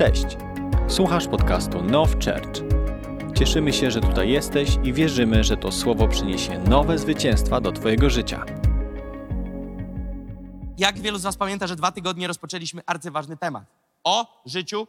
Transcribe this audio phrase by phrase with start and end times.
[0.00, 0.36] Cześć!
[0.88, 2.62] Słuchasz podcastu Now Church.
[3.38, 8.10] Cieszymy się, że tutaj jesteś i wierzymy, że to słowo przyniesie nowe zwycięstwa do Twojego
[8.10, 8.44] życia.
[10.78, 13.64] Jak wielu z Was pamięta, że dwa tygodnie rozpoczęliśmy arcyważny temat
[14.04, 14.86] o życiu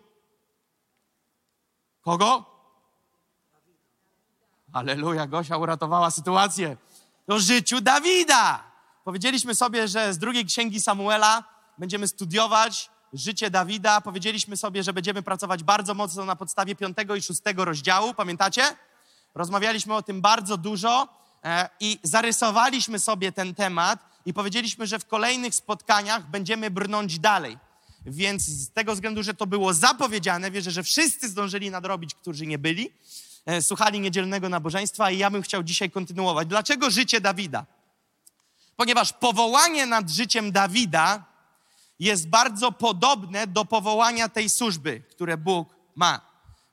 [2.02, 2.46] kogo?
[4.74, 6.78] Aleluja, Gosia uratowała sytuację.
[7.28, 8.64] O życiu Dawida.
[9.04, 11.44] Powiedzieliśmy sobie, że z drugiej księgi Samuela
[11.78, 14.02] będziemy studiować życie Dawida.
[14.02, 18.14] Powiedzieliśmy sobie, że będziemy pracować bardzo mocno na podstawie piątego i szóstego rozdziału.
[18.14, 18.64] Pamiętacie?
[19.36, 21.08] Rozmawialiśmy o tym bardzo dużo
[21.44, 27.58] e, i zarysowaliśmy sobie ten temat i powiedzieliśmy, że w kolejnych spotkaniach będziemy brnąć dalej.
[28.06, 32.58] Więc z tego względu, że to było zapowiedziane, wierzę, że wszyscy zdążyli nadrobić, którzy nie
[32.58, 32.94] byli,
[33.46, 36.48] e, słuchali niedzielnego nabożeństwa i ja bym chciał dzisiaj kontynuować.
[36.48, 37.66] Dlaczego życie Dawida?
[38.76, 41.31] Ponieważ powołanie nad życiem Dawida
[42.02, 46.22] jest bardzo podobne do powołania tej służby, które Bóg ma.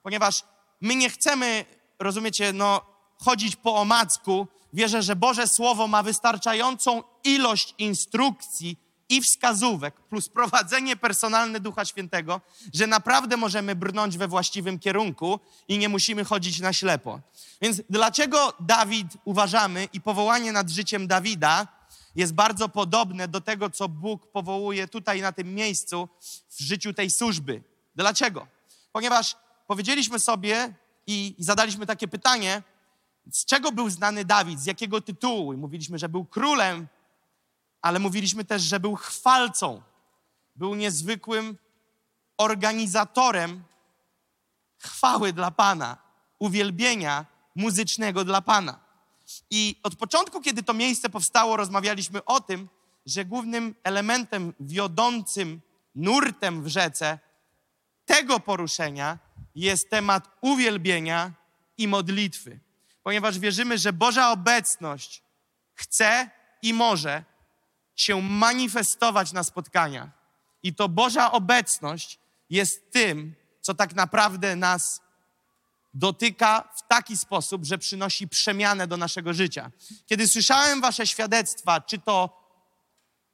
[0.03, 0.45] Ponieważ
[0.81, 1.65] my nie chcemy,
[1.99, 2.81] rozumiecie, no,
[3.19, 4.47] chodzić po omacku.
[4.73, 8.77] Wierzę, że Boże Słowo ma wystarczającą ilość instrukcji
[9.09, 12.41] i wskazówek, plus prowadzenie personalne Ducha Świętego,
[12.75, 17.21] że naprawdę możemy brnąć we właściwym kierunku i nie musimy chodzić na ślepo.
[17.63, 21.78] Więc dlaczego Dawid uważamy i powołanie nad życiem Dawida
[22.19, 26.09] jest bardzo podobne do tego, co Bóg powołuje tutaj na tym miejscu
[26.49, 27.63] w życiu tej służby?
[27.95, 28.47] Dlaczego?
[28.93, 30.75] Ponieważ powiedzieliśmy sobie
[31.07, 32.63] i, zadaliśmy takie pytanie,
[33.33, 35.53] z czego był znany Dawid, z jakiego tytułu?
[35.53, 36.89] I mówiliśmy, że był królem,
[37.83, 39.83] ale mówiliśmy też, że był chwalcą.
[40.57, 41.59] Był niezwykłym
[42.37, 43.65] organizatorem
[44.79, 45.97] chwały dla Pana,
[46.39, 48.88] uwielbienia muzycznego dla Pana.
[49.51, 52.69] I od początku, kiedy to miejsce powstało, rozmawialiśmy o tym,
[53.07, 55.61] że głównym elementem wiodącym
[55.95, 57.19] nurtem w rzece
[58.05, 59.19] tego poruszenia
[59.55, 61.33] jest temat uwielbienia
[61.79, 62.61] i modlitwy,
[63.03, 65.23] ponieważ wierzymy, że Boża obecność
[65.75, 66.31] chce
[66.63, 67.25] i może
[67.95, 70.09] się manifestować na spotkaniach.
[70.63, 72.19] I to Boża obecność
[72.51, 75.01] jest tym, co tak naprawdę nas
[75.99, 79.71] dotyka w taki sposób, że przynosi przemianę do naszego życia.
[80.07, 82.43] Kiedy słyszałem Wasze świadectwa, czy to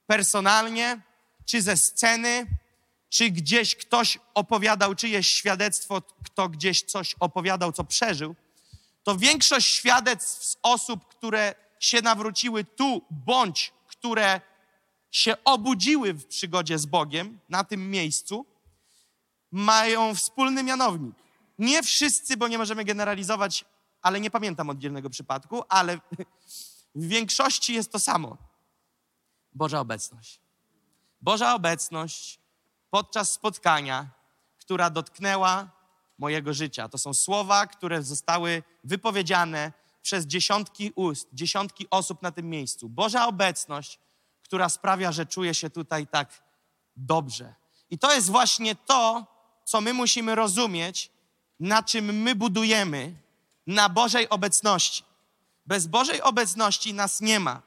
[0.07, 1.01] personalnie,
[1.45, 2.47] czy ze sceny,
[3.09, 8.35] czy gdzieś ktoś opowiadał czyjeś świadectwo, kto gdzieś coś opowiadał, co przeżył,
[9.03, 14.41] to większość świadectw z osób, które się nawróciły tu, bądź które
[15.11, 18.45] się obudziły w przygodzie z Bogiem na tym miejscu,
[19.51, 21.24] mają wspólny mianownik.
[21.59, 23.65] Nie wszyscy, bo nie możemy generalizować,
[24.01, 25.97] ale nie pamiętam oddzielnego przypadku, ale
[26.95, 28.37] w większości jest to samo.
[29.53, 30.39] Boża obecność.
[31.21, 32.39] Boża obecność
[32.89, 34.09] podczas spotkania,
[34.57, 35.69] która dotknęła
[36.17, 36.89] mojego życia.
[36.89, 42.89] To są słowa, które zostały wypowiedziane przez dziesiątki ust, dziesiątki osób na tym miejscu.
[42.89, 43.99] Boża obecność,
[44.43, 46.43] która sprawia, że czuję się tutaj tak
[46.95, 47.55] dobrze.
[47.89, 49.25] I to jest właśnie to,
[49.65, 51.11] co my musimy rozumieć,
[51.59, 53.13] na czym my budujemy,
[53.67, 55.03] na Bożej obecności.
[55.65, 57.61] Bez Bożej obecności nas nie ma.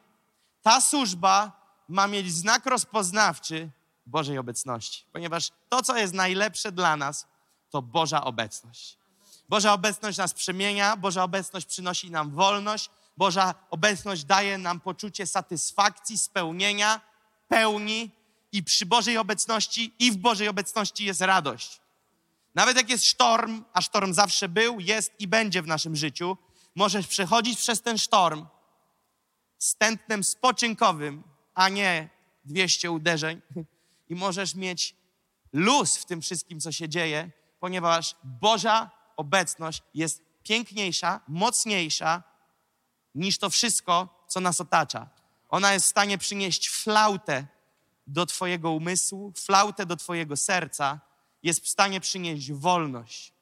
[0.62, 1.53] Ta służba
[1.88, 3.71] ma mieć znak rozpoznawczy
[4.06, 7.27] Bożej obecności, ponieważ to, co jest najlepsze dla nas,
[7.71, 8.98] to Boża obecność.
[9.48, 16.19] Boża obecność nas przemienia, Boża obecność przynosi nam wolność, Boża obecność daje nam poczucie satysfakcji,
[16.19, 17.00] spełnienia,
[17.48, 18.10] pełni
[18.53, 21.81] i przy Bożej obecności i w Bożej obecności jest radość.
[22.54, 26.36] Nawet jak jest sztorm, a sztorm zawsze był, jest i będzie w naszym życiu,
[26.75, 28.47] możesz przechodzić przez ten sztorm
[29.59, 31.22] z tętnem spoczynkowym,
[31.54, 32.09] a nie
[32.44, 33.42] 200 uderzeń
[34.09, 34.97] i możesz mieć
[35.53, 42.22] luz w tym wszystkim, co się dzieje, ponieważ Boża obecność jest piękniejsza, mocniejsza
[43.15, 45.09] niż to wszystko, co nas otacza.
[45.48, 47.47] Ona jest w stanie przynieść flautę
[48.06, 51.00] do Twojego umysłu, flautę do Twojego serca,
[51.43, 53.33] jest w stanie przynieść wolność.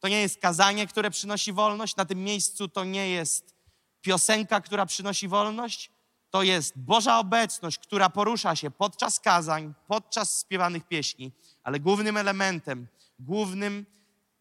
[0.00, 3.54] To nie jest kazanie, które przynosi wolność, na tym miejscu to nie jest
[4.00, 5.90] piosenka, która przynosi wolność,
[6.30, 11.32] to jest Boża obecność, która porusza się podczas kazań, podczas śpiewanych pieśni,
[11.62, 12.88] ale głównym elementem,
[13.18, 13.86] głównym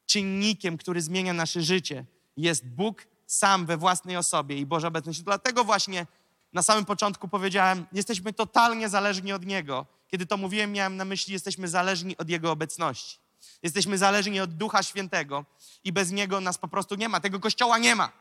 [0.05, 2.05] czynnikiem, który zmienia nasze życie,
[2.37, 5.21] jest Bóg sam we własnej osobie i Boża obecność.
[5.21, 6.07] Dlatego właśnie
[6.53, 9.85] na samym początku powiedziałem, jesteśmy totalnie zależni od Niego.
[10.07, 13.19] Kiedy to mówiłem, miałem na myśli, jesteśmy zależni od Jego obecności.
[13.63, 15.45] Jesteśmy zależni od Ducha Świętego
[15.83, 17.19] i bez Niego nas po prostu nie ma.
[17.19, 18.11] Tego kościoła nie ma.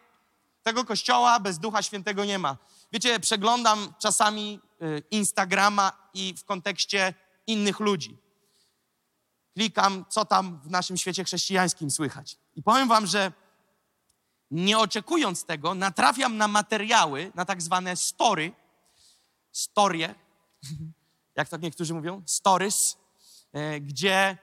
[0.63, 2.57] Tego kościoła bez Ducha Świętego nie ma.
[2.93, 7.15] Wiecie, przeglądam czasami y, Instagrama i w kontekście
[7.47, 8.19] innych ludzi.
[9.55, 12.37] klikam, co tam w naszym świecie chrześcijańskim słychać.
[12.57, 13.33] I powiem wam, że
[14.51, 18.53] nie oczekując tego, natrafiam na materiały, na tak zwane story,
[19.53, 20.15] storie,
[21.37, 22.97] jak to niektórzy mówią, stories,
[23.53, 24.39] e, gdzie,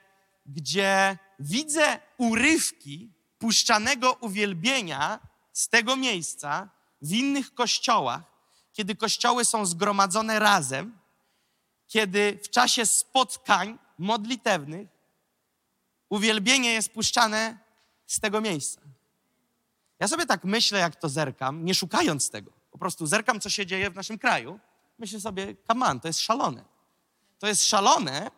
[0.46, 5.20] gdzie widzę urywki puszczanego uwielbienia
[5.54, 6.70] z tego miejsca
[7.02, 8.22] w innych kościołach,
[8.74, 11.00] kiedy kościoły są zgromadzone razem,
[11.88, 14.90] kiedy w czasie spotkań modlitewnych
[16.10, 17.58] uwielbienie jest puszczane
[18.08, 18.82] z tego miejsca.
[20.00, 22.52] Ja sobie tak myślę, jak to zerkam, nie szukając tego.
[22.72, 24.60] Po prostu zerkam, co się dzieje w naszym kraju.
[25.00, 26.71] Myślę sobie, on, to jest szalone.
[27.42, 28.32] To jest szalone,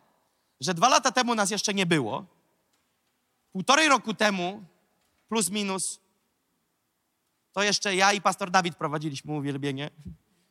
[0.59, 2.25] że dwa lata temu nas jeszcze nie było.
[3.51, 4.63] Półtorej roku temu,
[5.29, 5.99] plus minus,
[7.51, 9.89] to jeszcze ja i pastor Dawid prowadziliśmy uwielbienie.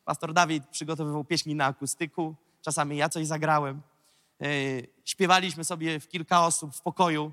[0.05, 3.83] Pastor Dawid przygotowywał pieśni na akustyku, czasami ja coś zagrałem.
[4.41, 7.33] Yy, śpiewaliśmy sobie w kilka osób w pokoju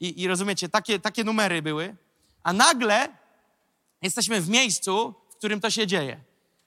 [0.00, 1.96] i, i rozumiecie, takie, takie numery były.
[2.42, 3.08] A nagle
[4.02, 6.20] jesteśmy w miejscu, w którym to się dzieje.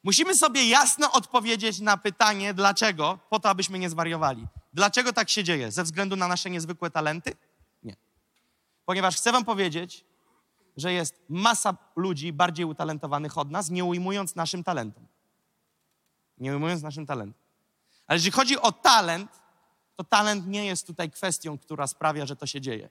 [0.03, 4.47] Musimy sobie jasno odpowiedzieć na pytanie, dlaczego, po to, abyśmy nie zwariowali.
[4.73, 5.71] Dlaczego tak się dzieje?
[5.71, 7.35] Ze względu na nasze niezwykłe talenty?
[7.83, 7.95] Nie.
[8.85, 10.05] Ponieważ chcę Wam powiedzieć,
[10.77, 15.07] że jest masa ludzi bardziej utalentowanych od nas, nie ujmując naszym talentom.
[16.37, 17.41] Nie ujmując naszym talentom.
[18.07, 19.31] Ale jeżeli chodzi o talent,
[19.95, 22.89] to talent nie jest tutaj kwestią, która sprawia, że to się dzieje.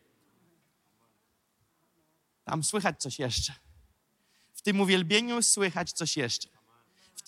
[2.45, 3.55] Tam słychać coś jeszcze.
[4.55, 6.58] W tym uwielbieniu słychać coś jeszcze.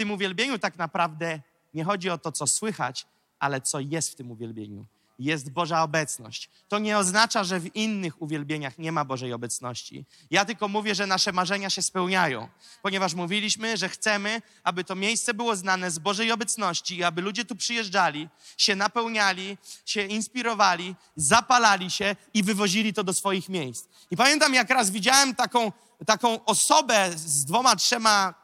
[0.01, 1.41] Tym uwielbieniu tak naprawdę
[1.75, 3.07] nie chodzi o to, co słychać,
[3.39, 4.87] ale co jest w tym uwielbieniu.
[5.19, 6.51] Jest Boża obecność.
[6.69, 10.05] To nie oznacza, że w innych uwielbieniach nie ma Bożej obecności.
[10.31, 12.49] Ja tylko mówię, że nasze marzenia się spełniają,
[12.83, 17.45] ponieważ mówiliśmy, że chcemy, aby to miejsce było znane z Bożej obecności i aby ludzie
[17.45, 23.89] tu przyjeżdżali, się napełniali, się inspirowali, zapalali się i wywozili to do swoich miejsc.
[24.11, 25.73] I pamiętam, jak raz widziałem taką,
[26.07, 28.35] taką osobę z dwoma, trzema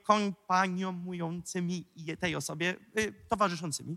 [0.00, 1.84] kompaniomującymi
[2.20, 3.96] tej osobie, y, towarzyszącymi.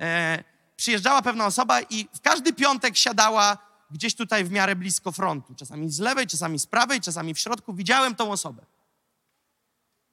[0.00, 0.44] E,
[0.76, 3.58] przyjeżdżała pewna osoba i w każdy piątek siadała
[3.90, 5.54] gdzieś tutaj w miarę blisko frontu.
[5.54, 7.74] Czasami z lewej, czasami z prawej, czasami w środku.
[7.74, 8.62] Widziałem tą osobę.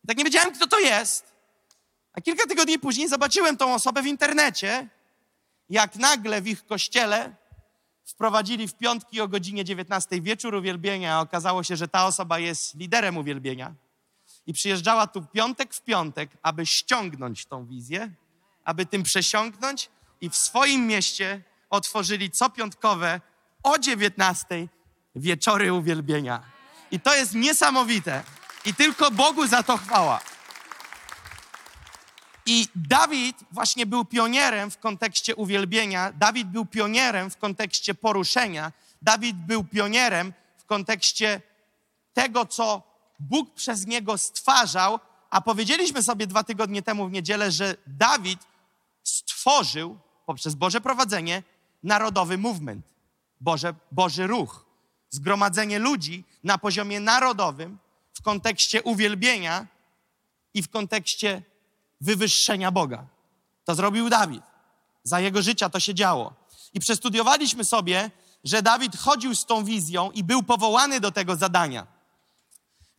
[0.04, 1.34] I tak nie wiedziałem, kto to jest.
[2.14, 4.90] A kilka tygodni później zobaczyłem tą osobę w internecie,
[5.70, 7.36] jak nagle w ich kościele
[8.06, 12.76] wprowadzili w piątki o godzinie 19 wieczór uwielbienia, a okazało się, że ta osoba jest
[12.76, 13.74] liderem uwielbienia.
[14.48, 18.12] I przyjeżdżała tu piątek w piątek, aby ściągnąć tą wizję,
[18.66, 19.90] aby tym przesiąknąć
[20.22, 23.22] i w swoim mieście otworzyli co piątkowe
[23.64, 24.68] o 19
[25.16, 26.44] wieczory uwielbienia.
[26.92, 28.24] I to jest niesamowite.
[28.66, 30.20] I tylko Bogu za to chwała.
[32.46, 39.38] I Dawid właśnie był pionierem w kontekście uwielbienia, Dawid był pionierem w kontekście poruszenia, Dawid
[39.38, 41.42] był pionierem w kontekście
[42.14, 42.93] tego, co
[43.30, 45.00] Bóg przez niego stwarzał,
[45.30, 48.40] a powiedzieliśmy sobie dwa tygodnie temu w niedzielę, że Dawid
[49.04, 51.44] stworzył poprzez Boże prowadzenie
[51.84, 52.86] narodowy movement,
[53.42, 54.66] Boże, Boży ruch.
[55.10, 57.78] Zgromadzenie ludzi na poziomie narodowym
[58.14, 59.68] w kontekście uwielbienia
[60.54, 61.42] i w kontekście
[62.02, 63.06] wywyższenia Boga.
[63.66, 64.44] To zrobił Dawid.
[65.04, 66.34] Za jego życia to się działo.
[66.74, 68.12] I przestudiowaliśmy sobie,
[68.44, 71.93] że Dawid chodził z tą wizją i był powołany do tego zadania.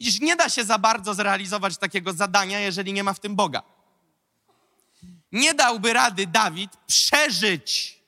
[0.04, 3.62] Iż nie da się za bardzo zrealizować takiego zadania, jeżeli nie ma w tym Boga.
[5.32, 7.99] Nie dałby rady Dawid przeżyć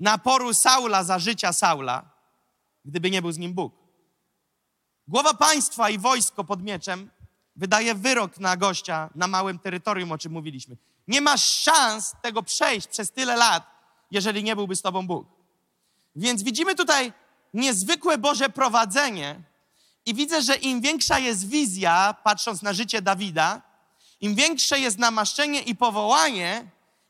[0.00, 2.10] naporu Saula za życia Saula,
[2.84, 3.74] gdyby nie był z nim Bóg.
[5.08, 7.10] Głowa państwa i wojsko pod mieczem
[7.56, 10.76] wydaje wyrok na gościa na małym terytorium, o czym mówiliśmy.
[11.08, 13.66] Nie masz szans tego przejść przez tyle lat,
[14.10, 15.26] jeżeli nie byłby z tobą Bóg.
[16.16, 17.12] Więc widzimy tutaj
[17.52, 19.40] niezwykłe Boże prowadzenie
[20.06, 23.62] i widzę, że im większa jest wizja, patrząc na życie Dawida,
[24.20, 26.66] im większe jest namaszczenie i powołanie,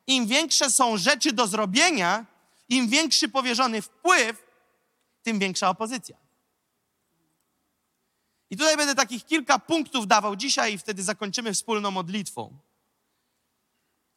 [0.07, 2.27] im większe są rzeczy do zrobienia,
[2.69, 4.43] im większy powierzony wpływ,
[5.23, 6.17] tym większa opozycja.
[8.51, 12.59] I tutaj będę takich kilka punktów dawał dzisiaj i wtedy zakończymy wspólną modlitwą.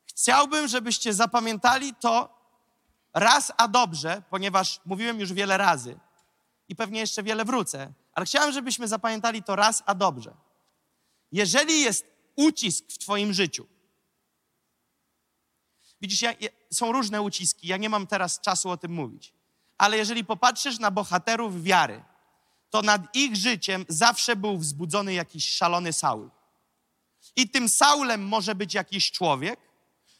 [0.05, 2.29] Chciałbym, żebyście zapamiętali to
[3.13, 6.00] raz a dobrze, ponieważ mówiłem już wiele razy
[6.70, 10.34] i pewnie jeszcze wiele wrócę, ale chciałem, żebyśmy zapamiętali to raz a dobrze.
[11.32, 12.06] Jeżeli jest
[12.36, 13.68] ucisk w Twoim życiu,
[16.02, 16.34] widzisz, ja,
[16.74, 19.34] są różne uciski, ja nie mam teraz czasu o tym mówić,
[19.78, 22.04] ale jeżeli popatrzysz na bohaterów wiary,
[22.70, 26.32] to nad ich życiem zawsze był wzbudzony jakiś szalony Saul.
[27.36, 29.60] I tym Saulem może być jakiś człowiek,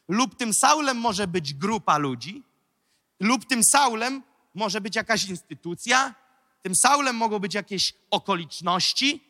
[0.08, 2.44] lub tym Saulem może być grupa ludzi,
[3.20, 4.24] lub tym Saulem
[4.54, 6.16] może być jakaś instytucja,
[6.66, 9.24] tym Saulem mogą być jakieś okoliczności,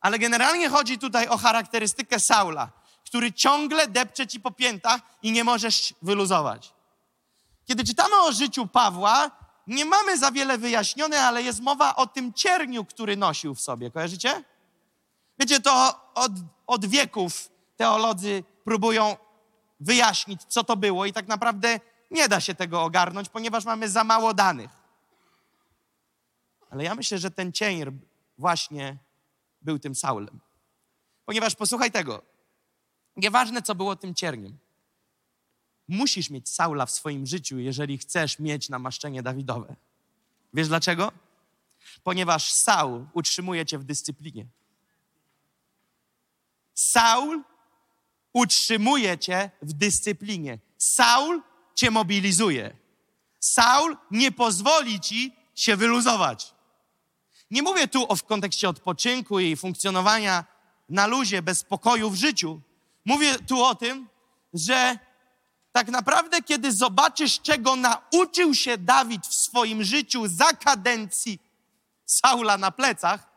[0.00, 2.72] ale generalnie chodzi tutaj o charakterystykę Saula,
[3.06, 6.72] który ciągle depcze ci po piętach i nie możesz wyluzować.
[7.64, 9.30] Kiedy czytamy o życiu Pawła,
[9.66, 13.90] nie mamy za wiele wyjaśnione, ale jest mowa o tym cierniu, który nosił w sobie.
[13.90, 14.44] Kojarzycie?
[15.38, 16.32] Wiecie, to od,
[16.66, 19.16] od wieków teolodzy próbują
[19.80, 24.04] wyjaśnić, co to było, i tak naprawdę nie da się tego ogarnąć, ponieważ mamy za
[24.04, 24.77] mało danych.
[26.70, 28.00] Ale ja myślę, że ten cień
[28.38, 28.96] właśnie
[29.62, 30.40] był tym Saulem.
[31.24, 32.22] Ponieważ posłuchaj tego,
[33.16, 34.58] nieważne co było tym cierniem,
[35.88, 39.76] musisz mieć Saula w swoim życiu, jeżeli chcesz mieć namaszczenie Dawidowe.
[40.54, 41.12] Wiesz dlaczego?
[42.04, 44.46] Ponieważ Saul utrzymuje cię w dyscyplinie.
[46.74, 47.42] Saul
[48.32, 50.58] utrzymuje cię w dyscyplinie.
[50.78, 51.42] Saul
[51.74, 52.76] cię mobilizuje.
[53.40, 56.54] Saul nie pozwoli ci się wyluzować.
[57.50, 60.44] Nie mówię tu o w kontekście odpoczynku i funkcjonowania
[60.88, 62.60] na luzie, bez spokoju w życiu.
[63.04, 64.08] Mówię tu o tym,
[64.54, 64.98] że
[65.72, 71.38] tak naprawdę, kiedy zobaczysz, czego nauczył się Dawid w swoim życiu za kadencji
[72.04, 73.28] Saula na plecach,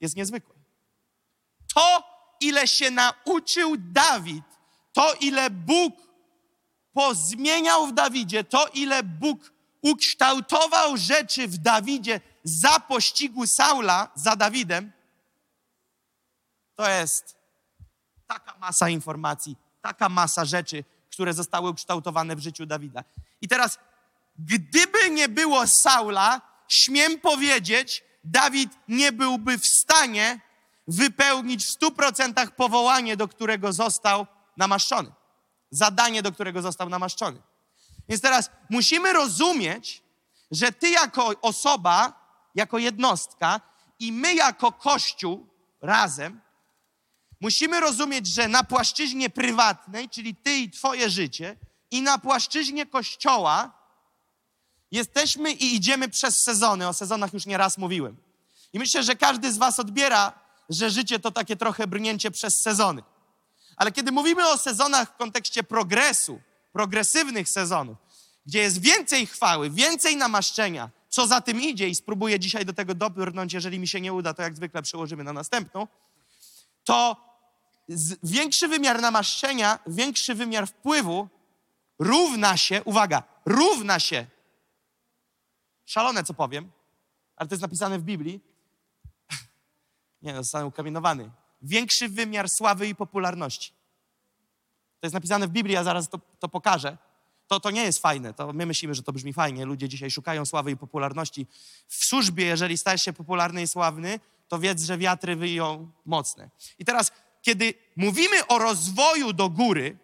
[0.00, 0.54] jest niezwykłe.
[1.74, 2.02] To,
[2.40, 4.44] ile się nauczył Dawid,
[4.92, 5.94] to, ile Bóg
[6.92, 9.52] pozmieniał w Dawidzie, to, ile Bóg
[9.82, 14.92] ukształtował rzeczy w Dawidzie za pościgu Saula za Dawidem,
[16.74, 17.36] to jest
[18.26, 23.04] taka masa informacji, taka masa rzeczy, które zostały ukształtowane w życiu Dawida.
[23.40, 23.78] I teraz,
[24.38, 30.40] gdyby nie było Saula, śmiem powiedzieć, Dawid nie byłby w stanie
[30.88, 34.26] wypełnić w stu procentach powołanie, do którego został
[34.56, 35.12] namaszczony.
[35.70, 37.42] Zadanie, do którego został namaszczony.
[38.08, 40.02] Więc teraz musimy rozumieć,
[40.50, 42.25] że ty jako osoba,
[42.56, 43.60] jako jednostka
[43.98, 45.46] i my jako Kościół
[45.80, 46.40] razem
[47.40, 51.56] musimy rozumieć, że na płaszczyźnie prywatnej, czyli ty i twoje życie,
[51.90, 53.72] i na płaszczyźnie Kościoła
[54.90, 56.88] jesteśmy i idziemy przez sezony.
[56.88, 58.16] O sezonach już nie raz mówiłem.
[58.72, 60.32] I myślę, że każdy z was odbiera,
[60.68, 63.02] że życie to takie trochę brnięcie przez sezony.
[63.76, 66.40] Ale kiedy mówimy o sezonach w kontekście progresu,
[66.72, 67.96] progresywnych sezonów,
[68.46, 72.94] gdzie jest więcej chwały, więcej namaszczenia, co za tym idzie i spróbuję dzisiaj do tego
[72.94, 75.86] dobrnąć, jeżeli mi się nie uda, to jak zwykle przełożymy na następną,
[76.84, 77.16] to
[78.22, 81.28] większy wymiar namaszczenia, większy wymiar wpływu
[81.98, 84.26] równa się, uwaga, równa się,
[85.84, 86.70] szalone co powiem,
[87.36, 88.40] ale to jest napisane w Biblii,
[90.22, 91.30] nie, no, zostanę ukamienowany,
[91.62, 93.70] większy wymiar sławy i popularności.
[95.00, 96.96] To jest napisane w Biblii, ja zaraz to, to pokażę.
[97.46, 98.34] To, to nie jest fajne.
[98.34, 99.64] To my myślimy, że to brzmi fajnie.
[99.64, 101.46] Ludzie dzisiaj szukają sławy i popularności.
[101.88, 106.50] W służbie, jeżeli stajesz się popularny i sławny, to wiedz, że wiatry wyją mocne.
[106.78, 107.12] I teraz,
[107.42, 109.98] kiedy mówimy o rozwoju do góry,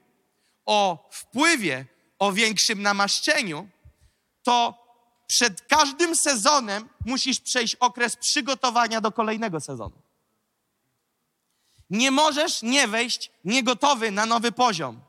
[0.66, 1.86] o wpływie,
[2.18, 3.68] o większym namaszczeniu,
[4.42, 4.82] to
[5.26, 9.96] przed każdym sezonem musisz przejść okres przygotowania do kolejnego sezonu.
[11.90, 15.00] Nie możesz nie wejść niegotowy na nowy poziom.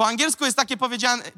[0.00, 0.76] Po angielsku jest takie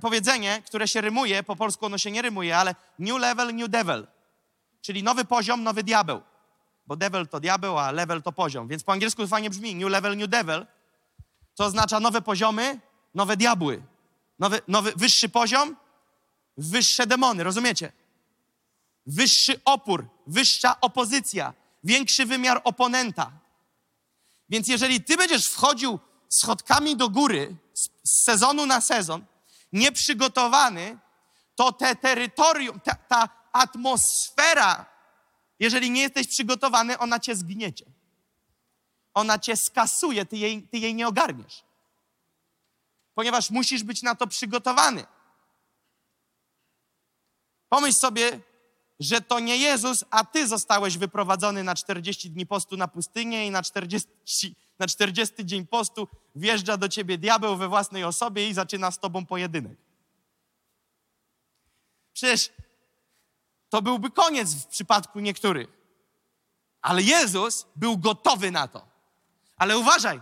[0.01, 4.07] powiedzenie, które się rymuje, po polsku ono się nie rymuje, ale new level, new devil.
[4.81, 6.23] Czyli nowy poziom, nowy diabeł.
[6.87, 8.69] Bo devil to diabeł, a level to poziom.
[8.69, 10.67] Więc po angielsku fajnie brzmi new level, new devil.
[11.55, 12.81] To oznacza nowe poziomy,
[13.15, 13.83] nowe diabły.
[14.39, 15.77] Nowy, nowy, wyższy poziom,
[16.57, 17.93] wyższe demony, rozumiecie?
[19.07, 21.55] Wyższy opór, wyższa opozycja,
[21.85, 23.33] większy wymiar oponenta.
[24.49, 27.57] Więc jeżeli ty będziesz wchodził schodkami do góry
[28.05, 29.25] z sezonu na sezon,
[29.73, 30.99] nieprzygotowany,
[31.55, 34.87] to te terytorium, ta, ta atmosfera,
[35.59, 37.85] jeżeli nie jesteś przygotowany, ona cię zgniecie.
[39.15, 41.65] Ona cię skasuje, ty jej, ty jej nie ogarniesz.
[43.15, 45.05] Ponieważ musisz być na to przygotowany.
[47.69, 48.41] Pomyśl sobie,
[49.01, 53.51] że to nie Jezus, a ty zostałeś wyprowadzony na 40 dni postu na pustynię i
[53.51, 58.91] na 40, na 40 dzień postu wjeżdża do ciebie diabeł we własnej osobie i zaczyna
[58.91, 59.79] z tobą pojedynek.
[62.13, 62.51] Przecież
[63.69, 65.69] to byłby koniec w przypadku niektórych.
[66.83, 68.87] Ale Jezus był gotowy na to.
[69.57, 70.21] Ale uważaj,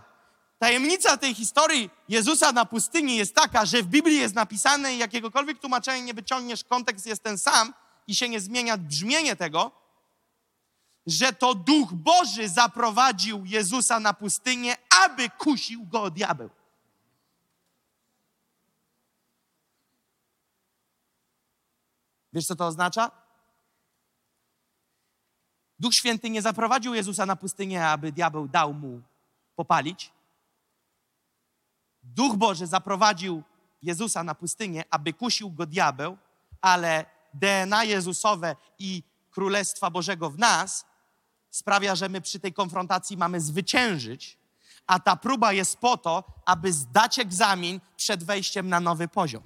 [0.59, 5.59] tajemnica tej historii Jezusa na pustyni jest taka, że w Biblii jest napisane i jakiegokolwiek
[5.59, 7.73] tłumaczenia nie wyciągniesz, kontekst jest ten sam
[8.07, 9.80] i się nie zmienia brzmienie tego,
[11.05, 16.49] że to Duch Boży zaprowadził Jezusa na pustynię, aby kusił go diabeł.
[22.33, 23.11] Wiesz, co to oznacza?
[25.79, 29.01] Duch Święty nie zaprowadził Jezusa na pustynię, aby diabeł dał mu
[29.55, 30.11] popalić.
[32.03, 33.43] Duch Boży zaprowadził
[33.81, 36.17] Jezusa na pustynię, aby kusił go diabeł,
[36.61, 40.85] ale DNA Jezusowe i Królestwa Bożego w nas
[41.51, 44.37] sprawia, że my przy tej konfrontacji mamy zwyciężyć,
[44.87, 49.43] a ta próba jest po to, aby zdać egzamin przed wejściem na nowy poziom.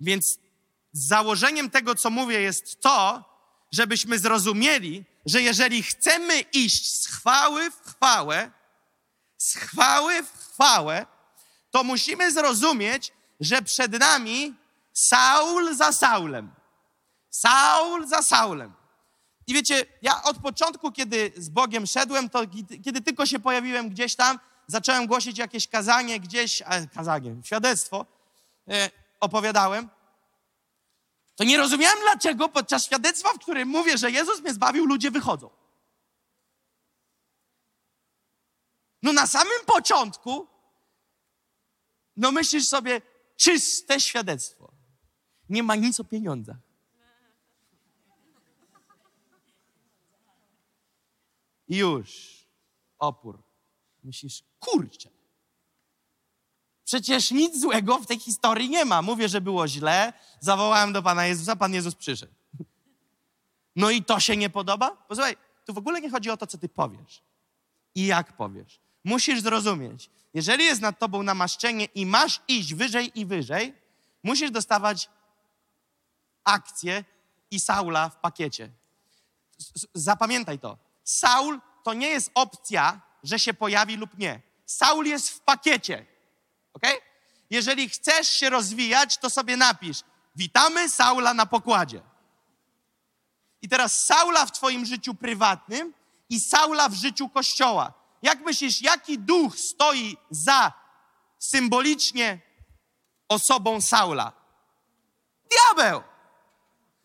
[0.00, 0.38] Więc
[0.92, 3.24] założeniem tego, co mówię, jest to,
[3.72, 8.50] żebyśmy zrozumieli, że jeżeli chcemy iść z chwały w chwałę,
[9.38, 11.06] z chwały w chwałę,
[11.70, 14.54] to musimy zrozumieć, że przed nami
[14.92, 16.50] Saul za Saulem.
[17.30, 18.72] Saul za Saulem.
[19.48, 22.40] I wiecie, ja od początku, kiedy z Bogiem szedłem, to
[22.84, 28.06] kiedy tylko się pojawiłem gdzieś tam, zacząłem głosić jakieś kazanie gdzieś, a, kazanie, świadectwo,
[28.68, 28.90] e,
[29.20, 29.88] opowiadałem,
[31.36, 35.50] to nie rozumiałem, dlaczego podczas świadectwa, w którym mówię, że Jezus mnie zbawił, ludzie wychodzą.
[39.02, 40.46] No na samym początku,
[42.16, 43.02] no myślisz sobie,
[43.36, 44.72] czyste świadectwo.
[45.48, 46.67] Nie ma nic o pieniądzach.
[51.68, 52.38] I już
[52.98, 53.42] opór.
[54.04, 55.08] Myślisz, kurczę.
[56.84, 59.02] Przecież nic złego w tej historii nie ma.
[59.02, 62.32] Mówię, że było źle, zawołałem do Pana Jezusa, Pan Jezus przyszedł.
[63.76, 64.90] No i to się nie podoba?
[64.90, 67.22] Posłuchaj, tu w ogóle nie chodzi o to, co ty powiesz
[67.94, 68.80] i jak powiesz.
[69.04, 73.74] Musisz zrozumieć, jeżeli jest nad tobą namaszczenie i masz iść wyżej i wyżej,
[74.22, 75.10] musisz dostawać
[76.44, 77.04] akcję
[77.50, 78.70] i Saula w pakiecie.
[79.94, 80.87] Zapamiętaj to.
[81.08, 84.40] Saul to nie jest opcja, że się pojawi lub nie.
[84.66, 86.06] Saul jest w pakiecie.
[86.72, 86.82] Ok?
[87.50, 90.02] Jeżeli chcesz się rozwijać, to sobie napisz:
[90.36, 92.02] Witamy Saula na pokładzie.
[93.62, 95.94] I teraz Saula w Twoim życiu prywatnym
[96.28, 97.92] i Saula w życiu kościoła.
[98.22, 100.72] Jak myślisz, jaki duch stoi za
[101.38, 102.40] symbolicznie
[103.28, 104.32] osobą Saula?
[105.50, 106.02] Diabeł!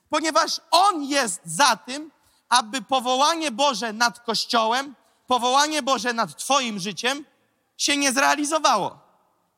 [0.10, 2.12] Ponieważ on jest za tym,
[2.54, 4.96] aby powołanie Boże nad Kościołem,
[5.28, 7.26] powołanie Boże nad Twoim życiem
[7.78, 8.90] się nie zrealizowało.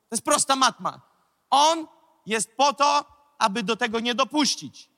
[0.09, 1.01] To jest prosta matma.
[1.49, 1.87] On
[2.25, 3.05] jest po to,
[3.37, 4.89] aby do tego nie dopuścić.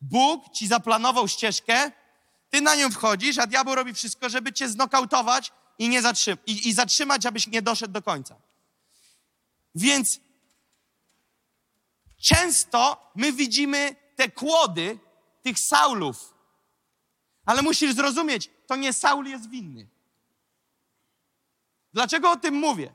[0.00, 1.92] Bóg ci zaplanował ścieżkę,
[2.50, 6.68] ty na nią wchodzisz, a diabeł robi wszystko, żeby cię znokautować i, nie zatrzym- i,
[6.68, 8.36] i zatrzymać, abyś nie doszedł do końca.
[9.74, 10.20] Więc
[12.20, 14.98] często my widzimy te kłody
[15.42, 16.39] tych Saulów,
[17.50, 19.88] ale musisz zrozumieć, to nie Saul jest winny.
[21.92, 22.92] Dlaczego o tym mówię?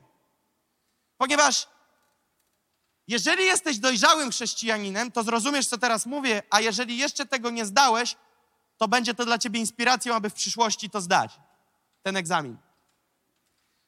[1.18, 1.68] Ponieważ
[3.08, 8.16] jeżeli jesteś dojrzałym chrześcijaninem, to zrozumiesz, co teraz mówię, a jeżeli jeszcze tego nie zdałeś,
[8.76, 11.40] to będzie to dla ciebie inspiracją, aby w przyszłości to zdać,
[12.02, 12.56] ten egzamin.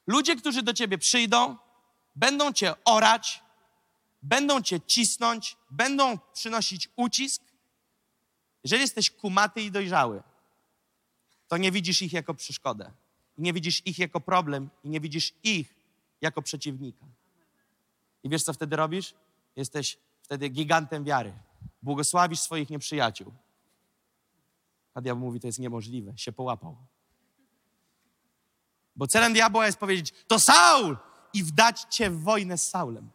[0.07, 1.57] Ludzie, którzy do ciebie przyjdą,
[2.15, 3.43] będą cię orać,
[4.21, 7.41] będą cię cisnąć, będą przynosić ucisk.
[8.63, 10.23] Jeżeli jesteś kumaty i dojrzały,
[11.49, 12.91] to nie widzisz ich jako przeszkodę.
[13.37, 15.75] Nie widzisz ich jako problem i nie widzisz ich
[16.21, 17.05] jako przeciwnika.
[18.23, 19.13] I wiesz, co wtedy robisz?
[19.55, 21.33] Jesteś wtedy gigantem wiary.
[21.81, 23.33] Błogosławisz swoich nieprzyjaciół.
[24.93, 26.17] A diabeł mówi, to jest niemożliwe.
[26.17, 26.77] Się połapał.
[28.95, 30.97] Bo celem diabła jest powiedzieć, to Saul!
[31.33, 33.09] I wdać cię w wojnę z Saulem.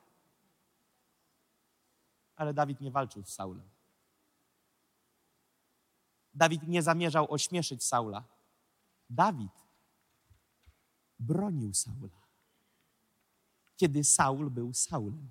[2.37, 3.74] Ale Dawid nie walczył z Saulem.
[6.35, 8.25] Dawid nie zamierzał ośmieszyć Saula.
[9.11, 9.53] Dawid
[11.19, 12.21] bronił Saula,
[13.77, 15.31] kiedy Saul był Saulem.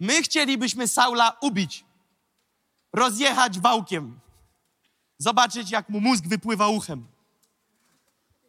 [0.00, 1.84] My chcielibyśmy Saula ubić,
[2.92, 4.20] rozjechać wałkiem,
[5.18, 7.06] zobaczyć, jak mu mózg wypływa uchem.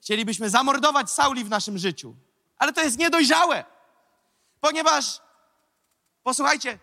[0.02, 2.16] Chcielibyśmy zamordować Sauli w naszym życiu,
[2.58, 3.66] ale to jest niedojrzałe,
[4.62, 5.22] ponieważ,
[6.24, 6.80] posłuchajcie,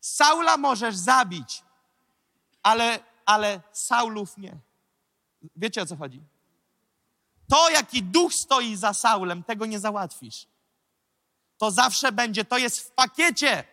[0.00, 1.62] Saula możesz zabić,
[2.62, 4.56] ale, ale Saulów nie.
[5.56, 6.22] Wiecie o co chodzi?
[7.48, 10.46] To, jaki duch stoi za Saulem, tego nie załatwisz.
[11.58, 13.64] To zawsze będzie, to jest w pakiecie.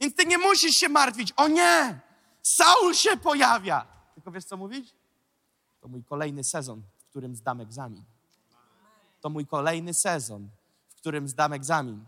[0.00, 1.32] Więc ty nie musisz się martwić.
[1.36, 2.00] O nie,
[2.42, 3.86] Saul się pojawia.
[4.14, 4.94] Tylko wiesz co mówić?
[5.80, 8.04] To mój kolejny sezon, w którym zdam egzamin.
[9.20, 10.48] To mój kolejny sezon,
[10.98, 12.04] którym zdam egzamin.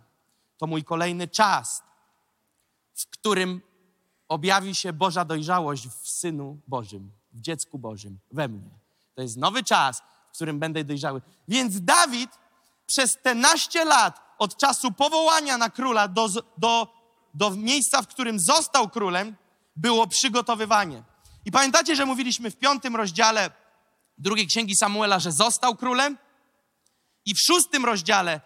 [0.58, 1.82] To mój kolejny czas,
[2.94, 3.60] w którym
[4.28, 8.70] objawi się Boża dojrzałość w Synu Bożym, w dziecku Bożym, we mnie.
[9.14, 11.22] To jest nowy czas, w którym będę dojrzały.
[11.48, 12.30] Więc Dawid
[12.86, 16.88] przez te naście lat od czasu powołania na króla do, do,
[17.34, 19.36] do miejsca, w którym został królem,
[19.76, 21.02] było przygotowywanie.
[21.44, 23.50] I pamiętacie, że mówiliśmy w piątym rozdziale
[24.18, 26.18] drugiej księgi Samuela, że został królem?
[27.24, 28.40] I w szóstym rozdziale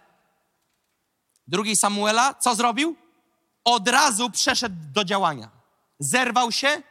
[1.47, 2.95] drugiej Samuela co zrobił?
[3.63, 5.49] Od razu przeszedł do działania.
[5.99, 6.81] Zerwał się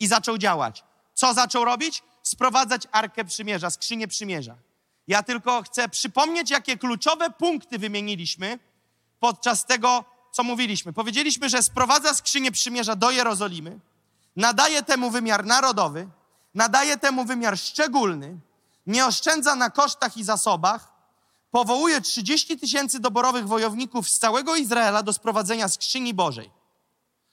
[0.00, 0.84] i zaczął działać.
[1.14, 2.02] Co zaczął robić?
[2.22, 4.56] Sprowadzać Arkę Przymierza, skrzynię Przymierza.
[5.08, 8.58] Ja tylko chcę przypomnieć, jakie kluczowe punkty wymieniliśmy
[9.20, 10.92] podczas tego, co mówiliśmy.
[10.92, 13.78] Powiedzieliśmy, że sprowadza skrzynię Przymierza do Jerozolimy,
[14.36, 16.08] nadaje temu wymiar narodowy,
[16.54, 18.38] nadaje temu wymiar szczególny,
[18.86, 20.91] nie oszczędza na kosztach i zasobach,
[21.52, 26.50] powołuje 30 tysięcy doborowych wojowników z całego Izraela do sprowadzenia skrzyni Bożej.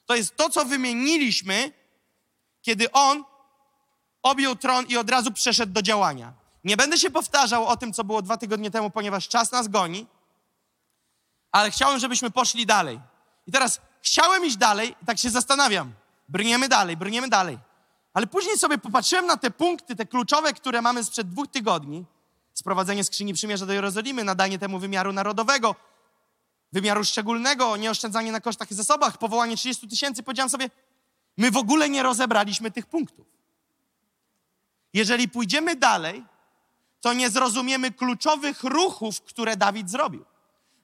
[0.06, 1.72] To jest to, co wymieniliśmy,
[2.62, 3.24] kiedy on
[4.24, 6.34] objął tron i od razu przeszedł do działania.
[6.64, 10.08] Nie będę się powtarzał o tym, co było dwa tygodnie temu, ponieważ czas nas goni,
[11.52, 13.00] ale chciałem, żebyśmy poszli dalej.
[13.48, 15.94] I teraz chciałem iść dalej i tak się zastanawiam.
[16.30, 17.58] Brniemy dalej, brniemy dalej.
[18.14, 22.06] Ale później sobie popatrzyłem na te punkty, te kluczowe, które mamy sprzed dwóch tygodni.
[22.60, 25.76] Sprowadzenie skrzyni przymierza do Jerozolimy, nadanie temu wymiaru narodowego,
[26.72, 30.24] wymiaru szczególnego, nieoszczędzanie na kosztach i zasobach, powołanie 30 tysięcy.
[30.24, 30.70] Powiedziałem sobie,
[31.38, 33.26] my w ogóle nie rozebraliśmy tych punktów.
[34.94, 36.24] Jeżeli pójdziemy dalej,
[37.02, 40.26] to nie zrozumiemy kluczowych ruchów, które Dawid zrobił.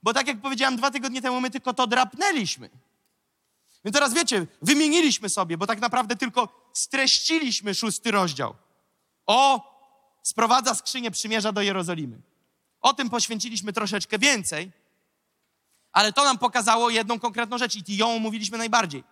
[0.03, 2.69] Bo tak jak powiedziałem dwa tygodnie temu, my tylko to drapnęliśmy.
[3.85, 8.55] Więc teraz wiecie, wymieniliśmy sobie, bo tak naprawdę tylko streściliśmy szósty rozdział.
[9.25, 9.74] O,
[10.25, 12.21] sprowadza skrzynię przymierza do Jerozolimy.
[12.81, 14.71] O tym poświęciliśmy troszeczkę więcej,
[15.91, 19.03] ale to nam pokazało jedną konkretną rzecz i ją omówiliśmy najbardziej,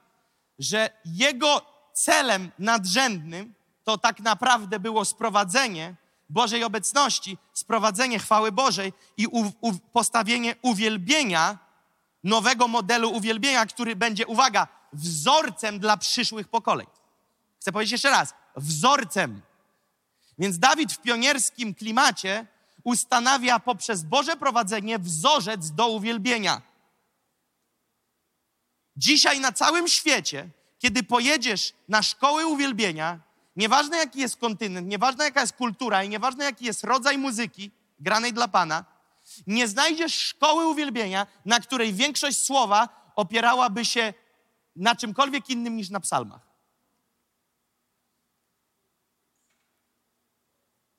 [0.59, 1.61] że jego
[1.93, 5.95] celem nadrzędnym to tak naprawdę było sprowadzenie
[6.29, 11.57] Bożej obecności, sprowadzenie chwały Bożej i u, u, postawienie uwielbienia,
[12.23, 16.87] nowego modelu uwielbienia, który będzie, uwaga, wzorcem dla przyszłych pokoleń.
[17.59, 19.41] Chcę powiedzieć jeszcze raz, wzorcem.
[20.37, 22.45] Więc Dawid w pionierskim klimacie
[22.83, 26.61] ustanawia poprzez Boże prowadzenie wzorzec do uwielbienia.
[28.95, 33.19] Dzisiaj na całym świecie, kiedy pojedziesz na szkoły uwielbienia,
[33.55, 38.33] Nieważne jaki jest kontynent, nieważne jaka jest kultura i nieważne jaki jest rodzaj muzyki granej
[38.33, 38.85] dla Pana,
[39.47, 44.13] nie znajdziesz szkoły uwielbienia, na której większość słowa opierałaby się
[44.75, 46.52] na czymkolwiek innym niż na psalmach.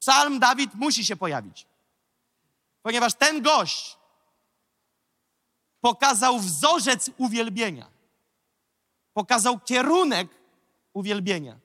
[0.05, 1.67] Psalm Dawid musi się pojawić,
[2.83, 3.99] ponieważ ten gość
[5.81, 7.91] pokazał wzorzec uwielbienia,
[9.15, 10.29] pokazał kierunek
[10.93, 11.59] uwielbienia.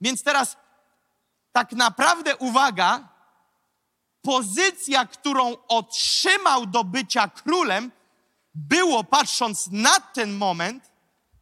[0.00, 0.56] Więc teraz
[1.52, 3.08] tak naprawdę uwaga,
[4.22, 7.90] pozycja, którą otrzymał do bycia królem,
[8.54, 10.90] było, patrząc na ten moment,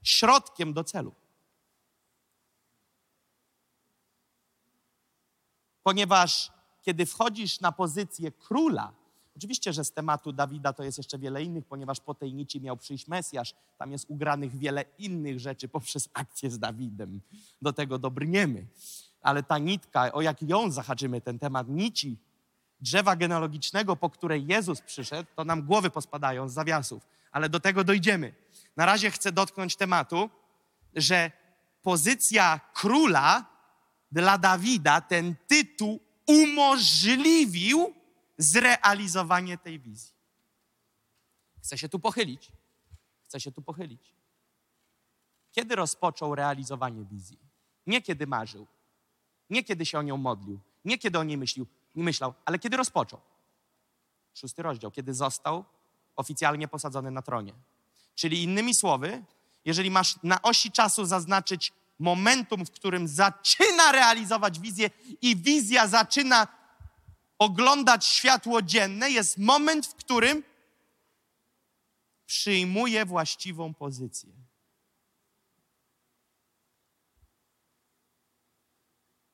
[0.03, 1.15] środkiem do celu.
[5.87, 8.92] Ponieważ kiedy wchodzisz na pozycję króla,
[9.37, 12.77] Oczywiście, że z tematu Dawida to jest jeszcze wiele innych, ponieważ po tej nici miał
[12.77, 13.55] przyjść Mesjasz.
[13.79, 17.20] Tam jest ugranych wiele innych rzeczy poprzez akcję z Dawidem.
[17.62, 18.66] Do tego dobrniemy.
[19.22, 22.18] Ale ta nitka, o jak ją zahaczymy, ten temat nici,
[22.81, 27.07] drzewa genealogicznego, po której Jezus przyszedł, to nam głowy pospadają z zawiasów.
[27.33, 28.35] Ale do tego dojdziemy.
[28.77, 30.31] Na razie chcę dotknąć tematu,
[30.94, 31.31] że
[31.83, 33.56] pozycja króla
[34.12, 37.95] dla Dawida, ten tytuł umożliwił
[38.38, 40.14] zrealizowanie tej wizji.
[41.62, 42.53] Chcę się tu pochylić.
[43.25, 44.14] Chcę się tu pochylić.
[45.53, 47.38] Kiedy rozpoczął realizowanie wizji?
[47.87, 48.66] Nie kiedy marzył,
[49.51, 52.77] nie kiedy się o nią modlił, nie kiedy o niej myślił, nie myślał, ale kiedy
[52.77, 53.21] rozpoczął.
[54.35, 55.64] Szósty rozdział, kiedy został
[56.16, 57.53] oficjalnie posadzony na tronie.
[58.14, 59.25] Czyli innymi słowy,
[59.64, 64.91] jeżeli masz na osi czasu zaznaczyć momentum, w którym zaczyna realizować wizję
[65.23, 66.49] i wizja zaczyna
[67.39, 70.43] oglądać światło dzienne, jest moment, w którym
[72.27, 74.33] przyjmuje właściwą pozycję.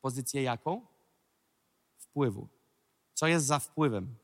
[0.00, 0.86] Pozycję jaką?
[1.98, 2.48] Wpływu.
[3.14, 4.16] Co jest za wpływem?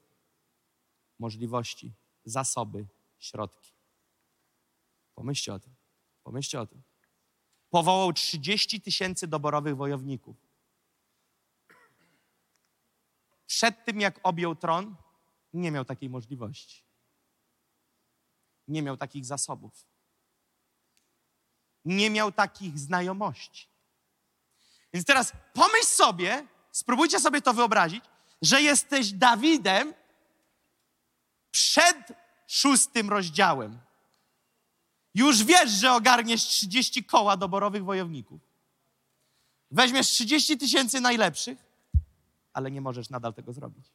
[1.18, 1.92] Możliwości,
[2.24, 2.86] zasoby,
[3.18, 3.72] środki.
[5.14, 5.74] Pomyślcie o tym.
[6.22, 6.82] Pomyślcie o tym.
[7.70, 10.48] Powołał 30 tysięcy doborowych wojowników
[13.48, 14.96] przed tym, jak objął tron,
[15.52, 16.84] nie miał takiej możliwości.
[18.68, 19.86] Nie miał takich zasobów.
[21.84, 23.68] Nie miał takich znajomości.
[24.92, 28.04] Więc teraz pomyśl sobie, spróbujcie sobie to wyobrazić,
[28.42, 29.94] że jesteś Dawidem
[31.50, 32.12] przed
[32.46, 33.78] szóstym rozdziałem.
[35.14, 38.40] Już wiesz, że ogarniesz 30 koła doborowych wojowników.
[39.70, 41.58] Weźmiesz 30 tysięcy najlepszych,
[42.52, 43.86] ale nie możesz nadal tego zrobić.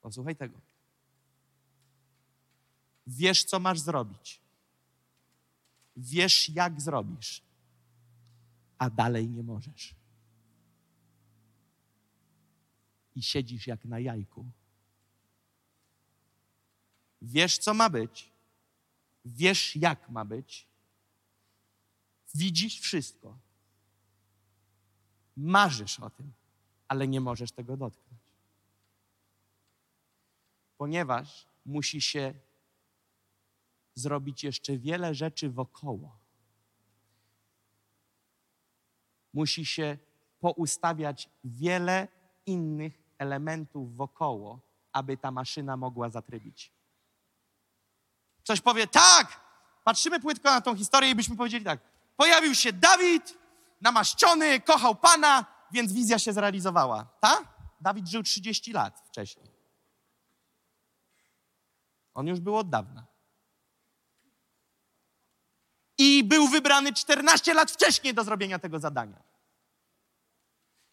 [0.00, 0.60] Posłuchaj tego.
[3.06, 4.40] Wiesz, co masz zrobić.
[5.96, 7.42] Wiesz, jak zrobisz,
[8.78, 9.94] a dalej nie możesz.
[13.14, 14.46] I siedzisz jak na jajku.
[17.26, 18.32] Wiesz, co ma być.
[19.24, 20.66] Wiesz, jak ma być.
[22.34, 23.38] Widzisz wszystko.
[25.36, 26.32] Marzysz o tym,
[26.88, 28.20] ale nie możesz tego dotknąć.
[30.78, 32.34] Ponieważ musi się
[33.94, 36.18] zrobić jeszcze wiele rzeczy wokoło.
[39.32, 39.98] Musi się
[40.40, 42.08] poustawiać wiele
[42.46, 44.60] innych elementów wokoło,
[44.92, 46.75] aby ta maszyna mogła zatrybić.
[48.46, 49.40] Ktoś powie, tak,
[49.84, 51.80] patrzymy płytko na tą historię i byśmy powiedzieli tak.
[52.16, 53.38] Pojawił się Dawid,
[53.80, 57.06] namaszczony, kochał Pana, więc wizja się zrealizowała.
[57.20, 57.44] Tak?
[57.80, 59.50] Dawid żył 30 lat wcześniej.
[62.14, 63.06] On już był od dawna.
[65.98, 69.22] I był wybrany 14 lat wcześniej do zrobienia tego zadania.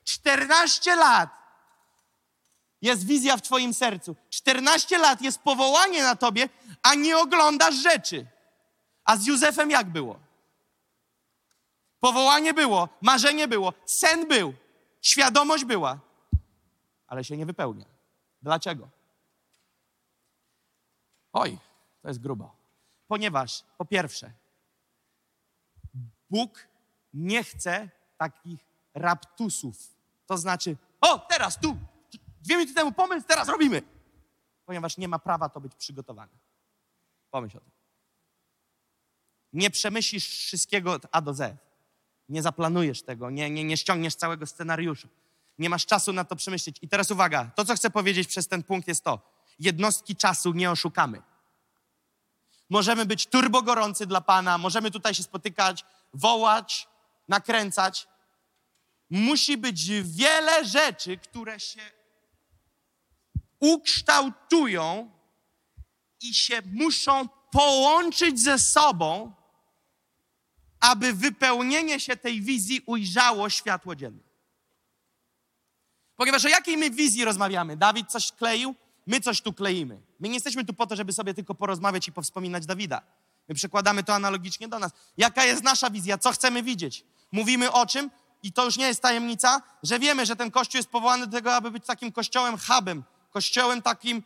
[0.03, 1.29] 14 lat
[2.81, 4.15] jest wizja w Twoim sercu.
[4.29, 6.49] 14 lat jest powołanie na Tobie,
[6.83, 8.27] a nie oglądasz rzeczy.
[9.05, 10.19] A z Józefem jak było?
[11.99, 14.53] Powołanie było, marzenie było, sen był,
[15.01, 15.99] świadomość była,
[17.07, 17.85] ale się nie wypełnia.
[18.41, 18.89] Dlaczego?
[21.33, 21.57] Oj,
[22.01, 22.55] to jest grubo.
[23.07, 24.31] Ponieważ, po pierwsze,
[26.29, 26.67] Bóg
[27.13, 28.59] nie chce takich
[28.93, 29.75] raptusów.
[30.25, 31.77] To znaczy, o, teraz tu,
[32.41, 33.81] dwie minuty temu pomysł, teraz robimy.
[34.65, 36.42] Ponieważ nie ma prawa to być przygotowane.
[37.33, 37.71] Pomyśl o tym.
[39.53, 41.57] Nie przemyślisz wszystkiego od A do Z.
[42.29, 45.07] Nie zaplanujesz tego, nie, nie, nie ściągniesz całego scenariusza.
[45.59, 46.77] Nie masz czasu na to przemyśleć.
[46.81, 49.21] I teraz uwaga, to co chcę powiedzieć przez ten punkt jest to.
[49.59, 51.21] Jednostki czasu nie oszukamy.
[52.69, 56.87] Możemy być turbo gorący dla Pana, możemy tutaj się spotykać, wołać,
[57.27, 58.07] nakręcać.
[59.09, 61.81] Musi być wiele rzeczy, które się
[63.59, 65.11] ukształtują
[66.23, 69.33] i się muszą połączyć ze sobą,
[70.79, 74.23] aby wypełnienie się tej wizji ujrzało światło dzienne.
[76.15, 77.77] Ponieważ o jakiej my wizji rozmawiamy?
[77.77, 78.75] Dawid coś kleił,
[79.07, 80.01] my coś tu kleimy.
[80.19, 83.01] My nie jesteśmy tu po to, żeby sobie tylko porozmawiać i powspominać Dawida.
[83.49, 84.91] My przekładamy to analogicznie do nas.
[85.17, 86.17] Jaka jest nasza wizja?
[86.17, 87.05] Co chcemy widzieć?
[87.31, 88.11] Mówimy o czym?
[88.43, 91.55] I to już nie jest tajemnica, że wiemy, że ten kościół jest powołany do tego,
[91.55, 94.23] aby być takim kościołem hubem, kościołem takim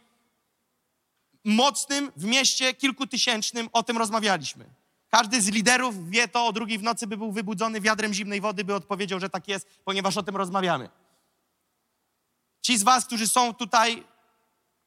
[1.48, 3.70] mocnym w mieście kilkutysięcznym.
[3.74, 4.66] O tym rozmawialiśmy.
[5.10, 8.64] Każdy z liderów wie to, o drugiej w nocy by był wybudzony wiadrem zimnej wody,
[8.64, 10.90] by odpowiedział, że tak jest, ponieważ o tym rozmawiamy.
[12.62, 14.04] Ci z was, którzy są tutaj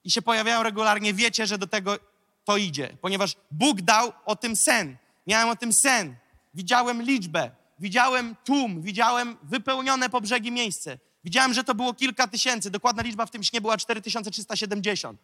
[0.04, 1.98] i się pojawiają regularnie, wiecie, że do tego
[2.44, 4.96] to idzie, ponieważ Bóg dał o tym sen.
[5.26, 6.16] Miałem o tym sen.
[6.54, 10.98] Widziałem liczbę, widziałem tłum, widziałem wypełnione po brzegi miejsce.
[11.24, 12.70] Widziałem, że to było kilka tysięcy.
[12.70, 15.20] Dokładna liczba w tym śnie była 4370.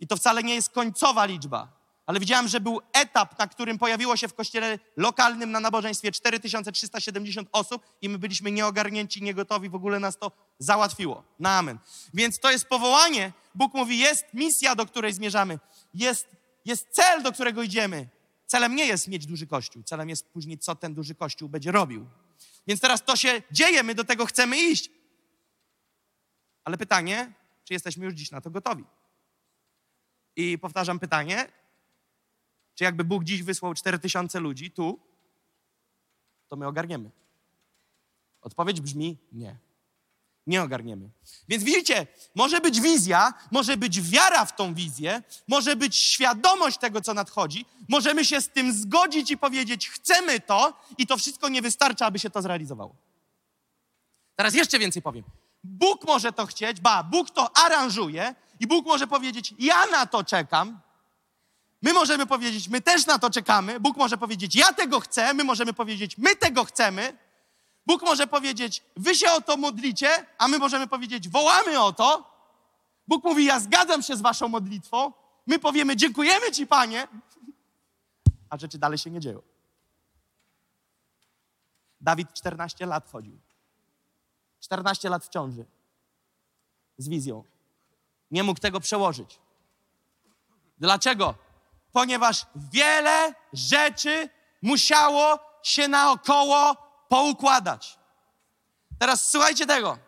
[0.00, 1.68] I to wcale nie jest końcowa liczba,
[2.06, 7.48] ale widziałem, że był etap, na którym pojawiło się w kościele lokalnym na nabożeństwie 4370
[7.52, 11.24] osób i my byliśmy nieogarnięci, niegotowi, w ogóle nas to załatwiło.
[11.38, 11.78] Na amen.
[12.14, 13.32] Więc to jest powołanie.
[13.54, 15.58] Bóg mówi, jest misja, do której zmierzamy.
[15.94, 18.08] Jest, jest cel, do którego idziemy.
[18.46, 19.82] Celem nie jest mieć duży kościół.
[19.82, 22.06] Celem jest później, co ten duży kościół będzie robił.
[22.66, 24.90] Więc teraz to się dzieje, my do tego chcemy iść.
[26.64, 27.32] Ale pytanie,
[27.64, 28.84] czy jesteśmy już dziś na to gotowi?
[30.36, 31.48] I powtarzam pytanie,
[32.74, 35.00] czy jakby Bóg dziś wysłał 4000 ludzi tu,
[36.48, 37.10] to my ogarniemy?
[38.40, 39.56] Odpowiedź brzmi nie.
[40.46, 41.10] Nie ogarniemy.
[41.48, 47.00] Więc widzicie, może być wizja, może być wiara w tą wizję, może być świadomość tego,
[47.00, 51.62] co nadchodzi, możemy się z tym zgodzić i powiedzieć, chcemy to, i to wszystko nie
[51.62, 52.94] wystarcza, aby się to zrealizowało.
[54.36, 55.24] Teraz jeszcze więcej powiem.
[55.64, 60.24] Bóg może to chcieć, ba, Bóg to aranżuje i Bóg może powiedzieć, ja na to
[60.24, 60.80] czekam.
[61.82, 63.80] My możemy powiedzieć, my też na to czekamy.
[63.80, 65.34] Bóg może powiedzieć, ja tego chcę.
[65.34, 67.18] My możemy powiedzieć, my tego chcemy.
[67.86, 72.34] Bóg może powiedzieć, wy się o to modlicie, a my możemy powiedzieć, wołamy o to.
[73.08, 75.12] Bóg mówi, ja zgadzam się z waszą modlitwą.
[75.46, 77.08] My powiemy, dziękujemy ci, Panie.
[78.50, 79.42] A rzeczy dalej się nie dzieją.
[82.00, 83.38] Dawid 14 lat chodził.
[84.64, 85.64] 14 lat w ciąży.
[86.98, 87.44] Z wizją.
[88.30, 89.38] Nie mógł tego przełożyć.
[90.78, 91.34] Dlaczego?
[91.92, 94.28] Ponieważ wiele rzeczy
[94.62, 96.76] musiało się naokoło
[97.08, 97.98] poukładać.
[98.98, 99.98] Teraz słuchajcie tego.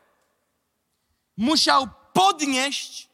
[1.37, 3.09] Musiał podnieść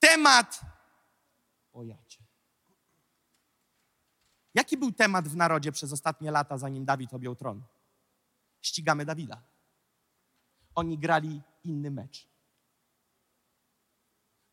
[0.00, 0.60] temat.
[1.72, 1.82] O.
[4.54, 7.62] Jaki był temat w narodzie przez ostatnie lata, zanim Dawid objął tron?
[8.60, 9.51] Ścigamy Dawida.
[10.74, 12.28] Oni grali inny mecz.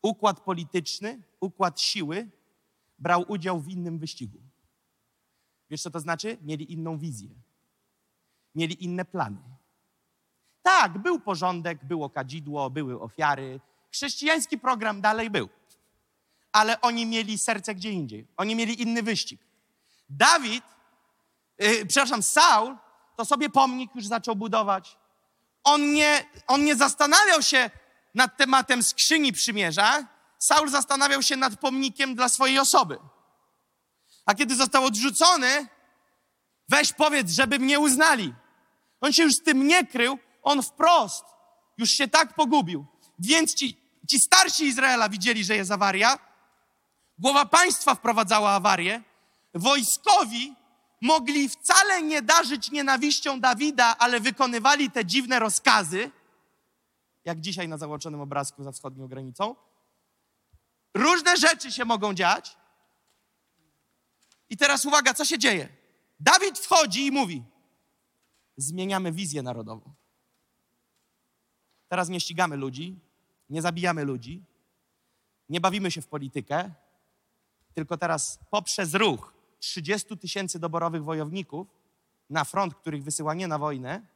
[0.02, 2.30] Układ polityczny, układ siły
[2.98, 4.38] brał udział w innym wyścigu.
[5.70, 6.38] Wiesz, co to znaczy?
[6.42, 7.30] Mieli inną wizję.
[8.54, 9.38] Mieli inne plany.
[10.62, 13.60] Tak, był porządek, było kadzidło, były ofiary.
[13.92, 15.48] Chrześcijański program dalej był.
[16.52, 18.26] Ale oni mieli serce gdzie indziej.
[18.36, 19.40] Oni mieli inny wyścig.
[20.08, 20.64] Dawid,
[21.58, 22.76] yy, przepraszam, Saul,
[23.16, 24.98] to sobie pomnik już zaczął budować.
[25.70, 27.70] On nie, on nie zastanawiał się
[28.14, 30.06] nad tematem skrzyni przymierza.
[30.38, 32.98] Saul zastanawiał się nad pomnikiem dla swojej osoby.
[34.26, 35.66] A kiedy został odrzucony,
[36.68, 38.34] weź powiedz, żeby mnie uznali.
[39.00, 41.24] On się już z tym nie krył, on wprost
[41.78, 42.86] już się tak pogubił.
[43.18, 43.76] Więc ci,
[44.08, 46.18] ci starsi Izraela widzieli, że jest awaria.
[47.18, 49.02] Głowa państwa wprowadzała awarię.
[49.54, 50.54] Wojskowi
[51.00, 56.10] mogli wcale nie darzyć nienawiścią Dawida, ale wykonywali te dziwne rozkazy,
[57.24, 59.56] jak dzisiaj na załączonym obrazku za wschodnią granicą.
[60.94, 62.56] Różne rzeczy się mogą dziać.
[64.50, 65.68] I teraz uwaga, co się dzieje?
[66.20, 67.42] Dawid wchodzi i mówi:
[68.56, 69.94] Zmieniamy wizję narodową.
[71.88, 72.98] Teraz nie ścigamy ludzi,
[73.50, 74.42] nie zabijamy ludzi,
[75.48, 76.70] nie bawimy się w politykę,
[77.74, 81.66] tylko teraz poprzez ruch 30 tysięcy doborowych wojowników
[82.30, 84.06] na front, których wysyła nie na wojnę,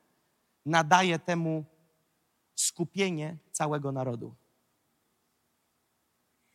[0.66, 1.64] nadaje temu
[2.54, 4.35] skupienie całego narodu.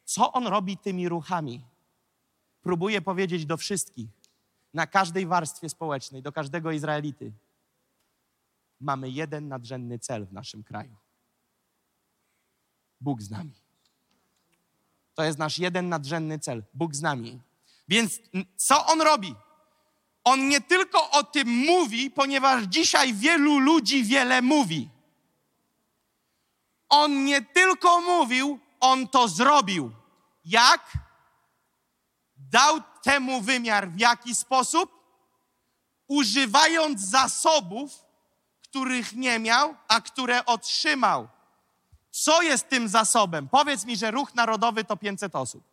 [0.04, 1.66] Co on robi tymi ruchami?
[2.62, 4.10] Próbuje powiedzieć do wszystkich,
[4.74, 7.32] na każdej warstwie społecznej, do każdego Izraelity:
[8.80, 10.96] mamy jeden nadrzędny cel w naszym kraju.
[13.02, 13.54] Bóg z nami.
[15.14, 16.64] To jest nasz jeden nadrzędny cel.
[16.74, 17.40] Bóg z nami.
[17.90, 18.20] Więc
[18.56, 19.36] co on robi?
[20.24, 24.90] On nie tylko o tym mówi, ponieważ dzisiaj wielu ludzi wiele mówi.
[26.90, 29.92] On nie tylko mówił, on to zrobił.
[30.46, 30.92] Jak?
[32.38, 34.92] Dał temu wymiar w jaki sposób?
[36.08, 38.06] Używając zasobów,
[38.64, 41.28] których nie miał, a które otrzymał.
[42.12, 43.50] Co jest tym zasobem?
[43.50, 45.64] Powiedz mi, że ruch narodowy to 500 osób.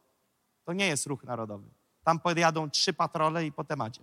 [0.64, 1.75] To nie jest ruch narodowy.
[2.06, 4.02] Tam podjadą trzy patrole i po temacie.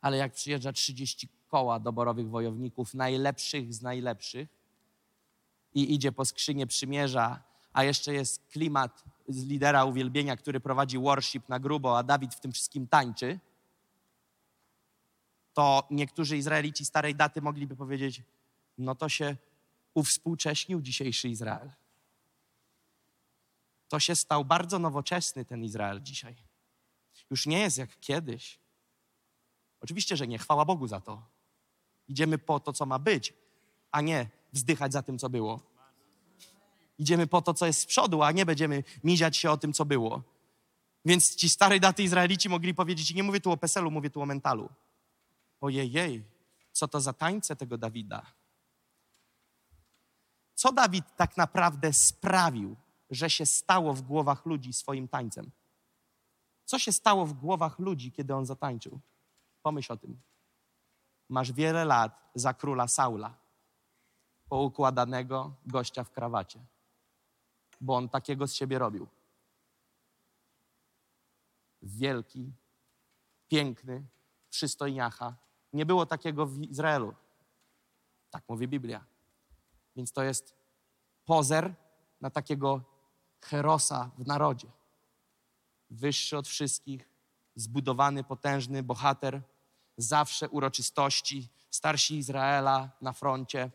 [0.00, 4.48] Ale jak przyjeżdża 30 koła doborowych wojowników, najlepszych z najlepszych,
[5.74, 11.48] i idzie po skrzynię przymierza, a jeszcze jest klimat z lidera uwielbienia, który prowadzi worship
[11.48, 13.38] na grubo, a Dawid w tym wszystkim tańczy,
[15.54, 18.22] to niektórzy Izraelici starej daty mogliby powiedzieć:
[18.78, 19.36] No to się
[19.94, 21.70] uwspółcześnił dzisiejszy Izrael.
[23.88, 26.36] To się stał bardzo nowoczesny ten Izrael dzisiaj.
[27.30, 28.58] Już nie jest jak kiedyś.
[29.80, 31.22] Oczywiście, że nie, chwała Bogu za to.
[32.08, 33.34] Idziemy po to, co ma być,
[33.90, 35.60] a nie wzdychać za tym, co było.
[36.98, 39.84] Idziemy po to, co jest z przodu, a nie będziemy miziać się o tym, co
[39.84, 40.22] było.
[41.04, 44.26] Więc ci starej daty Izraelici mogli powiedzieć, nie mówię tu o Peselu, mówię tu o
[44.26, 44.68] mentalu.
[45.60, 46.24] Ojej,
[46.72, 48.26] co to za tańce tego Dawida?
[50.54, 52.76] Co Dawid tak naprawdę sprawił,
[53.10, 55.50] że się stało w głowach ludzi swoim tańcem?
[56.64, 59.00] Co się stało w głowach ludzi, kiedy on zatańczył?
[59.62, 60.20] Pomyśl o tym.
[61.28, 63.38] Masz wiele lat za króla Saula,
[64.48, 66.64] poukładanego gościa w krawacie,
[67.80, 69.06] bo on takiego z siebie robił.
[71.82, 72.52] Wielki,
[73.48, 74.06] piękny,
[74.50, 75.36] przystojniacha.
[75.72, 77.14] Nie było takiego w Izraelu.
[78.30, 79.04] Tak mówi Biblia.
[79.96, 80.54] Więc to jest
[81.24, 81.74] pozer
[82.20, 82.95] na takiego
[83.40, 84.68] herosa w narodzie.
[85.90, 87.08] Wyższy od wszystkich,
[87.54, 89.42] zbudowany, potężny bohater,
[89.96, 93.70] zawsze uroczystości, starsi Izraela na froncie.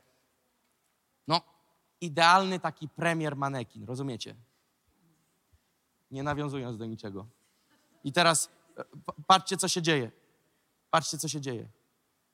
[1.28, 1.42] No,
[2.02, 4.36] idealny taki premier manekin, rozumiecie?
[6.12, 7.28] Nie nawiązując do niczego.
[8.04, 8.84] I teraz e,
[9.28, 10.12] patrzcie, co się dzieje.
[10.90, 11.70] Patrzcie, co się dzieje.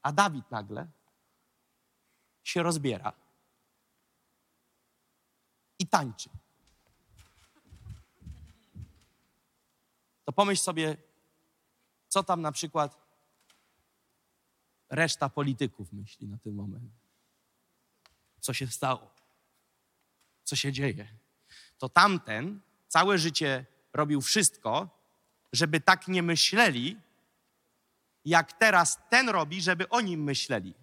[0.02, 0.88] A Dawid nagle
[2.44, 3.14] się rozbiera
[5.80, 6.30] i tańczy.
[10.28, 10.98] To pomyśl sobie,
[12.08, 12.98] co tam na przykład
[14.90, 16.92] reszta polityków myśli na ten moment.
[18.40, 19.12] Co się stało?
[20.44, 21.08] Co się dzieje?
[21.78, 24.90] To tamten całe życie robił wszystko,
[25.54, 27.02] żeby tak nie myśleli,
[28.26, 30.74] jak teraz ten robi, żeby o nim myśleli.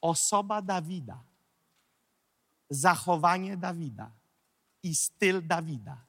[0.00, 1.33] Osoba Dawida,
[2.74, 4.12] zachowanie Dawida
[4.82, 6.06] i styl Dawida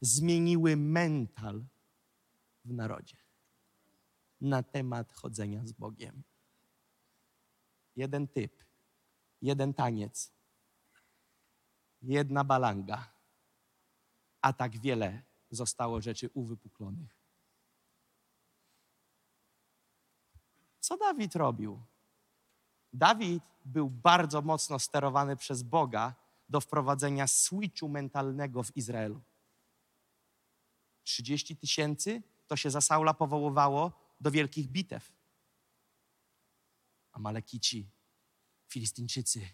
[0.00, 1.64] zmieniły mental
[2.64, 3.16] w narodzie
[4.40, 6.22] na temat chodzenia z Bogiem.
[7.96, 8.64] Jeden typ,
[9.42, 10.32] jeden taniec,
[12.02, 13.12] jedna balanga,
[14.40, 17.22] a tak wiele zostało rzeczy uwypuklonych.
[20.80, 21.82] Co Dawid robił?
[22.92, 26.14] Dawid był bardzo mocno sterowany przez Boga
[26.48, 29.20] do wprowadzenia switchu mentalnego w Izraelu.
[31.04, 35.12] 30 tysięcy to się za Saula powoływało do wielkich bitew.
[37.12, 37.90] Amalekici,
[38.68, 39.48] Filistyńczycy,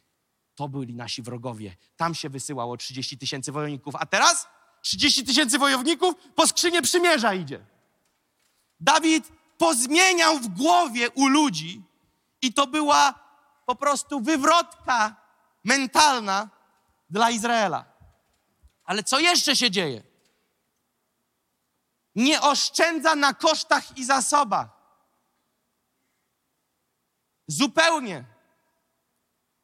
[0.55, 1.77] to byli nasi wrogowie.
[1.97, 4.47] Tam się wysyłało 30 tysięcy wojowników, a teraz
[4.83, 7.67] 30 tysięcy wojowników po skrzynię przymierza idzie.
[8.81, 11.83] Dawid pozmieniał w głowie u ludzi
[12.43, 13.28] i to była
[13.69, 15.17] po prostu wywrotka
[15.65, 16.49] mentalna
[17.11, 17.85] dla Izraela.
[18.85, 20.03] Ale co jeszcze się dzieje?
[22.15, 24.69] Nie oszczędza na kosztach i zasobach.
[27.47, 28.25] Zupełnie.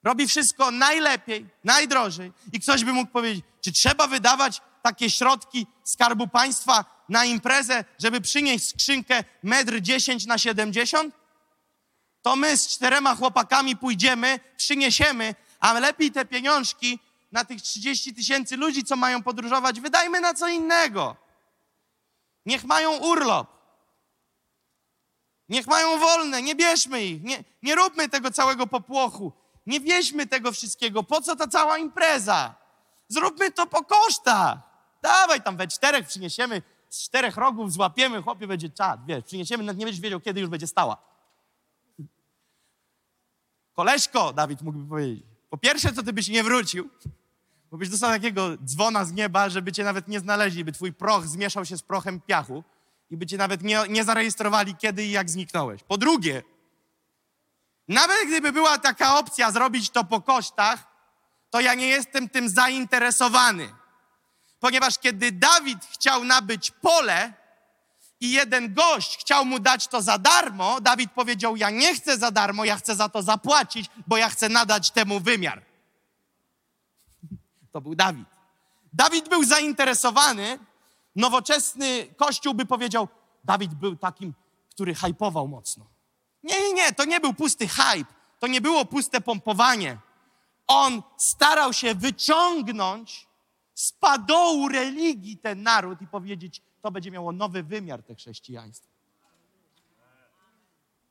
[0.03, 2.33] Robi wszystko najlepiej, najdrożej.
[2.53, 8.21] I ktoś by mógł powiedzieć, czy trzeba wydawać takie środki Skarbu Państwa na imprezę, żeby
[8.21, 11.24] przynieść skrzynkę metr 10 na 70?
[12.25, 16.99] To my z czterema chłopakami pójdziemy, przyniesiemy, a lepiej te pieniążki
[17.33, 21.17] na tych 30 tysięcy ludzi, co mają podróżować, wydajmy na co innego.
[22.47, 23.49] Niech mają urlop.
[25.49, 29.33] Niech mają wolne, nie bierzmy ich, nie, nie róbmy tego całego popłochu,
[29.67, 31.03] nie wieźmy tego wszystkiego.
[31.03, 32.55] Po co ta cała impreza?
[33.09, 34.59] Zróbmy to po kosztach.
[35.03, 39.79] Dawaj tam we czterech przyniesiemy, z czterech rogów złapiemy, chłopie będzie czad, wiesz, przyniesiemy, nawet
[39.79, 41.14] nie będziesz wiedział, kiedy już będzie stała.
[43.75, 46.91] Koleżko, Dawid mógłby powiedzieć, po pierwsze, co ty byś nie wrócił,
[47.71, 51.27] bo byś dostał takiego dzwona z nieba, żeby cię nawet nie znaleźli, by twój proch
[51.27, 52.65] zmieszał się z prochem piachu
[53.11, 55.83] i by cię nawet nie, nie zarejestrowali, kiedy i jak zniknąłeś.
[55.83, 56.43] Po drugie,
[57.89, 60.87] nawet gdyby była taka opcja zrobić to po kosztach,
[61.51, 63.75] to ja nie jestem tym zainteresowany.
[64.61, 67.33] Ponieważ kiedy Dawid chciał nabyć pole
[68.25, 72.31] i jeden gość chciał mu dać to za darmo, Dawid powiedział: Ja nie chcę za
[72.31, 75.63] darmo, ja chcę za to zapłacić, bo ja chcę nadać temu wymiar.
[77.73, 78.29] To był Dawid.
[78.93, 80.59] Dawid był zainteresowany,
[81.17, 83.09] nowoczesny kościół by powiedział:
[83.45, 84.35] Dawid był takim,
[84.71, 85.87] który hypował mocno.
[86.43, 89.99] Nie, nie, to nie był pusty hype, to nie było puste pompowanie.
[90.67, 93.27] On starał się wyciągnąć
[93.75, 98.89] z padołu religii ten naród i powiedzieć, to będzie miało nowy wymiar te chrześcijaństwo.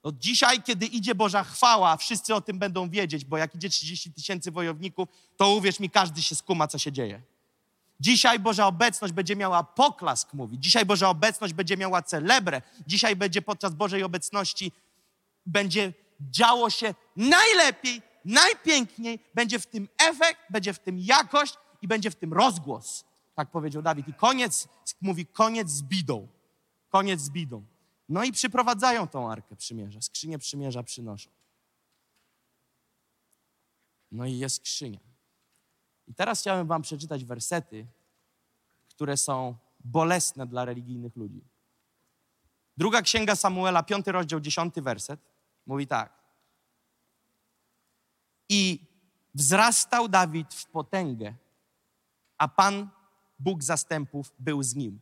[0.03, 4.13] No dzisiaj, kiedy idzie Boża chwała, wszyscy o tym będą wiedzieć, bo jak idzie 30
[4.13, 7.21] tysięcy wojowników, to uwierz mi, każdy się skuma, co się dzieje.
[7.99, 10.59] Dzisiaj Boża obecność będzie miała poklask, mówi.
[10.59, 12.61] Dzisiaj Boża obecność będzie miała celebrę.
[12.87, 14.71] Dzisiaj będzie podczas Bożej obecności,
[15.45, 19.19] będzie działo się najlepiej, najpiękniej.
[19.33, 23.05] Będzie w tym efekt, będzie w tym jakość i będzie w tym rozgłos.
[23.35, 24.07] Tak powiedział Dawid.
[24.07, 24.67] I koniec,
[25.01, 26.27] mówi, koniec z bidą.
[26.89, 27.65] Koniec z bidą.
[28.09, 30.01] No i przyprowadzają tą Arkę Przymierza.
[30.01, 31.29] Skrzynię Przymierza przynoszą.
[34.11, 34.99] No i jest skrzynia.
[36.07, 37.87] I teraz chciałem wam przeczytać wersety,
[38.89, 41.41] które są bolesne dla religijnych ludzi.
[42.77, 45.19] Druga księga Samuela, piąty rozdział, dziesiąty werset,
[45.65, 46.13] mówi tak.
[48.49, 48.79] I
[49.33, 51.35] wzrastał Dawid w potęgę,
[52.37, 52.89] a Pan,
[53.43, 54.99] Bóg zastępów, był z nim.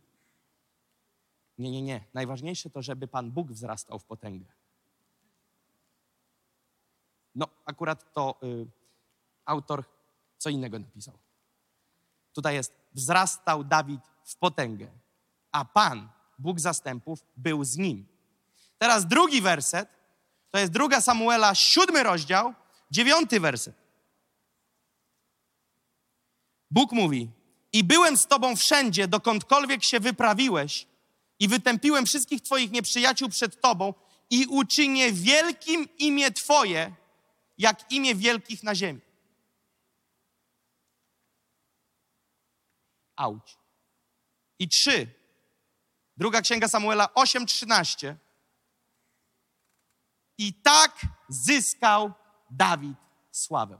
[1.57, 2.03] Nie, nie, nie.
[2.13, 4.45] Najważniejsze to, żeby Pan Bóg wzrastał w potęgę.
[7.35, 8.67] No, akurat to y,
[9.45, 9.83] autor
[10.37, 11.17] co innego napisał.
[12.33, 14.87] Tutaj jest, wzrastał Dawid w potęgę,
[15.51, 18.05] a Pan, Bóg zastępów, był z nim.
[18.77, 19.89] Teraz drugi werset,
[20.51, 22.53] to jest druga Samuela, siódmy rozdział,
[22.91, 23.75] dziewiąty werset.
[26.71, 27.29] Bóg mówi,
[27.73, 30.87] i byłem z tobą wszędzie, dokądkolwiek się wyprawiłeś
[31.39, 33.93] i wytępiłem wszystkich twoich nieprzyjaciół przed tobą
[34.29, 36.95] i uczynię wielkim imię twoje,
[37.57, 39.01] jak imię wielkich na ziemi.
[43.15, 43.57] Auć.
[44.59, 45.07] I trzy.
[46.17, 48.15] Druga księga Samuela 8:13.
[50.37, 52.13] I tak zyskał
[52.49, 52.97] Dawid
[53.31, 53.79] sławę.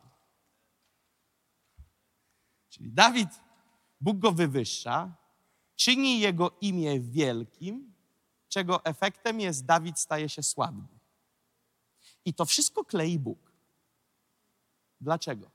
[2.70, 3.30] Czyli Dawid,
[4.02, 5.16] Bóg go wywyższa,
[5.76, 7.94] czyni jego imię wielkim,
[8.50, 10.88] czego efektem jest Dawid staje się sławny.
[12.26, 13.52] I to wszystko klei Bóg.
[15.02, 15.52] Dlaczego?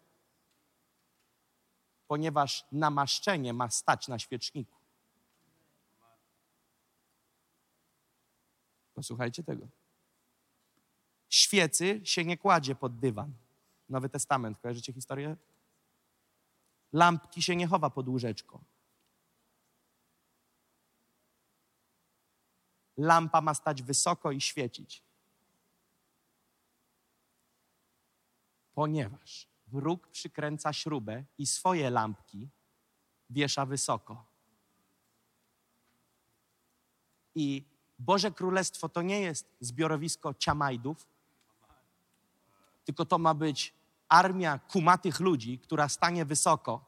[2.07, 4.77] Ponieważ namaszczenie ma stać na świeczniku.
[8.95, 9.69] Posłuchajcie tego.
[11.29, 13.33] Świecy się nie kładzie pod dywan.
[13.89, 15.37] Nowy Testament, kojarzycie historię?
[16.97, 18.61] Lampki się nie chowa pod łóżeczko.
[22.97, 25.03] Lampa ma stać wysoko i świecić.
[28.75, 32.49] Ponieważ wróg przykręca śrubę i swoje lampki
[33.31, 34.25] wiesza wysoko.
[37.35, 37.65] I
[37.99, 41.07] Boże Królestwo to nie jest zbiorowisko ciamajdów,
[42.85, 43.75] tylko to ma być
[44.09, 46.86] armia kumatych ludzi, która stanie wysoko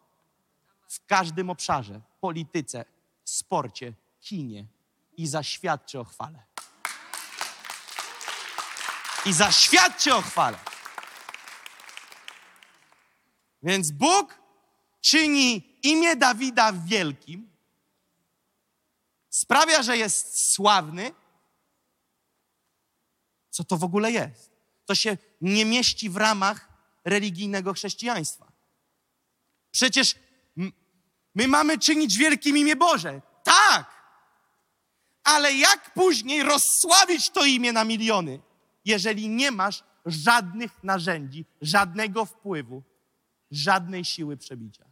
[0.88, 2.84] w każdym obszarze, polityce,
[3.24, 4.66] sporcie, kinie
[5.16, 6.42] i zaświadczy o chwale.
[9.26, 10.58] I zaświadczy o chwale.
[13.62, 14.38] Więc Bóg
[15.00, 17.50] czyni imię Dawida wielkim,
[19.30, 21.14] sprawia, że jest sławny.
[23.50, 24.50] Co to w ogóle jest?
[24.86, 26.68] To się nie mieści w ramach
[27.04, 28.52] religijnego chrześcijaństwa.
[29.70, 30.14] Przecież
[31.34, 33.20] my mamy czynić wielkim imię Boże.
[33.44, 33.98] Tak!
[35.24, 38.40] Ale jak później rozsławić to imię na miliony,
[38.84, 42.82] jeżeli nie masz żadnych narzędzi, żadnego wpływu,
[43.50, 44.84] żadnej siły przebicia?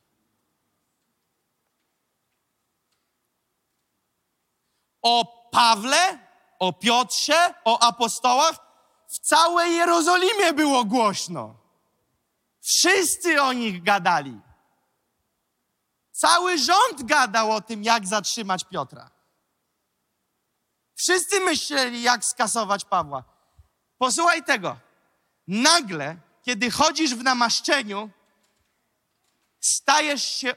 [5.03, 6.19] O Pawle,
[6.59, 8.57] o Piotrze, o apostołach
[9.09, 11.57] w całej Jerozolimie było głośno.
[12.61, 14.41] Wszyscy o nich gadali.
[16.17, 19.11] Cały rząd gadał o tym, jak zatrzymać Piotra.
[20.95, 23.25] Wszyscy myśleli, jak skasować Pawła.
[23.99, 24.77] Posłuchaj tego.
[25.49, 28.11] Nagle, kiedy chodzisz w namaszczeniu,
[29.61, 30.55] stajesz się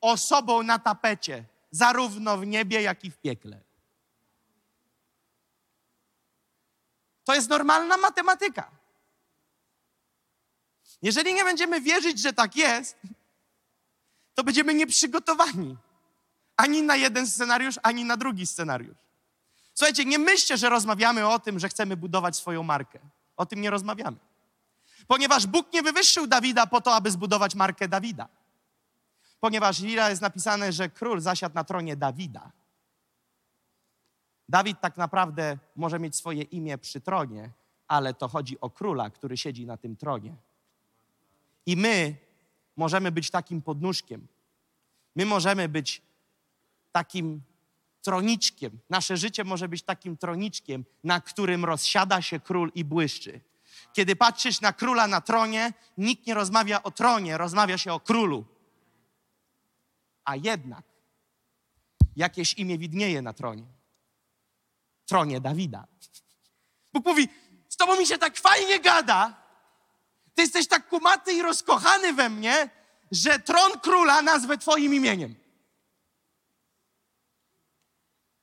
[0.00, 3.60] osobą na tapecie, zarówno w niebie, jak i w piekle.
[7.24, 8.70] To jest normalna matematyka.
[11.02, 12.96] Jeżeli nie będziemy wierzyć, że tak jest,
[14.34, 15.76] to będziemy nieprzygotowani
[16.56, 18.96] ani na jeden scenariusz, ani na drugi scenariusz.
[19.74, 22.98] Słuchajcie, nie myślcie, że rozmawiamy o tym, że chcemy budować swoją markę.
[23.36, 24.16] O tym nie rozmawiamy.
[25.06, 28.28] Ponieważ Bóg nie wywyższył Dawida po to, aby zbudować markę Dawida.
[29.40, 32.50] Ponieważ Lira jest napisane, że król zasiadł na tronie Dawida.
[34.48, 37.50] Dawid tak naprawdę może mieć swoje imię przy tronie,
[37.88, 40.34] ale to chodzi o króla, który siedzi na tym tronie.
[41.66, 42.16] I my
[42.76, 44.26] możemy być takim podnóżkiem.
[45.16, 46.02] My możemy być
[46.92, 47.42] takim
[48.02, 48.78] troniczkiem.
[48.90, 53.40] Nasze życie może być takim troniczkiem, na którym rozsiada się król i błyszczy.
[53.92, 58.44] Kiedy patrzysz na króla na tronie, nikt nie rozmawia o tronie, rozmawia się o królu.
[60.24, 60.84] A jednak
[62.16, 63.66] jakieś imię widnieje na tronie.
[65.06, 65.86] Tronie Dawida.
[66.92, 67.28] Bóg mówi:
[67.68, 69.41] Z tobą mi się tak fajnie gada.
[70.34, 72.70] Ty jesteś tak kumaty i rozkochany we mnie,
[73.10, 75.34] że tron króla nazwę Twoim imieniem.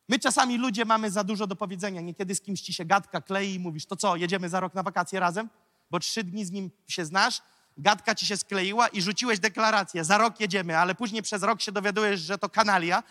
[0.09, 2.01] My czasami ludzie mamy za dużo do powiedzenia.
[2.01, 4.83] Niekiedy z kimś ci się gadka klei i mówisz, to co, jedziemy za rok na
[4.83, 5.49] wakacje razem?
[5.91, 7.41] Bo trzy dni z nim się znasz,
[7.77, 11.71] gadka ci się skleiła i rzuciłeś deklarację, za rok jedziemy, ale później przez rok się
[11.71, 13.03] dowiadujesz, że to kanalia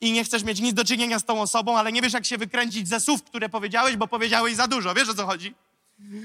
[0.00, 2.38] i nie chcesz mieć nic do czynienia z tą osobą, ale nie wiesz, jak się
[2.38, 4.94] wykręcić ze słów, które powiedziałeś, bo powiedziałeś za dużo.
[4.94, 5.54] Wiesz, o co chodzi?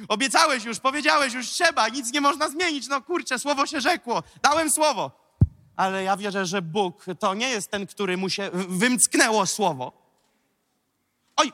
[0.07, 2.87] Obiecałeś już, powiedziałeś już, trzeba, nic nie można zmienić.
[2.87, 5.11] No kurczę, słowo się rzekło, dałem słowo.
[5.75, 9.91] Ale ja wierzę, że Bóg to nie jest ten, który mu się wymcknęło słowo.
[11.35, 11.53] Oj,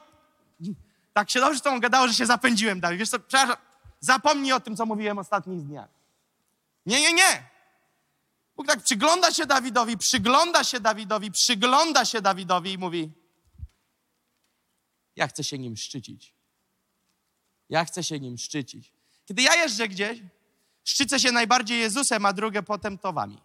[1.13, 2.99] tak się dobrze z tą gadało, że się zapędziłem, Dawid.
[2.99, 3.55] Wiesz co, przepraszam,
[3.99, 5.89] zapomnij o tym, co mówiłem ostatnich dniach.
[6.85, 7.49] Nie, nie, nie.
[8.55, 13.11] Bóg tak przygląda się Dawidowi, przygląda się Dawidowi, przygląda się Dawidowi i mówi:
[15.15, 16.34] Ja chcę się nim szczycić.
[17.69, 18.93] Ja chcę się nim szczycić.
[19.25, 20.19] Kiedy ja jeżdżę gdzieś,
[20.83, 23.41] szczycę się najbardziej Jezusem, a drugie potem towami.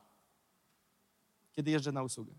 [1.52, 2.32] Kiedy jeżdżę na usługę.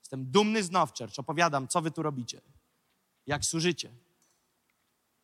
[0.00, 2.40] Jestem dumny z Nowchurch, opowiadam, co wy tu robicie,
[3.26, 3.90] jak służycie.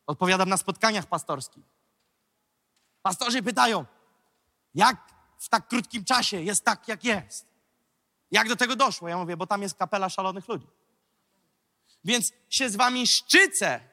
[0.07, 1.63] Odpowiadam na spotkaniach pastorskich.
[3.01, 3.85] Pastorzy pytają,
[4.75, 7.45] jak w tak krótkim czasie jest tak, jak jest?
[8.31, 9.07] Jak do tego doszło?
[9.07, 10.67] Ja mówię, bo tam jest kapela szalonych ludzi.
[12.03, 13.92] Więc się z wami szczycę.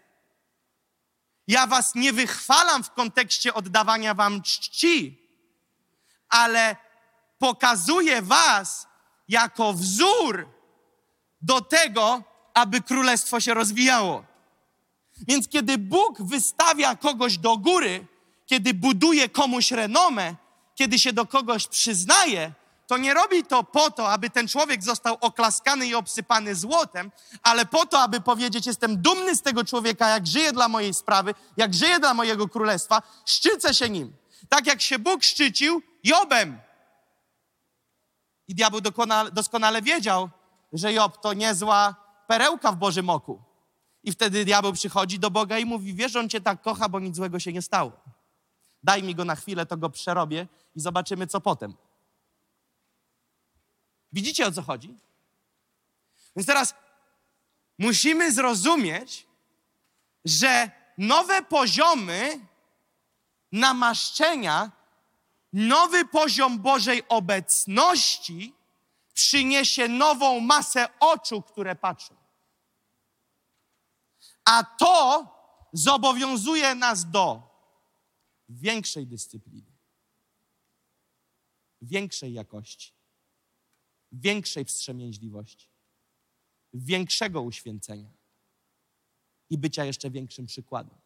[1.50, 5.18] Ja was nie wychwalam w kontekście oddawania wam czci,
[6.28, 6.76] ale
[7.38, 8.86] pokazuję was
[9.28, 10.48] jako wzór
[11.42, 12.22] do tego,
[12.54, 14.24] aby królestwo się rozwijało.
[15.28, 18.06] Więc kiedy Bóg wystawia kogoś do góry,
[18.46, 20.34] kiedy buduje komuś renomę,
[20.74, 22.52] kiedy się do kogoś przyznaje,
[22.90, 27.10] to nie robi to po to, aby ten człowiek został oklaskany i obsypany złotem,
[27.42, 31.34] ale po to, aby powiedzieć: Jestem dumny z tego człowieka, jak żyje dla mojej sprawy,
[31.56, 34.16] jak żyje dla mojego królestwa, szczycę się nim.
[34.48, 36.60] Tak jak się Bóg szczycił Jobem.
[38.48, 38.80] I diabeł
[39.32, 40.30] doskonale, wiedział,
[40.72, 41.94] że Job to niezła
[42.26, 43.42] perełka w Bożym oku.
[44.02, 47.16] I wtedy diabeł przychodzi do Boga i mówi: Wiesz, on cię tak kocha, bo nic
[47.16, 47.92] złego się nie stało.
[48.82, 51.89] Daj mi go na chwilę, to go przerobię i zobaczymy, co potem.
[54.12, 54.98] Widzicie o co chodzi?
[56.36, 56.74] Więc teraz
[57.78, 59.26] musimy zrozumieć,
[60.24, 62.46] że nowe poziomy
[63.52, 64.72] namaszczenia,
[65.52, 68.54] nowy poziom Bożej obecności
[69.14, 72.14] przyniesie nową masę oczu, które patrzą.
[74.44, 75.26] A to
[75.72, 77.42] zobowiązuje nas do
[78.48, 79.72] większej dyscypliny,
[81.82, 82.92] większej jakości,
[84.12, 85.68] większej wstrzemięźliwości,
[86.74, 88.10] większego uświęcenia
[89.50, 90.98] i bycia jeszcze większym przykładem.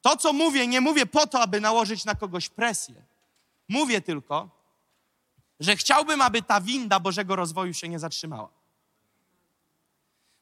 [0.00, 3.04] To, co mówię, nie mówię po to, aby nałożyć na kogoś presję.
[3.68, 4.50] Mówię tylko,
[5.60, 8.48] że chciałbym, aby ta winda Bożego rozwoju się nie zatrzymała.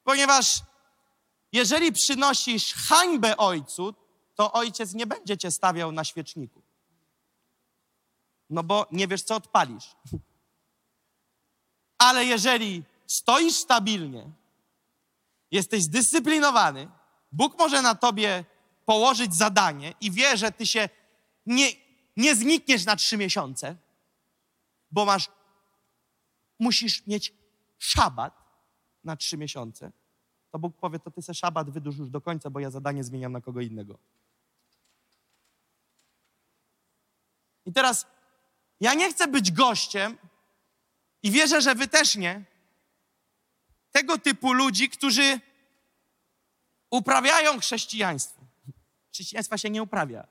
[0.04, 0.62] Ponieważ
[1.52, 3.94] jeżeli przynosisz hańbę ojcu,
[4.34, 6.62] to ojciec nie będzie cię stawiał na świeczniku.
[8.50, 9.96] No bo nie wiesz, co odpalisz.
[12.04, 14.30] Ale jeżeli stoisz stabilnie,
[15.50, 16.88] jesteś zdyscyplinowany,
[17.32, 18.44] Bóg może na tobie
[18.84, 20.88] położyć zadanie i wie, że ty się
[21.46, 21.66] nie,
[22.16, 23.76] nie znikniesz na trzy miesiące,
[24.90, 25.30] bo masz,
[26.58, 27.32] musisz mieć
[27.78, 28.34] szabat
[29.04, 29.92] na trzy miesiące,
[30.50, 33.32] to Bóg powie, to ty se szabat wydłuż już do końca, bo ja zadanie zmieniam
[33.32, 33.98] na kogo innego.
[37.66, 38.06] I teraz
[38.80, 40.18] ja nie chcę być gościem
[41.24, 42.44] i wierzę, że wy też nie,
[43.92, 45.40] tego typu ludzi, którzy
[46.90, 48.40] uprawiają chrześcijaństwo.
[49.12, 50.26] Chrześcijaństwa się nie uprawia.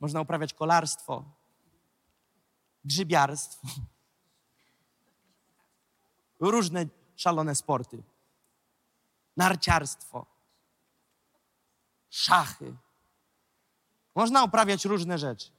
[0.00, 1.24] Można uprawiać kolarstwo,
[2.84, 3.68] grzybiarstwo,
[6.40, 8.02] różne szalone sporty,
[9.36, 10.26] narciarstwo,
[12.10, 12.74] szachy.
[14.14, 15.50] Można uprawiać różne rzeczy.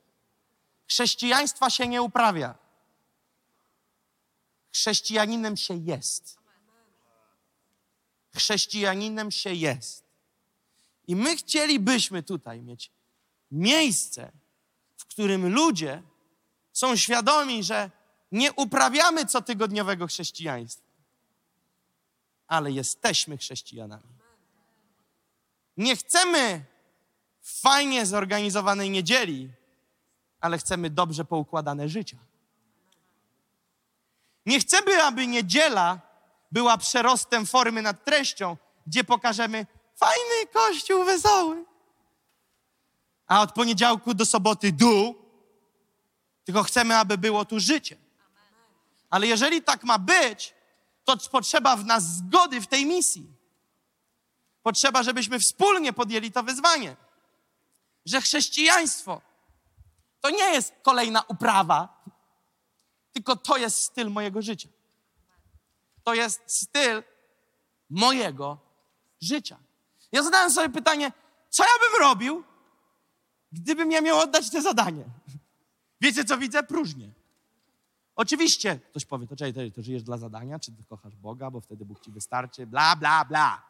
[0.87, 2.66] Chrześcijaństwa się nie uprawia.
[4.77, 6.37] Chrześcijaninem się jest.
[8.35, 10.03] Chrześcijaninem się jest.
[11.07, 12.91] I my chcielibyśmy tutaj mieć
[13.51, 14.31] miejsce,
[14.97, 16.03] w którym ludzie
[16.73, 17.91] są świadomi, że
[18.31, 20.87] nie uprawiamy cotygodniowego chrześcijaństwa,
[22.47, 24.13] ale jesteśmy chrześcijanami.
[25.77, 26.65] Nie chcemy
[27.41, 29.49] fajnie zorganizowanej niedzieli,
[30.39, 32.26] ale chcemy dobrze poukładane życia.
[34.47, 35.99] Nie chcemy, aby niedziela
[36.51, 41.65] była przerostem formy nad treścią, gdzie pokażemy fajny kościół wesoły.
[43.27, 45.15] A od poniedziałku do soboty dół,
[46.43, 47.97] tylko chcemy, aby było tu życie.
[49.09, 50.53] Ale jeżeli tak ma być,
[51.05, 53.27] to potrzeba w nas zgody w tej misji.
[54.63, 56.95] Potrzeba, żebyśmy wspólnie podjęli to wyzwanie.
[58.05, 59.21] Że chrześcijaństwo
[60.21, 61.96] to nie jest kolejna uprawa,
[63.17, 64.69] tylko to jest styl mojego życia.
[66.03, 67.03] To jest styl
[67.89, 68.57] mojego
[69.21, 69.57] życia.
[70.11, 71.11] Ja zadałem sobie pytanie,
[71.49, 72.43] co ja bym robił,
[73.51, 75.05] gdybym ja miał oddać te zadanie?
[76.01, 76.63] Wiecie, co widzę?
[76.63, 77.09] Próżnię.
[78.15, 81.61] Oczywiście ktoś powie, to czekaj, to, to żyjesz dla zadania, czy ty kochasz Boga, bo
[81.61, 83.61] wtedy Bóg ci wystarczy, bla, bla, bla.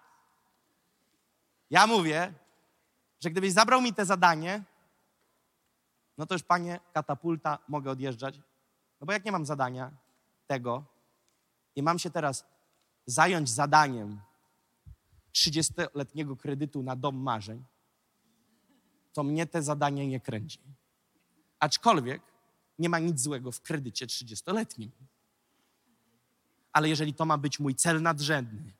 [1.69, 2.33] Ja mówię,
[3.19, 4.63] że gdybyś zabrał mi te zadanie,
[6.17, 8.39] no to już, panie, katapulta, mogę odjeżdżać.
[9.01, 9.91] No bo jak nie mam zadania
[10.47, 10.85] tego
[11.75, 12.45] i mam się teraz
[13.05, 14.21] zająć zadaniem
[15.33, 17.63] 30-letniego kredytu na dom marzeń,
[19.13, 20.59] to mnie te zadanie nie kręci.
[21.59, 22.21] Aczkolwiek
[22.79, 24.89] nie ma nic złego w kredycie 30-letnim.
[26.73, 28.73] Ale jeżeli to ma być mój cel nadrzędny,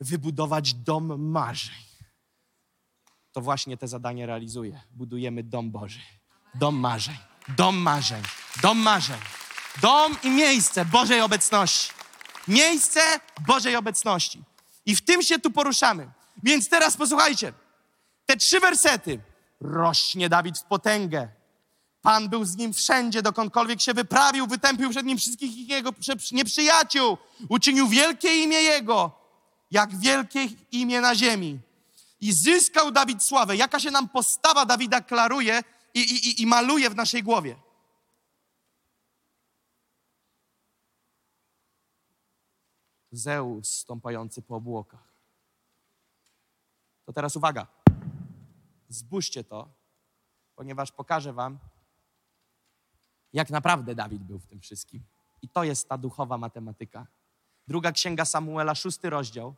[0.00, 1.84] wybudować dom marzeń,
[3.32, 4.80] to właśnie te zadanie realizuję.
[4.90, 6.00] Budujemy dom Boży.
[6.54, 7.16] Dom marzeń.
[7.56, 8.22] Dom marzeń.
[8.62, 9.20] Dom marzeń.
[9.82, 11.92] Dom i miejsce Bożej obecności.
[12.48, 13.00] Miejsce
[13.46, 14.42] Bożej obecności.
[14.86, 16.10] I w tym się tu poruszamy.
[16.42, 17.52] Więc teraz posłuchajcie.
[18.26, 19.20] Te trzy wersety.
[19.60, 21.28] Rośnie Dawid w potęgę.
[22.02, 25.90] Pan był z nim wszędzie, dokądkolwiek się wyprawił, wytępił przed nim wszystkich jego
[26.32, 27.18] nieprzyjaciół.
[27.48, 29.12] Uczynił wielkie imię Jego,
[29.70, 31.58] jak wielkie imię na ziemi.
[32.20, 33.56] I zyskał Dawid sławę.
[33.56, 35.62] Jaka się nam postawa Dawida klaruje
[35.94, 37.56] i, i, i maluje w naszej głowie.
[43.16, 45.14] Zeus stąpający po obłokach.
[47.04, 47.66] To teraz uwaga.
[48.88, 49.68] Zbóżcie to,
[50.56, 51.58] ponieważ pokażę wam,
[53.32, 55.02] jak naprawdę Dawid był w tym wszystkim.
[55.42, 57.06] I to jest ta duchowa matematyka.
[57.68, 59.54] Druga księga Samuela, szósty rozdział,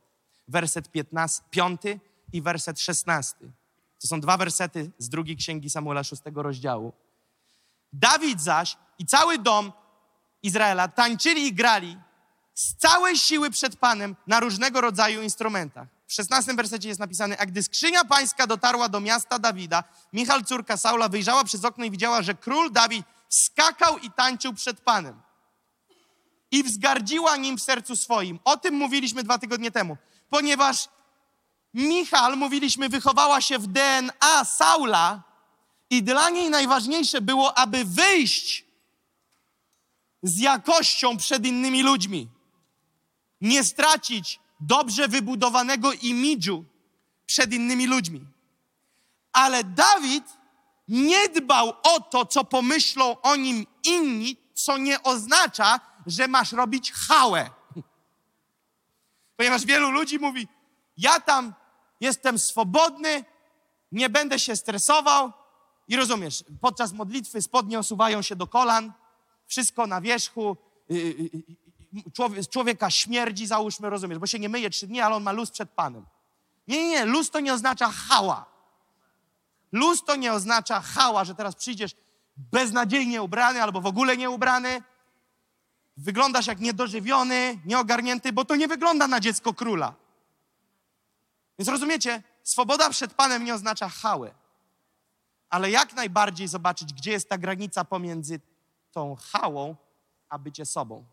[0.49, 2.01] werset 15, piąty
[2.33, 3.53] i werset szesnasty.
[4.01, 6.93] To są dwa wersety z drugiej księgi Samuela, szóstego rozdziału.
[7.93, 9.73] Dawid zaś i cały dom
[10.43, 11.99] Izraela tańczyli i grali
[12.57, 15.89] z całej siły przed Panem na różnego rodzaju instrumentach.
[16.07, 20.77] W szesnastym wersecie jest napisane, a gdy skrzynia pańska dotarła do miasta Dawida, Michal, córka
[20.77, 25.21] Saula, wyjrzała przez okno i widziała, że król Dawid skakał i tańczył przed Panem.
[26.51, 28.39] I wzgardziła nim w sercu swoim.
[28.45, 29.97] O tym mówiliśmy dwa tygodnie temu.
[30.31, 30.89] Ponieważ
[31.75, 35.23] Michal, mówiliśmy, wychowała się w DNA Saula
[35.91, 38.65] i dla niej najważniejsze było, aby wyjść
[40.23, 42.36] z jakością przed innymi ludźmi.
[43.41, 46.65] Nie stracić dobrze wybudowanego imidżu
[47.27, 48.27] przed innymi ludźmi.
[49.33, 50.25] Ale Dawid
[50.89, 56.93] nie dbał o to, co pomyślą o nim inni, co nie oznacza, że masz robić
[56.93, 57.51] hałę.
[59.37, 60.49] Ponieważ wielu ludzi mówi,
[60.97, 61.55] ja tam
[62.01, 63.25] jestem swobodny,
[63.93, 65.33] nie będę się stresował
[65.89, 68.93] i rozumiesz, podczas modlitwy spodnie osuwają się do kolan,
[69.47, 70.57] wszystko na wierzchu,
[70.91, 71.66] y, y, y,
[72.51, 75.71] człowieka śmierdzi, załóżmy, rozumiesz, bo się nie myje trzy dni, ale on ma luz przed
[75.71, 76.07] Panem.
[76.69, 78.47] Nie, nie, nie, luz to nie oznacza hała.
[79.73, 81.97] Luz to nie oznacza hała, że teraz przyjdziesz
[82.37, 84.83] beznadziejnie ubrany albo w ogóle nieubrany.
[85.97, 89.95] Wyglądasz jak niedożywiony, nieogarnięty, bo to nie wygląda na dziecko króla.
[91.59, 94.35] Więc rozumiecie, swoboda przed Panem nie oznacza hałę.
[95.51, 98.41] Ale jak najbardziej zobaczyć, gdzie jest ta granica pomiędzy
[98.93, 99.77] tą hałą,
[100.29, 101.05] a bycie sobą.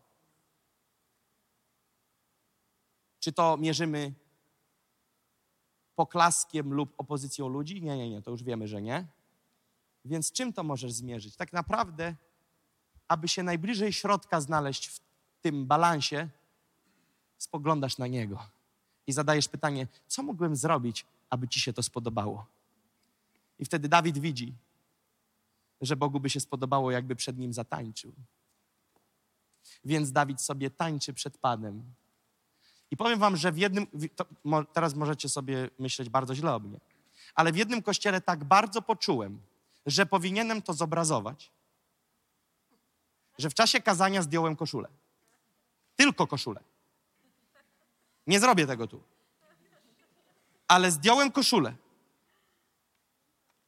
[3.24, 4.12] Czy to mierzymy
[5.94, 7.82] poklaskiem lub opozycją ludzi?
[7.82, 9.06] Nie, nie, nie, to już wiemy, że nie.
[10.04, 11.36] Więc czym to możesz zmierzyć?
[11.36, 12.14] Tak naprawdę,
[13.08, 15.00] aby się najbliżej środka znaleźć w
[15.42, 16.28] tym balansie,
[17.38, 18.46] spoglądasz na niego
[19.06, 22.46] i zadajesz pytanie, co mogłem zrobić, aby ci się to spodobało?
[23.58, 24.54] I wtedy Dawid widzi,
[25.80, 28.12] że Bogu by się spodobało, jakby przed nim zatańczył.
[29.84, 31.94] Więc Dawid sobie tańczy przed Panem
[32.90, 33.86] i powiem wam, że w jednym,
[34.72, 36.80] teraz możecie sobie myśleć bardzo źle o mnie,
[37.34, 39.40] ale w jednym kościele tak bardzo poczułem,
[39.86, 41.50] że powinienem to zobrazować,
[43.38, 44.88] że w czasie kazania zdjąłem koszulę.
[45.96, 46.60] Tylko koszulę.
[48.26, 49.02] Nie zrobię tego tu.
[50.68, 51.74] Ale zdjąłem koszulę.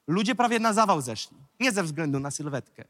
[0.06, 1.36] Ludzie prawie na zawał zeszli.
[1.60, 2.84] Nie ze względu na sylwetkę.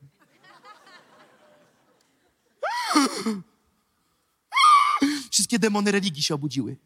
[5.46, 6.76] Wszystkie demony religii się obudziły.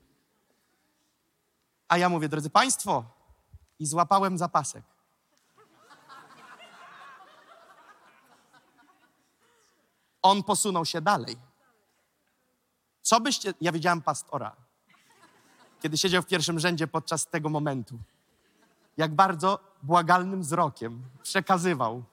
[1.89, 3.05] A ja mówię, drodzy Państwo,
[3.79, 4.85] i złapałem zapasek.
[10.23, 11.37] On posunął się dalej.
[13.03, 13.55] Co byście.
[13.61, 14.57] Ja widziałem pastora,
[15.83, 17.99] kiedy siedział w pierwszym rzędzie podczas tego momentu.
[18.97, 22.05] Jak bardzo błagalnym wzrokiem przekazywał,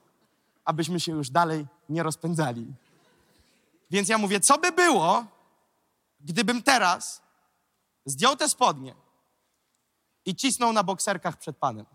[0.65, 2.73] abyśmy się już dalej nie rozpędzali.
[3.91, 5.36] Więc ja mówię, co by było,
[6.27, 7.21] gdybym teraz
[8.05, 8.95] zdjął te spodnie
[10.25, 11.85] i cisnął na bokserkach przed Panem.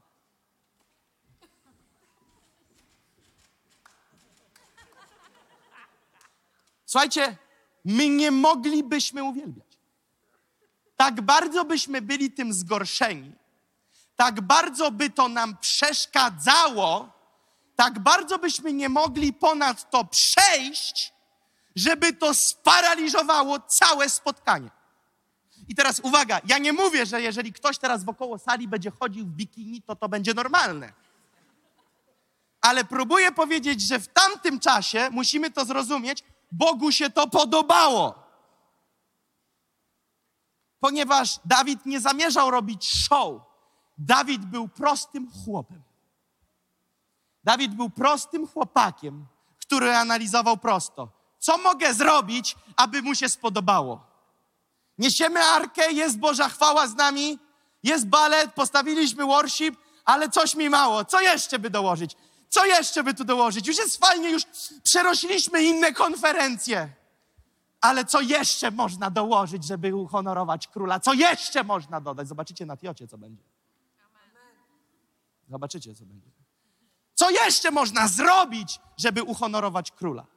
[6.86, 7.36] Słuchajcie,
[7.84, 9.78] my nie moglibyśmy uwielbiać.
[10.96, 13.32] Tak bardzo byśmy byli tym zgorszeni,
[14.16, 17.12] tak bardzo by to nam przeszkadzało,
[17.76, 21.12] tak bardzo byśmy nie mogli ponad to przejść,
[21.76, 24.70] żeby to sparaliżowało całe spotkanie.
[25.68, 29.30] I teraz uwaga, ja nie mówię, że jeżeli ktoś teraz wokoło sali będzie chodził w
[29.30, 30.92] bikini, to to będzie normalne.
[32.60, 38.14] Ale próbuję powiedzieć, że w tamtym czasie musimy to zrozumieć, Bogu się to podobało.
[40.80, 43.42] Ponieważ Dawid nie zamierzał robić show.
[43.98, 45.82] Dawid był prostym chłopem.
[47.44, 49.26] Dawid był prostym chłopakiem,
[49.58, 54.06] który analizował prosto co mogę zrobić, aby mu się spodobało?
[54.98, 57.38] Niesiemy arkę, jest Boża chwała z nami,
[57.82, 61.04] jest balet, postawiliśmy worship, ale coś mi mało.
[61.04, 62.16] Co jeszcze by dołożyć?
[62.48, 63.66] Co jeszcze by tu dołożyć?
[63.66, 64.42] Już jest fajnie, już
[64.82, 66.88] przerośliśmy inne konferencje.
[67.80, 71.00] Ale co jeszcze można dołożyć, żeby uhonorować króla?
[71.00, 72.28] Co jeszcze można dodać?
[72.28, 73.42] Zobaczycie na Tiocie, co będzie.
[75.48, 76.30] Zobaczycie, co będzie.
[77.14, 80.31] Co jeszcze można zrobić, żeby uhonorować króla?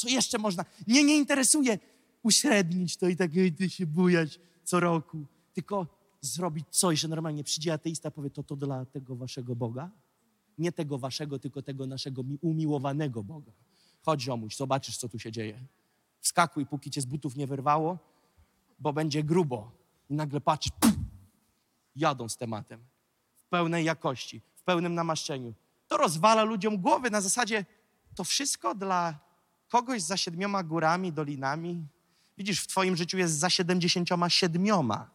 [0.00, 0.64] Co jeszcze można?
[0.86, 1.78] Mnie nie interesuje
[2.22, 5.86] uśrednić to i tak ty się bujać co roku, tylko
[6.20, 9.90] zrobić coś, że normalnie przyjdzie ateista powie, to to dla tego waszego Boga?
[10.58, 13.52] Nie tego waszego, tylko tego naszego umiłowanego Boga.
[14.02, 15.60] Chodź ziomuś, zobaczysz, co tu się dzieje.
[16.20, 17.98] Wskakuj, póki cię z butów nie wyrwało,
[18.78, 19.72] bo będzie grubo.
[20.10, 20.94] I nagle puf,
[21.96, 22.80] jadą z tematem.
[23.36, 25.54] W pełnej jakości, w pełnym namaszczeniu.
[25.88, 27.64] To rozwala ludziom głowy na zasadzie,
[28.14, 29.29] to wszystko dla
[29.70, 31.86] kogoś za siedmioma górami, dolinami.
[32.38, 35.10] Widzisz, w twoim życiu jest za siedemdziesięcioma siedmioma,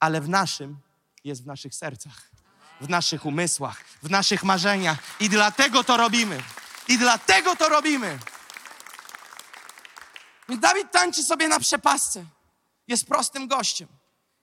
[0.00, 0.76] ale w naszym
[1.24, 2.30] jest w naszych sercach,
[2.80, 4.98] w naszych umysłach, w naszych marzeniach.
[5.20, 6.42] I dlatego to robimy.
[6.88, 8.18] I dlatego to robimy.
[10.48, 12.24] I Dawid tańczy sobie na przepasce.
[12.88, 13.88] Jest prostym gościem.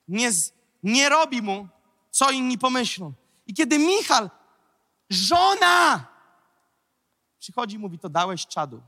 [0.08, 0.52] Nie, z,
[0.82, 1.68] nie robi mu,
[2.10, 3.12] co inni pomyślą.
[3.46, 4.30] I kiedy Michal,
[5.10, 6.06] żona,
[7.38, 8.82] przychodzi i mówi, to dałeś czadu.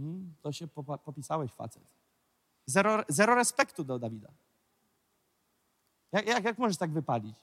[0.00, 0.68] Hmm, to się
[1.04, 1.82] popisałeś, facet.
[2.66, 4.28] Zero, zero respektu do Dawida.
[6.12, 7.36] Jak, jak, jak możesz tak wypalić?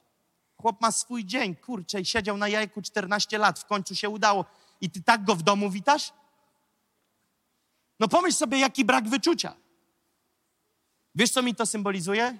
[0.61, 4.45] Chłop ma swój dzień, kurczę, i siedział na jajku 14 lat, w końcu się udało.
[4.81, 6.13] I ty tak go w domu witasz?
[7.99, 9.55] No pomyśl sobie, jaki brak wyczucia.
[11.15, 12.37] Wiesz, co mi to symbolizuje?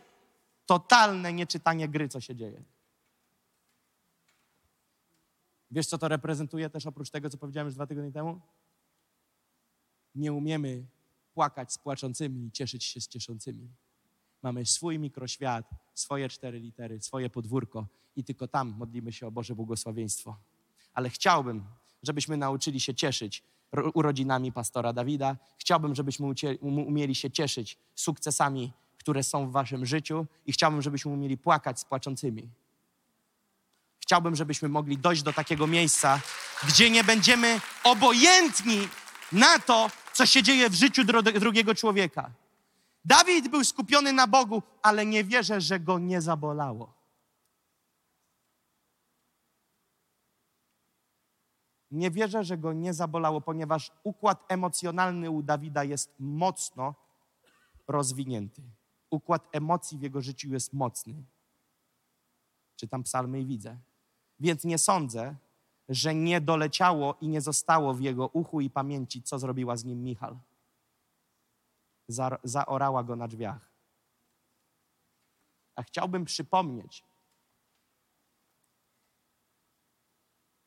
[0.65, 2.63] Totalne nieczytanie gry, co się dzieje.
[5.72, 8.41] Wiesz, co to reprezentuje też oprócz tego, co powiedziałem już dwa tygodnie temu?
[10.18, 10.86] Nie umiemy
[11.34, 13.70] płakać z płaczącymi i cieszyć się z cieszącymi.
[14.43, 19.55] Mamy swój mikroświat, swoje cztery litery, swoje podwórko i tylko tam modlimy się o Boże
[19.55, 20.38] błogosławieństwo.
[20.93, 21.65] Ale chciałbym,
[22.03, 25.38] żebyśmy nauczyli się cieszyć ro- urodzinami pastora Dawida.
[25.57, 26.28] Chciałbym, żebyśmy
[26.61, 31.80] um- umieli się cieszyć sukcesami, które są w waszym życiu i chciałbym, żebyśmy umieli płakać
[31.80, 32.49] z płaczącymi.
[33.99, 36.22] Chciałbym, żebyśmy mogli dojść do takiego miejsca,
[36.68, 38.80] gdzie nie będziemy obojętni
[39.32, 41.03] na to, co się dzieje w życiu
[41.39, 42.32] drugiego człowieka.
[43.05, 46.93] Dawid był skupiony na Bogu, ale nie wierzę, że go nie zabolało.
[51.91, 56.95] Nie wierzę, że go nie zabolało, ponieważ układ emocjonalny u Dawida jest mocno
[57.88, 58.61] rozwinięty.
[59.09, 61.24] Układ emocji w jego życiu jest mocny.
[62.76, 63.78] Czytam psalmy i widzę.
[64.39, 65.36] Więc nie sądzę,
[65.89, 70.03] że nie doleciało i nie zostało w jego uchu i pamięci, co zrobiła z nim
[70.03, 70.39] Michal.
[72.07, 73.71] Za, zaorała go na drzwiach.
[75.75, 77.03] A chciałbym przypomnieć,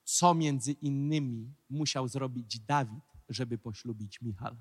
[0.05, 4.57] co między innymi musiał zrobić Dawid, żeby poślubić Michal.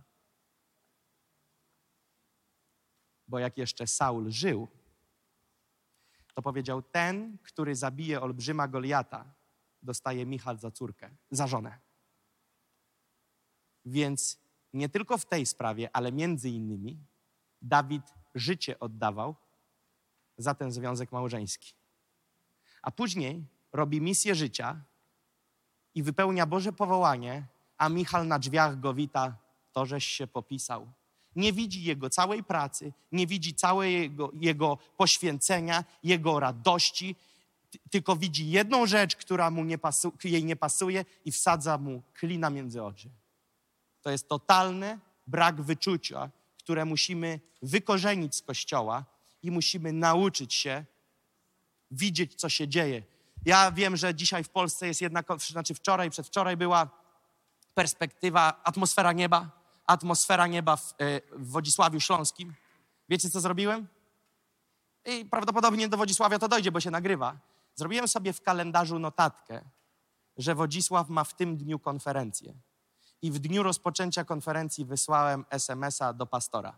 [3.28, 4.68] Bo jak jeszcze Saul żył,
[6.36, 9.34] to powiedział: Ten, który zabije olbrzyma Goliata,
[9.82, 11.80] dostaje Michal za córkę, za żonę.
[13.86, 14.40] Więc
[14.74, 16.98] nie tylko w tej sprawie, ale między innymi
[17.62, 19.36] Dawid życie oddawał
[20.38, 21.74] za ten związek małżeński.
[22.82, 24.82] A później robi misję życia
[25.96, 29.38] i wypełnia Boże powołanie, a Michal na drzwiach go wita,
[29.72, 30.92] to żeś się popisał.
[31.36, 37.16] Nie widzi jego całej pracy, nie widzi całego jego, poświęcenia, jego radości,
[37.90, 42.50] tylko widzi jedną rzecz, która mu nie pasu, jej nie pasuje i wsadza mu klina
[42.50, 43.10] między oczy.
[44.02, 49.06] To jest totalny brak wyczucia, które musimy wykorzenić z Kościoła
[49.44, 50.86] i musimy nauczyć się
[51.92, 53.04] widzieć, co się dzieje.
[53.46, 56.90] Ja wiem, że dzisiaj w Polsce jest jedna, ko- znaczy wczoraj, przedwczoraj była
[57.74, 59.52] perspektywa, atmosfera nieba,
[59.86, 62.54] atmosfera nieba w, e, w Wodzisławiu Śląskim.
[63.10, 63.88] Wiecie, co zrobiłem?
[65.06, 67.38] I prawdopodobnie do Wodzisławia to dojdzie, bo się nagrywa.
[67.80, 69.62] Zrobiłem sobie w kalendarzu notatkę,
[70.38, 72.54] że Wodzisław ma w tym dniu konferencję.
[73.22, 76.78] I w dniu rozpoczęcia konferencji wysłałem SMS-a do pastora.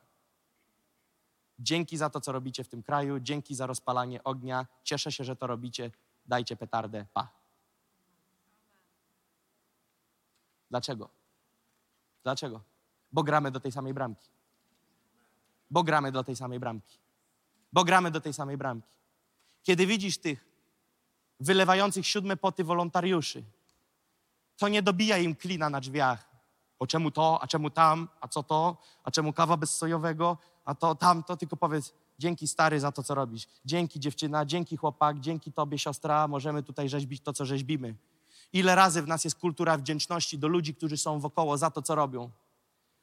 [1.59, 4.67] Dzięki za to, co robicie w tym kraju, dzięki za rozpalanie ognia.
[4.83, 5.91] Cieszę się, że to robicie.
[6.25, 7.05] Dajcie petardę.
[7.13, 7.27] Pa.
[10.69, 11.09] Dlaczego?
[12.23, 12.61] Dlaczego?
[13.11, 14.29] Bo gramy do tej samej bramki.
[15.71, 16.97] Bo gramy do tej samej bramki.
[17.73, 18.89] Bo gramy do tej samej bramki.
[19.63, 20.50] Kiedy widzisz tych
[21.41, 23.43] wylewających siódme poty wolontariuszy,
[24.57, 26.29] to nie dobija im klina na drzwiach,
[26.79, 30.75] o czemu to, a czemu tam, a co to, a czemu kawa bez sojowego, a
[30.75, 33.47] to tamto, tylko powiedz dzięki stary za to, co robisz.
[33.65, 37.95] Dzięki dziewczyna, dzięki chłopak, dzięki tobie siostra, możemy tutaj rzeźbić to, co rzeźbimy.
[38.53, 41.95] Ile razy w nas jest kultura wdzięczności do ludzi, którzy są wokoło za to, co
[41.95, 42.29] robią.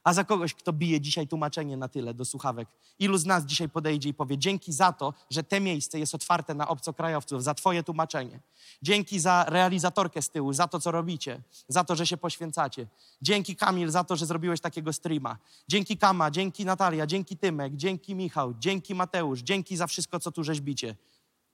[0.09, 2.69] A za kogoś, kto bije dzisiaj tłumaczenie na tyle do słuchawek.
[2.99, 6.55] Ilu z nas dzisiaj podejdzie i powie dzięki za to, że te miejsce jest otwarte
[6.55, 8.41] na obcokrajowców, za twoje tłumaczenie.
[8.83, 12.87] Dzięki za realizatorkę z tyłu, za to, co robicie, za to, że się poświęcacie.
[13.23, 15.37] Dzięki Kamil za to, że zrobiłeś takiego streama.
[15.69, 20.45] Dzięki Kama, dzięki Natalia, dzięki Tymek, dzięki Michał, dzięki Mateusz, dzięki za wszystko, co tu
[20.45, 20.97] rzeźbicie.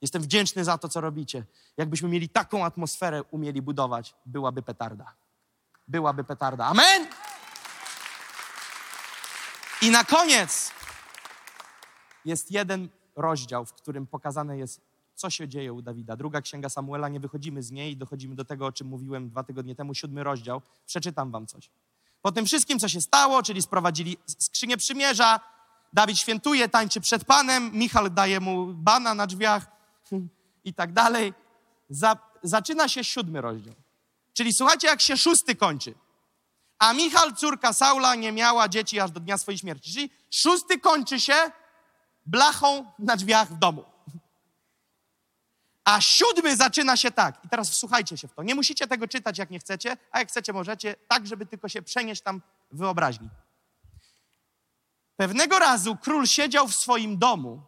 [0.03, 1.45] Jestem wdzięczny za to, co robicie.
[1.77, 5.15] Jakbyśmy mieli taką atmosferę umieli budować, byłaby petarda.
[5.89, 6.67] Byłaby petarda.
[6.67, 7.07] Amen!
[9.85, 10.71] I na koniec
[12.25, 14.81] jest jeden rozdział, w którym pokazane jest,
[15.15, 16.17] co się dzieje u Dawida.
[16.17, 19.75] Druga księga Samuela, nie wychodzimy z niej, dochodzimy do tego, o czym mówiłem dwa tygodnie
[19.75, 20.63] temu, siódmy rozdział.
[20.87, 21.71] Przeczytam wam coś.
[22.23, 25.41] Po tym wszystkim, co się stało, czyli sprowadzili skrzynię przymierza,
[25.93, 29.67] Dawid świętuje, tańczy przed Panem, Michał daje mu bana na drzwiach
[30.65, 31.35] i tak dalej.
[31.89, 33.75] Za, zaczyna się siódmy rozdział.
[34.33, 35.95] Czyli słuchajcie, jak się szósty kończy.
[36.79, 39.93] A Michal, córka Saula, nie miała dzieci aż do dnia swojej śmierci.
[39.93, 41.35] Czyli szósty kończy się
[42.27, 43.85] blachą na drzwiach w domu.
[45.85, 47.45] A siódmy zaczyna się tak.
[47.45, 48.43] I teraz wsłuchajcie się w to.
[48.43, 51.83] Nie musicie tego czytać, jak nie chcecie, a jak chcecie, możecie, tak, żeby tylko się
[51.83, 53.29] przenieść tam w wyobraźni.
[55.17, 57.63] Pewnego razu król siedział w swoim domu,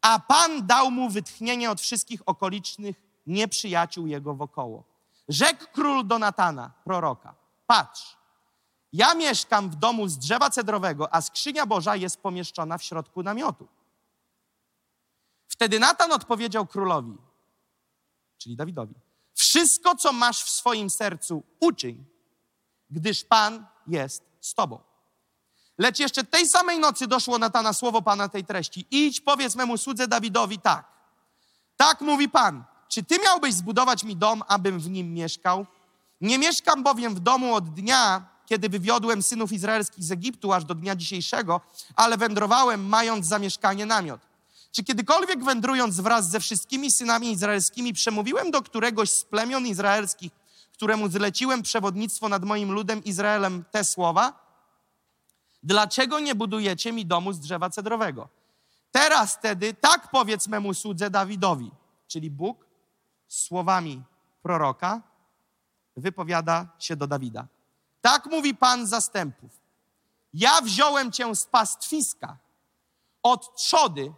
[0.00, 4.84] a Pan dał mu wytchnienie od wszystkich okolicznych nieprzyjaciół jego wokoło.
[5.28, 7.34] Rzekł król do Natana, proroka,
[7.66, 8.16] patrz,
[8.92, 13.68] ja mieszkam w domu z drzewa cedrowego, a skrzynia Boża jest pomieszczona w środku namiotu.
[15.48, 17.18] Wtedy Natan odpowiedział królowi,
[18.38, 18.94] czyli Dawidowi,
[19.34, 22.04] wszystko, co masz w swoim sercu, uczyń,
[22.90, 24.80] gdyż Pan jest z tobą.
[25.78, 28.86] Lecz jeszcze tej samej nocy doszło Natana słowo Pana tej treści.
[28.90, 30.86] Idź, powiedz memu słudze Dawidowi tak.
[31.76, 32.64] Tak mówi Pan.
[32.88, 35.66] Czy ty miałbyś zbudować mi dom, abym w nim mieszkał?
[36.20, 40.74] Nie mieszkam bowiem w domu od dnia, kiedy wywiodłem synów izraelskich z Egiptu aż do
[40.74, 41.60] dnia dzisiejszego,
[41.96, 44.20] ale wędrowałem, mając zamieszkanie namiot.
[44.72, 50.32] Czy kiedykolwiek wędrując wraz ze wszystkimi synami izraelskimi, przemówiłem do któregoś z plemion izraelskich,
[50.72, 54.32] któremu zleciłem przewodnictwo nad moim ludem Izraelem te słowa?
[55.62, 58.28] Dlaczego nie budujecie mi domu z drzewa cedrowego?
[58.90, 61.70] Teraz wtedy tak powiedz memu słudze Dawidowi,
[62.06, 62.66] czyli Bóg
[63.28, 64.02] słowami
[64.42, 65.02] proroka
[65.96, 67.46] wypowiada się do Dawida.
[68.00, 69.50] Tak mówi Pan zastępów.
[70.34, 72.38] Ja wziąłem cię z pastwiska,
[73.22, 74.12] od trzody,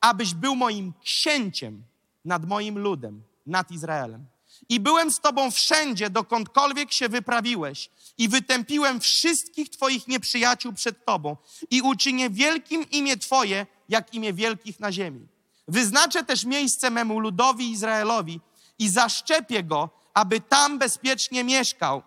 [0.00, 1.84] abyś był moim księciem
[2.24, 4.26] nad moim ludem, nad Izraelem.
[4.68, 11.36] I byłem z tobą wszędzie, dokądkolwiek się wyprawiłeś, i wytępiłem wszystkich twoich nieprzyjaciół przed tobą,
[11.70, 15.26] i uczynię wielkim imię twoje, jak imię wielkich na ziemi.
[15.68, 18.40] Wyznaczę też miejsce memu ludowi Izraelowi
[18.78, 22.02] i zaszczepię go, aby tam bezpiecznie mieszkał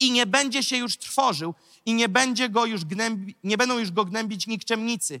[0.00, 1.54] i nie będzie się już trwożył
[1.86, 5.20] i nie, będzie go już gnębi, nie będą już go gnębić nikczemnicy.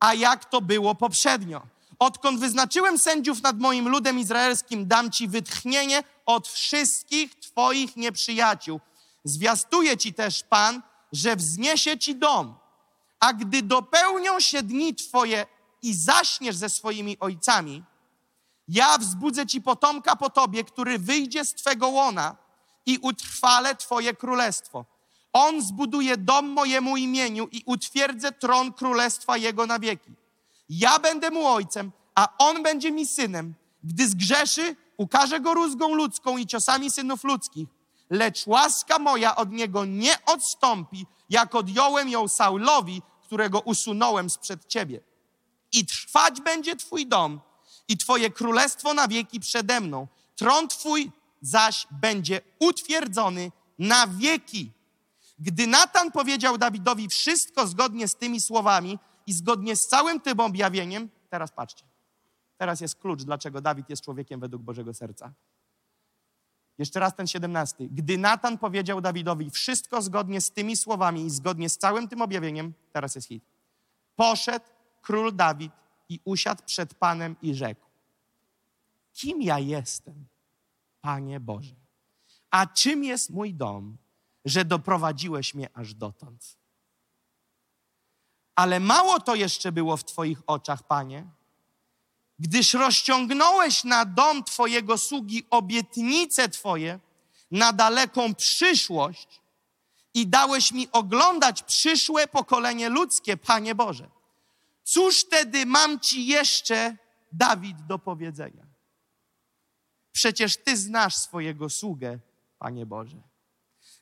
[0.00, 1.62] A jak to było poprzednio?
[1.98, 8.80] Odkąd wyznaczyłem sędziów nad moim ludem izraelskim, dam ci wytchnienie od wszystkich twoich nieprzyjaciół.
[9.24, 12.54] Zwiastuje ci też Pan, że wzniesie ci dom.
[13.20, 15.46] A gdy dopełnią się dni twoje
[15.82, 17.82] i zaśniesz ze swoimi ojcami,
[18.68, 22.36] ja wzbudzę ci potomka po tobie, który wyjdzie z twego łona
[22.86, 24.84] i utrwalę twoje królestwo.
[25.32, 30.10] On zbuduje dom mojemu imieniu i utwierdzę tron królestwa jego na wieki.
[30.68, 33.54] Ja będę mu ojcem, a on będzie mi synem.
[33.84, 37.68] Gdy zgrzeszy, ukażę go rózgą ludzką i ciosami synów ludzkich.
[38.10, 45.00] Lecz łaska moja od niego nie odstąpi, jak odjąłem ją Saulowi, którego usunąłem sprzed ciebie.
[45.72, 47.40] I trwać będzie twój dom
[47.88, 50.06] i twoje królestwo na wieki przede mną.
[50.36, 51.12] Tron twój
[51.42, 54.72] zaś będzie utwierdzony na wieki.
[55.38, 61.08] Gdy Natan powiedział Dawidowi wszystko zgodnie z tymi słowami i zgodnie z całym tym objawieniem,
[61.30, 61.84] teraz patrzcie.
[62.58, 65.32] Teraz jest klucz, dlaczego Dawid jest człowiekiem według Bożego serca.
[66.78, 67.88] Jeszcze raz ten siedemnasty.
[67.90, 72.72] Gdy Natan powiedział Dawidowi wszystko zgodnie z tymi słowami i zgodnie z całym tym objawieniem,
[72.92, 73.44] teraz jest hit.
[74.16, 74.64] Poszedł
[75.02, 75.72] król Dawid
[76.08, 77.80] i usiadł przed Panem i rzekł:
[79.12, 80.24] Kim ja jestem,
[81.02, 81.74] Panie Boże?
[82.50, 83.98] A czym jest mój dom,
[84.44, 86.56] że doprowadziłeś mnie aż dotąd?
[88.54, 91.26] Ale mało to jeszcze było w Twoich oczach, Panie,
[92.38, 97.00] gdyż rozciągnąłeś na dom Twojego sługi obietnice Twoje
[97.50, 99.40] na daleką przyszłość
[100.14, 104.10] i dałeś mi oglądać przyszłe pokolenie ludzkie, Panie Boże.
[104.84, 106.96] Cóż tedy mam Ci jeszcze,
[107.32, 108.71] Dawid, do powiedzenia?
[110.12, 112.18] Przecież Ty znasz swojego sługę,
[112.58, 113.22] Panie Boże.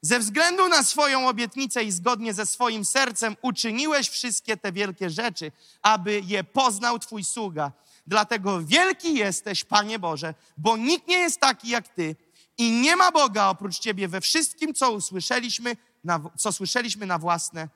[0.03, 5.53] Ze względu na swoją obietnicę i zgodnie ze swoim sercem uczyniłeś wszystkie te wielkie rzeczy,
[5.83, 7.73] aby je poznał Twój sługa.
[8.07, 12.17] Dlatego wielki jesteś, Panie Boże, bo nikt nie jest taki jak Ty
[12.59, 17.69] i nie ma Boga oprócz Ciebie we wszystkim, co usłyszeliśmy, na, co słyszeliśmy na własne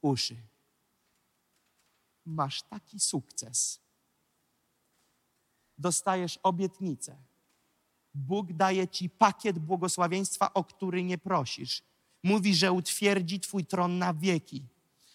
[0.00, 0.36] uszy.
[2.26, 3.80] Masz taki sukces.
[5.78, 7.16] Dostajesz obietnicę.
[8.14, 11.82] Bóg daje ci pakiet błogosławieństwa, o który nie prosisz.
[12.22, 14.64] Mówi, że utwierdzi Twój tron na wieki.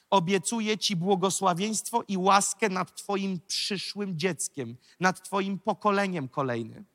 [0.10, 6.86] Obiecuje Ci błogosławieństwo i łaskę nad Twoim przyszłym dzieckiem, nad Twoim pokoleniem kolejnym.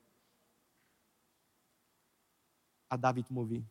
[2.89, 3.63] A Dawid mówi: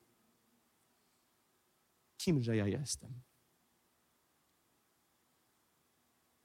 [2.16, 3.20] Kimże ja jestem?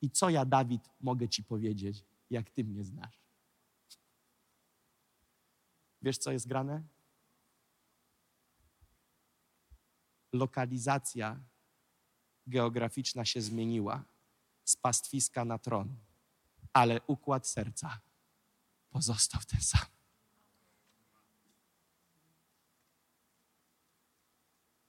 [0.02, 3.23] I co ja, Dawid, mogę Ci powiedzieć, jak Ty mnie znasz?
[6.04, 6.84] Wiesz, co jest grane?
[10.34, 11.40] Lokalizacja
[12.48, 14.04] geograficzna się zmieniła
[14.64, 15.96] z pastwiska na tron,
[16.74, 18.00] ale układ serca
[18.90, 19.86] pozostał ten sam.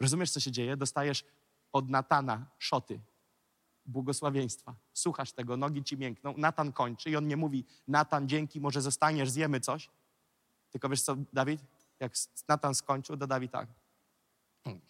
[0.01, 0.77] Rozumiesz, co się dzieje?
[0.77, 1.25] Dostajesz
[1.73, 3.01] od Natana szoty,
[3.87, 4.75] błogosławieństwa.
[4.93, 6.35] Słuchasz tego, nogi ci miękną.
[6.37, 9.91] Natan kończy i on nie mówi, Natan, dzięki, może zostaniesz, zjemy coś.
[10.75, 11.61] Tylko wiesz co, Dawid?
[12.01, 12.13] Jak
[12.49, 13.69] Natan skończył, to Dawid tak.
[14.65, 14.83] Hmm.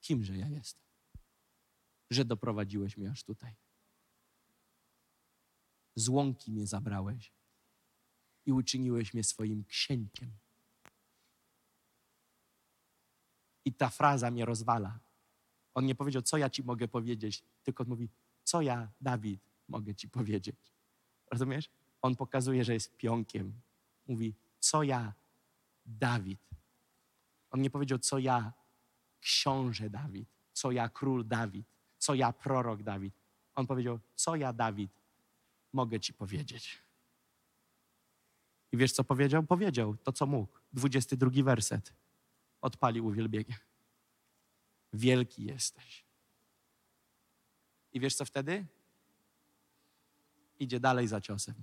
[0.00, 0.82] Kimże ja jestem?
[2.10, 3.54] Że doprowadziłeś mnie aż tutaj.
[5.94, 7.32] Z łąki mnie zabrałeś
[8.46, 10.38] i uczyniłeś mnie swoim księciem.
[13.64, 15.05] I ta fraza mnie rozwala.
[15.76, 18.08] On nie powiedział, co ja ci mogę powiedzieć, tylko mówi,
[18.44, 20.56] co ja, Dawid, mogę ci powiedzieć.
[21.30, 21.70] Rozumiesz?
[22.02, 23.52] On pokazuje, że jest pionkiem.
[24.08, 25.12] Mówi, co ja,
[25.86, 26.40] Dawid.
[27.50, 28.52] On nie powiedział, co ja,
[29.20, 31.66] książę Dawid, co ja, król Dawid,
[31.98, 33.14] co ja, prorok Dawid.
[33.54, 34.90] On powiedział, co ja, Dawid,
[35.72, 36.78] mogę ci powiedzieć.
[38.72, 39.42] I wiesz, co powiedział?
[39.42, 40.58] Powiedział to, co mógł.
[40.72, 41.92] 22 werset.
[42.60, 43.58] Odpalił uwielbienie.
[44.92, 46.06] Wielki jesteś.
[47.92, 48.66] I wiesz, co wtedy?
[50.58, 51.54] Idzie dalej za ciosem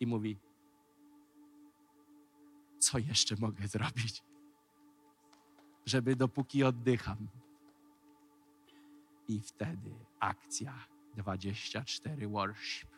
[0.00, 0.38] i mówi:
[2.78, 4.22] Co jeszcze mogę zrobić,
[5.86, 7.28] żeby dopóki oddycham?
[9.28, 10.86] I wtedy akcja
[11.16, 12.94] 24 worship.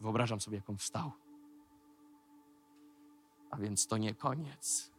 [0.00, 1.12] Wyobrażam sobie, jak on wstał.
[3.50, 4.89] A więc to nie koniec.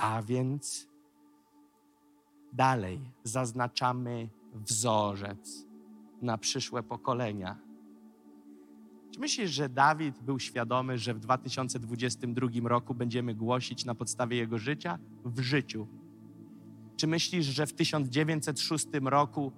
[0.00, 0.88] A więc
[2.52, 5.66] dalej zaznaczamy wzorzec
[6.22, 7.58] na przyszłe pokolenia.
[9.10, 14.58] Czy myślisz, że Dawid był świadomy, że w 2022 roku będziemy głosić na podstawie jego
[14.58, 14.98] życia?
[15.24, 15.86] W życiu.
[16.96, 19.52] Czy myślisz, że w 1906 roku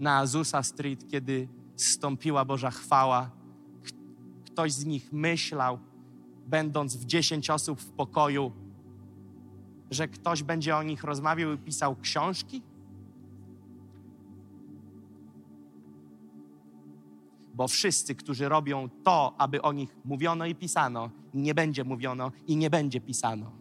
[0.00, 3.30] na Azusa Street, kiedy zstąpiła Boża chwała,
[4.46, 5.78] ktoś z nich myślał,
[6.46, 8.63] będąc w 10 osób w pokoju,
[9.90, 12.62] że ktoś będzie o nich rozmawiał i pisał książki?
[17.54, 22.56] Bo wszyscy, którzy robią to, aby o nich mówiono i pisano, nie będzie mówiono i
[22.56, 23.52] nie będzie pisano.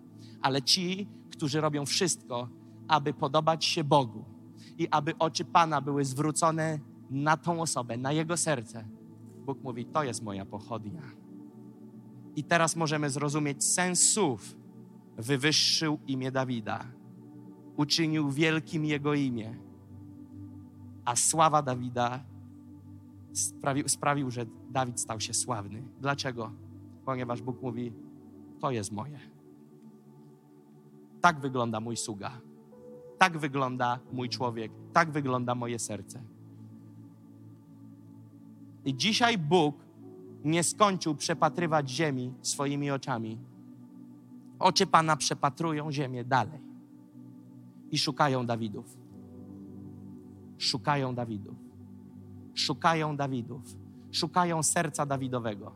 [0.41, 2.49] Ale ci, którzy robią wszystko,
[2.87, 4.25] aby podobać się Bogu
[4.77, 6.79] i aby oczy Pana były zwrócone
[7.09, 8.85] na tą osobę, na jego serce,
[9.45, 11.01] Bóg mówi: To jest moja pochodnia.
[12.35, 14.55] I teraz możemy zrozumieć sens słów,
[15.17, 16.85] wywyższył imię Dawida,
[17.77, 19.55] uczynił wielkim jego imię,
[21.05, 22.23] a sława Dawida
[23.33, 25.83] sprawił, sprawił, że Dawid stał się sławny.
[26.01, 26.51] Dlaczego?
[27.05, 27.93] Ponieważ Bóg mówi:
[28.59, 29.19] To jest moje.
[31.21, 32.31] Tak wygląda mój sługa.
[33.17, 34.71] Tak wygląda mój człowiek.
[34.93, 36.23] Tak wygląda moje serce.
[38.85, 39.75] I dzisiaj Bóg
[40.43, 43.37] nie skończył przepatrywać ziemi swoimi oczami
[44.59, 46.61] Oczy Pana przepatrują ziemię dalej
[47.91, 48.97] i szukają Dawidów.
[50.57, 51.57] Szukają Dawidów.
[52.53, 53.61] Szukają Dawidów.
[54.11, 55.75] Szukają serca Dawidowego.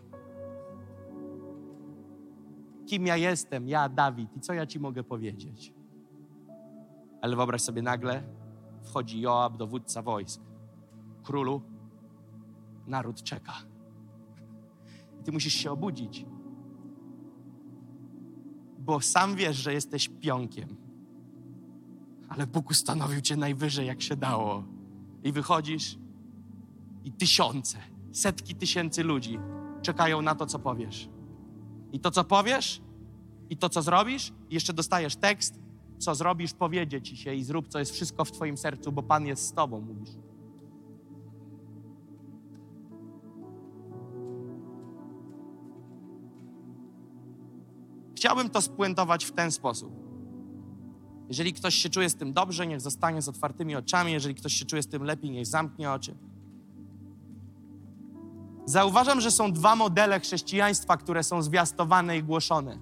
[2.85, 3.67] Kim ja jestem?
[3.67, 4.37] Ja, Dawid.
[4.37, 5.73] I co ja Ci mogę powiedzieć?
[7.21, 8.23] Ale wyobraź sobie nagle,
[8.83, 10.41] wchodzi Joab, dowódca wojsk.
[11.23, 11.61] Królu,
[12.87, 13.53] naród czeka.
[15.21, 16.25] I ty musisz się obudzić.
[18.87, 20.75] Bo sam wiesz, że jesteś pionkiem.
[22.29, 24.63] Ale Bóg ustanowił cię najwyżej, jak się dało.
[25.23, 25.97] I wychodzisz
[27.03, 27.77] i tysiące,
[28.11, 29.39] setki tysięcy ludzi
[29.81, 31.09] czekają na to, co powiesz.
[31.91, 32.81] I to, co powiesz,
[33.49, 35.59] i to, co zrobisz, i jeszcze dostajesz tekst,
[35.97, 39.25] co zrobisz, powiedzie ci się i zrób, co jest wszystko w Twoim sercu, bo Pan
[39.25, 40.26] jest z Tobą, mówisz.
[48.17, 49.93] Chciałbym to spuentować w ten sposób.
[51.27, 54.11] Jeżeli ktoś się czuje z tym dobrze, niech zostanie z otwartymi oczami.
[54.11, 56.15] Jeżeli ktoś się czuje z tym lepiej, niech zamknie oczy.
[58.65, 62.79] Zauważam, że są dwa modele chrześcijaństwa, które są zwiastowane i głoszone.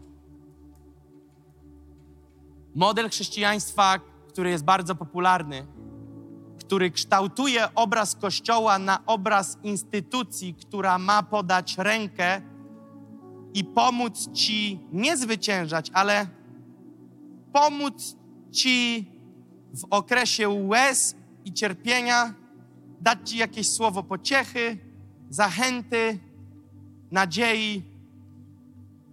[2.75, 5.67] Model chrześcijaństwa, który jest bardzo popularny,
[6.59, 12.41] który kształtuje obraz Kościoła na obraz instytucji, która ma podać rękę
[13.55, 16.27] i pomóc Ci nie zwyciężać, ale
[17.53, 18.15] pomóc
[18.51, 19.05] Ci
[19.73, 21.15] w okresie łez
[21.45, 22.33] i cierpienia,
[23.01, 24.77] dać Ci jakieś słowo pociechy,
[25.29, 26.19] zachęty,
[27.11, 27.83] nadziei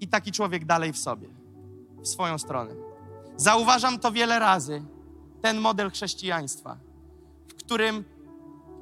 [0.00, 1.28] i taki człowiek dalej w sobie,
[2.02, 2.74] w swoją stronę.
[3.36, 4.82] Zauważam to wiele razy,
[5.42, 6.76] ten model chrześcijaństwa,
[7.48, 8.04] w którym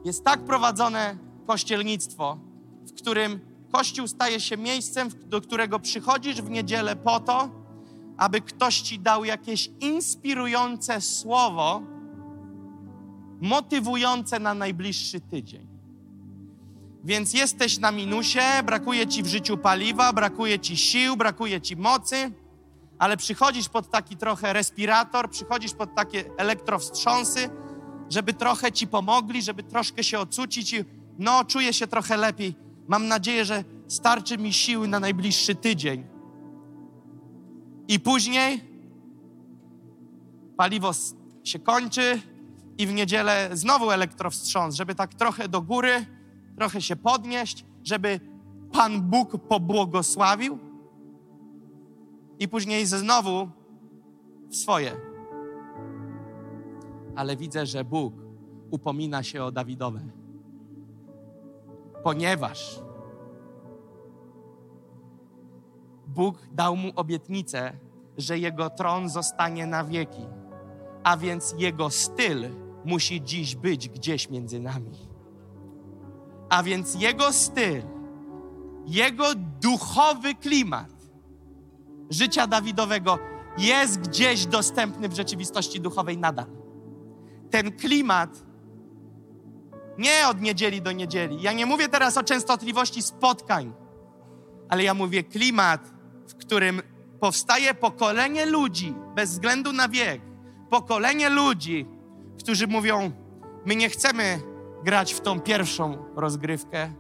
[0.05, 1.17] jest tak prowadzone
[1.47, 2.39] kościelnictwo,
[2.87, 7.51] w którym Kościół staje się miejscem, do którego przychodzisz w niedzielę po to,
[8.17, 11.83] aby ktoś ci dał jakieś inspirujące słowo,
[13.41, 15.69] motywujące na najbliższy tydzień.
[17.05, 22.33] Więc jesteś na minusie, brakuje ci w życiu paliwa, brakuje ci sił, brakuje ci mocy,
[22.99, 27.51] ale przychodzisz pod taki trochę respirator, przychodzisz pod takie elektrowstrząsy,
[28.11, 30.85] żeby trochę ci pomogli, żeby troszkę się ocucić i
[31.19, 32.70] no, czuję się trochę lepiej.
[32.89, 36.07] Mam nadzieję, że starczy mi siły na najbliższy tydzień.
[37.89, 38.61] I później
[40.57, 40.91] paliwo
[41.45, 42.21] się kończy
[42.79, 46.07] i w niedzielę znowu elektrowstrząs, żeby tak trochę do góry,
[46.57, 48.21] trochę się podnieść, żeby
[48.73, 50.59] Pan Bóg pobłogosławił
[52.39, 53.49] i później znowu
[54.51, 54.97] swoje.
[57.17, 58.15] Ale widzę, że Bóg
[58.71, 60.01] upomina się o Dawidowe,
[62.03, 62.81] ponieważ
[66.07, 67.73] Bóg dał mu obietnicę,
[68.17, 70.27] że jego tron zostanie na wieki,
[71.05, 72.49] a więc jego styl
[72.85, 75.09] musi dziś być gdzieś między nami.
[76.49, 77.83] A więc jego styl,
[78.87, 79.25] jego
[79.61, 80.91] duchowy klimat
[82.11, 83.19] życia Dawidowego
[83.59, 86.47] jest gdzieś dostępny w rzeczywistości duchowej nadal.
[87.51, 88.50] Ten klimat
[90.01, 91.43] nie od niedzieli do niedzieli.
[91.43, 93.73] Ja nie mówię teraz o częstotliwości spotkań,
[94.69, 95.93] ale ja mówię klimat,
[96.29, 96.83] w którym
[97.21, 100.21] powstaje pokolenie ludzi, bez względu na wiek,
[100.71, 101.87] pokolenie ludzi,
[102.39, 103.13] którzy mówią:
[103.67, 104.41] My nie chcemy
[104.85, 106.93] grać w tą pierwszą rozgrywkę,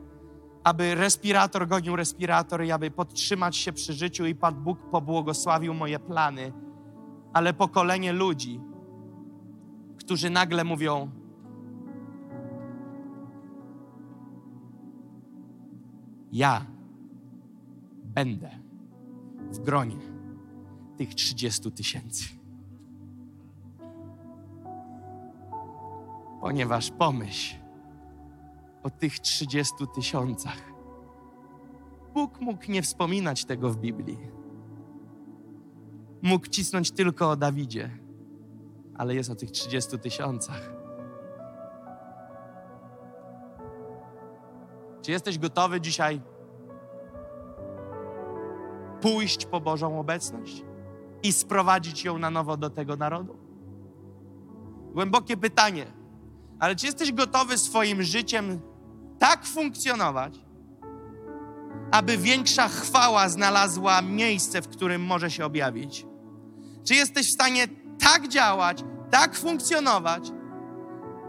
[0.65, 5.99] aby respirator gonił respirator i aby podtrzymać się przy życiu i Pan Bóg pobłogosławił moje
[5.99, 6.53] plany,
[7.33, 8.61] ale pokolenie ludzi,
[9.99, 11.20] którzy nagle mówią:
[16.33, 16.67] Ja
[18.05, 18.51] będę
[19.53, 19.97] w gronie
[20.97, 22.25] tych 30 tysięcy.
[26.41, 27.57] Ponieważ pomyśl
[28.83, 30.73] o tych 30 tysiącach.
[32.15, 34.19] Bóg mógł nie wspominać tego w Biblii.
[36.23, 37.91] Mógł cisnąć tylko o Dawidzie,
[38.95, 40.80] ale jest o tych 30 tysiącach.
[45.03, 46.21] Czy jesteś gotowy dzisiaj
[49.01, 50.65] pójść po Bożą obecność
[51.23, 53.39] i sprowadzić ją na nowo do tego narodu?
[54.93, 55.87] Głębokie pytanie.
[56.59, 58.61] Ale czy jesteś gotowy swoim życiem
[59.19, 60.39] tak funkcjonować,
[61.91, 66.07] aby większa chwała znalazła miejsce, w którym może się objawić?
[66.85, 67.69] Czy jesteś w stanie
[67.99, 70.33] tak działać, tak funkcjonować,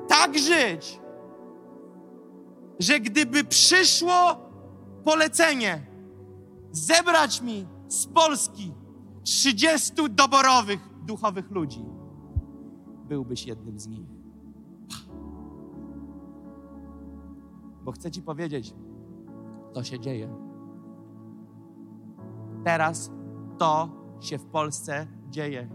[0.08, 1.01] tak żyć,
[2.82, 4.36] że gdyby przyszło
[5.06, 5.86] polecenie
[6.72, 8.74] zebrać mi z Polski
[9.24, 11.86] 30 doborowych duchowych ludzi,
[13.08, 14.08] byłbyś jednym z nich.
[17.84, 18.74] Bo chcę Ci powiedzieć,
[19.74, 20.36] to się dzieje.
[22.64, 23.12] Teraz
[23.58, 23.90] to
[24.20, 25.70] się w Polsce dzieje.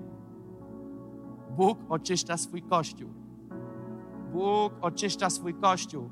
[1.56, 3.10] Bóg oczyszcza swój kościół.
[4.32, 6.10] Bóg oczyszcza swój kościół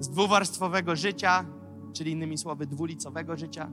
[0.00, 1.44] z dwuwarstwowego życia,
[1.92, 3.70] czyli innymi słowy dwulicowego życia,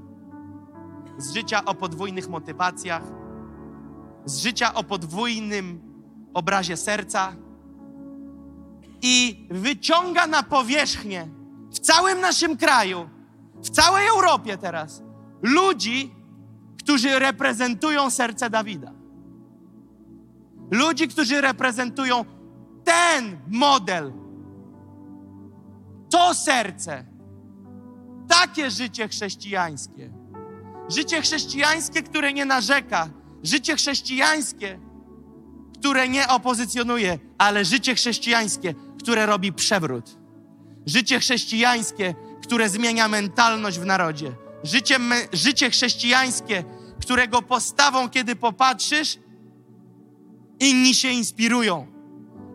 [1.17, 3.03] z życia o podwójnych motywacjach,
[4.25, 5.81] z życia o podwójnym
[6.33, 7.35] obrazie serca
[9.01, 11.27] i wyciąga na powierzchnię
[11.71, 13.09] w całym naszym kraju,
[13.63, 15.03] w całej Europie teraz
[15.41, 16.15] ludzi,
[16.79, 18.91] którzy reprezentują serce Dawida.
[20.71, 22.25] Ludzi, którzy reprezentują
[22.83, 24.13] ten model,
[26.13, 27.05] to serce,
[28.27, 30.09] takie życie chrześcijańskie.
[30.89, 33.09] Życie chrześcijańskie, które nie narzeka,
[33.43, 34.79] życie chrześcijańskie,
[35.79, 40.17] które nie opozycjonuje, ale życie chrześcijańskie, które robi przewrót.
[40.85, 44.31] Życie chrześcijańskie, które zmienia mentalność w narodzie.
[44.63, 46.63] Życie, me, życie chrześcijańskie,
[47.01, 49.19] którego postawą, kiedy popatrzysz,
[50.59, 51.87] inni się inspirują.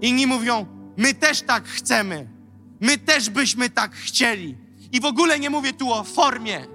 [0.01, 0.67] Inni mówią:
[0.97, 2.38] My też tak chcemy.
[2.81, 4.57] My też byśmy tak chcieli.
[4.93, 6.67] I w ogóle nie mówię tu o formie,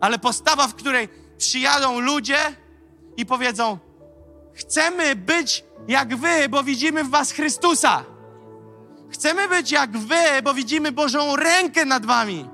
[0.00, 1.08] ale postawa, w której
[1.38, 2.38] przyjadą ludzie
[3.16, 3.78] i powiedzą:
[4.54, 8.04] Chcemy być jak wy, bo widzimy w was Chrystusa.
[9.10, 12.48] Chcemy być jak wy, bo widzimy Bożą rękę nad wami.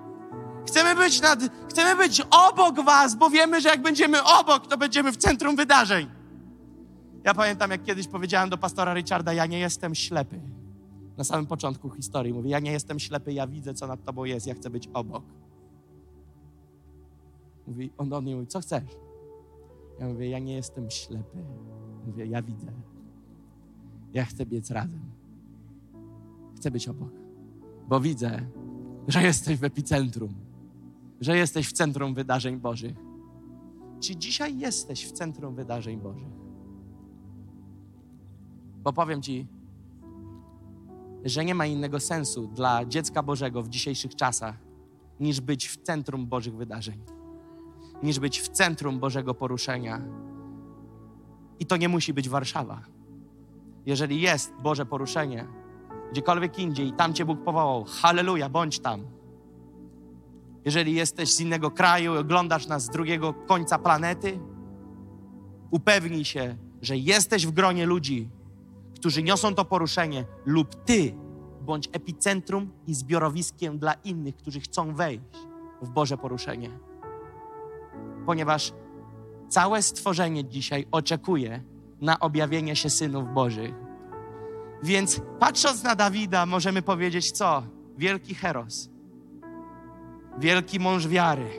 [0.66, 1.38] Chcemy być, nad,
[1.70, 6.10] chcemy być obok was, bo wiemy, że jak będziemy obok, to będziemy w centrum wydarzeń.
[7.24, 10.40] Ja pamiętam, jak kiedyś powiedziałem do pastora Richarda, ja nie jestem ślepy.
[11.20, 14.46] Na samym początku historii mówię, ja nie jestem ślepy, ja widzę, co nad tobą jest,
[14.46, 15.24] ja chcę być obok.
[17.66, 18.96] Mówi, on do mnie mówi, co chcesz?
[19.98, 21.38] Ja mówię, ja nie jestem ślepy.
[22.06, 22.72] Mówię, ja widzę.
[24.12, 25.00] Ja chcę biec razem.
[26.56, 27.12] Chcę być obok.
[27.88, 28.46] Bo widzę,
[29.08, 30.34] że jesteś w epicentrum.
[31.20, 32.96] Że jesteś w centrum wydarzeń Bożych.
[34.00, 36.32] Czy dzisiaj jesteś w centrum wydarzeń Bożych?
[38.82, 39.59] Bo powiem Ci,
[41.24, 44.54] że nie ma innego sensu dla dziecka Bożego w dzisiejszych czasach,
[45.20, 46.98] niż być w centrum Bożych wydarzeń,
[48.02, 50.02] niż być w centrum Bożego poruszenia.
[51.58, 52.82] I to nie musi być Warszawa.
[53.86, 55.46] Jeżeli jest Boże poruszenie,
[56.12, 59.04] gdziekolwiek indziej tam Cię Bóg powołał, halleluja, bądź tam.
[60.64, 64.38] Jeżeli jesteś z innego kraju oglądasz nas z drugiego końca planety,
[65.70, 68.28] upewnij się, że jesteś w gronie ludzi,
[69.00, 71.14] którzy niosą to poruszenie, lub Ty
[71.60, 75.36] bądź epicentrum i zbiorowiskiem dla innych, którzy chcą wejść
[75.82, 76.70] w Boże poruszenie.
[78.26, 78.72] Ponieważ
[79.48, 81.62] całe stworzenie dzisiaj oczekuje
[82.00, 83.74] na objawienie się synów Bożych.
[84.82, 87.62] Więc patrząc na Dawida, możemy powiedzieć co?
[87.98, 88.90] Wielki heros,
[90.38, 91.50] wielki mąż wiary.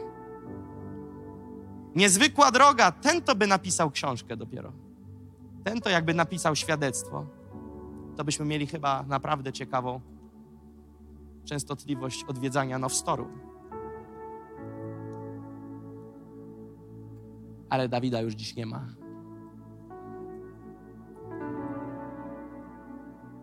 [1.96, 4.81] Niezwykła droga, ten to by napisał książkę dopiero.
[5.64, 7.26] Ten to jakby napisał świadectwo.
[8.16, 10.02] To byśmy mieli chyba naprawdę ciekawą
[11.46, 13.28] częstotliwość odwiedzania Nowstoru.
[17.70, 18.86] Ale Dawida już dziś nie ma.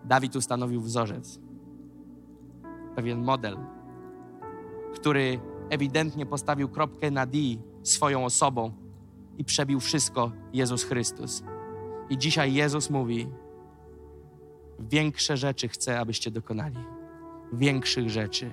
[0.05, 1.41] Dawid ustanowił wzorzec,
[2.97, 3.59] pewien model,
[4.95, 5.41] który
[5.71, 7.39] ewidentnie postawił kropkę na D
[7.83, 8.73] swoją osobą
[9.39, 11.43] i przebił wszystko Jezus Chrystus.
[12.11, 13.29] I dzisiaj Jezus mówi:
[14.79, 16.77] Większe rzeczy chcę, abyście dokonali.
[17.53, 18.51] Większych rzeczy.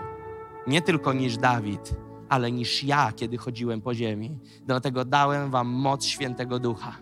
[0.67, 1.95] Nie tylko niż Dawid,
[2.29, 4.39] ale niż ja, kiedy chodziłem po ziemi.
[4.65, 6.95] Dlatego dałem Wam moc świętego ducha.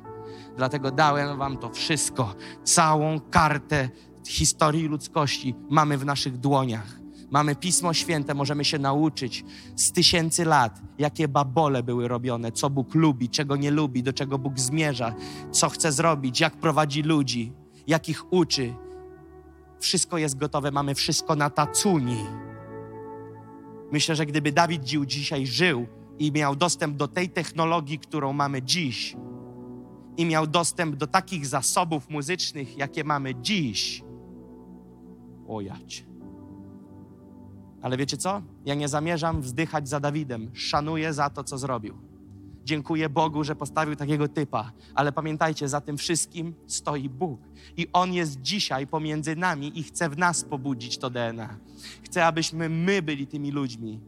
[0.58, 3.90] Dlatego dałem Wam to wszystko, całą kartę
[4.28, 7.03] historii ludzkości mamy w naszych dłoniach.
[7.34, 9.46] Mamy Pismo Święte, możemy się nauczyć
[9.76, 14.38] z tysięcy lat, jakie babole były robione, co Bóg lubi, czego nie lubi, do czego
[14.38, 15.16] Bóg zmierza,
[15.52, 17.54] co chce zrobić, jak prowadzi ludzi,
[17.88, 18.74] jak ich uczy.
[19.80, 22.18] Wszystko jest gotowe, mamy wszystko na tacuni.
[23.92, 25.88] Myślę, że gdyby Dawid Dził dzisiaj żył
[26.20, 29.16] i miał dostęp do tej technologii, którą mamy dziś,
[30.18, 34.04] i miał dostęp do takich zasobów muzycznych, jakie mamy dziś,
[35.48, 36.13] ojać.
[37.84, 38.42] Ale wiecie co?
[38.66, 40.52] Ja nie zamierzam wzdychać za Dawidem.
[40.54, 41.98] Szanuję za to, co zrobił.
[42.64, 44.72] Dziękuję Bogu, że postawił takiego typa.
[44.96, 47.42] Ale pamiętajcie, za tym wszystkim stoi Bóg.
[47.78, 51.58] I On jest dzisiaj pomiędzy nami i chce w nas pobudzić to DNA.
[52.04, 54.00] Chce, abyśmy my byli tymi ludźmi.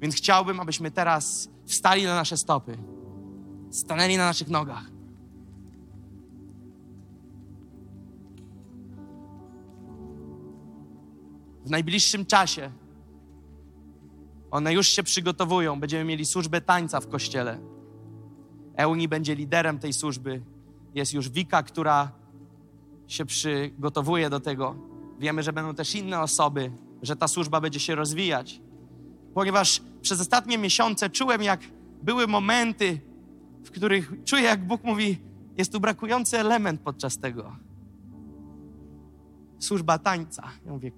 [0.00, 2.78] Więc chciałbym, abyśmy teraz wstali na nasze stopy.
[3.70, 4.90] Stanęli na naszych nogach.
[11.64, 12.70] W najbliższym czasie
[14.56, 15.80] one już się przygotowują.
[15.80, 17.58] Będziemy mieli służbę tańca w kościele.
[18.76, 20.42] Euni będzie liderem tej służby
[20.94, 22.12] Jest już Wika, która
[23.06, 24.76] się przygotowuje do tego.
[25.18, 26.72] Wiemy, że będą też inne osoby,
[27.02, 28.60] że ta służba będzie się rozwijać.
[29.34, 31.60] Ponieważ przez ostatnie miesiące czułem, jak
[32.02, 33.00] były momenty,
[33.64, 35.18] w których czuję, jak Bóg mówi,
[35.56, 37.56] jest tu brakujący element podczas tego.
[39.58, 40.48] Służba tańca.
[40.66, 40.92] Ja mówię,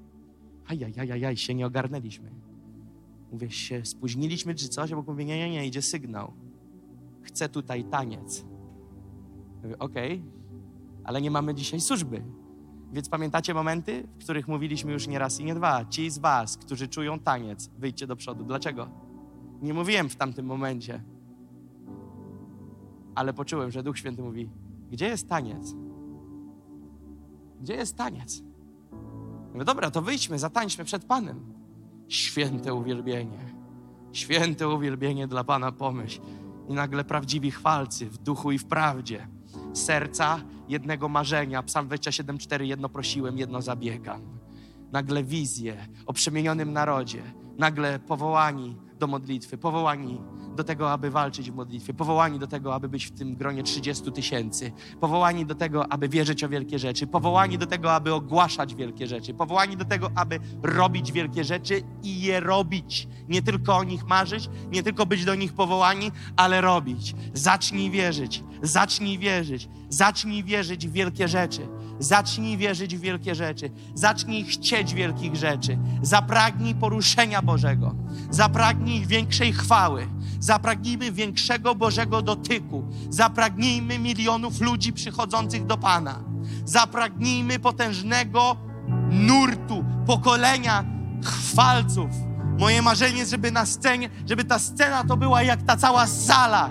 [0.66, 2.47] ajajajajaj, się nie ogarnęliśmy.
[3.32, 4.94] Mówię, się spóźniliśmy czy coś?
[4.94, 6.32] Bóg mówi, nie, nie, nie, idzie sygnał.
[7.22, 8.44] Chcę tutaj taniec.
[9.62, 10.22] Mówię, okej,
[11.04, 12.22] ale nie mamy dzisiaj służby.
[12.92, 15.84] Więc pamiętacie momenty, w których mówiliśmy już nie raz i nie dwa.
[15.84, 18.44] Ci z was, którzy czują taniec, wyjdźcie do przodu.
[18.44, 18.88] Dlaczego?
[19.62, 21.02] Nie mówiłem w tamtym momencie.
[23.14, 24.50] Ale poczułem, że Duch Święty mówi,
[24.90, 25.74] gdzie jest taniec?
[27.60, 28.42] Gdzie jest taniec?
[29.52, 31.47] Mówię, dobra, to wyjdźmy, zatańczmy przed Panem.
[32.08, 33.54] Święte uwielbienie.
[34.12, 36.20] Święte uwielbienie dla Pana pomyśl.
[36.68, 39.28] I nagle prawdziwi chwalcy w duchu i w prawdzie.
[39.72, 41.62] Serca jednego marzenia.
[41.62, 44.38] Psalm 27,4 jedno prosiłem, jedno zabiegam.
[44.92, 47.22] Nagle wizje o przemienionym narodzie.
[47.58, 50.20] Nagle powołani do modlitwy, powołani
[50.58, 54.12] do tego, aby walczyć w modlitwie, powołani do tego, aby być w tym gronie 30
[54.12, 59.06] tysięcy, powołani do tego, aby wierzyć o wielkie rzeczy, powołani do tego, aby ogłaszać wielkie
[59.06, 63.08] rzeczy, powołani do tego, aby robić wielkie rzeczy i je robić.
[63.28, 67.14] Nie tylko o nich marzyć, nie tylko być do nich powołani, ale robić.
[67.34, 71.78] Zacznij wierzyć, zacznij wierzyć, zacznij wierzyć w wielkie rzeczy.
[71.98, 73.70] Zacznij wierzyć w wielkie rzeczy.
[73.94, 75.78] Zacznij chcieć wielkich rzeczy.
[76.02, 77.94] Zapragnij poruszenia Bożego.
[78.30, 80.06] Zapragnij większej chwały.
[80.48, 82.84] Zapragnijmy większego Bożego dotyku.
[83.10, 86.20] Zapragnijmy milionów ludzi przychodzących do Pana.
[86.64, 88.56] Zapragnijmy potężnego
[89.10, 90.84] nurtu, pokolenia
[91.24, 92.10] chwalców.
[92.58, 96.70] Moje marzenie jest, żeby na scenie, żeby ta scena to była jak ta cała sala,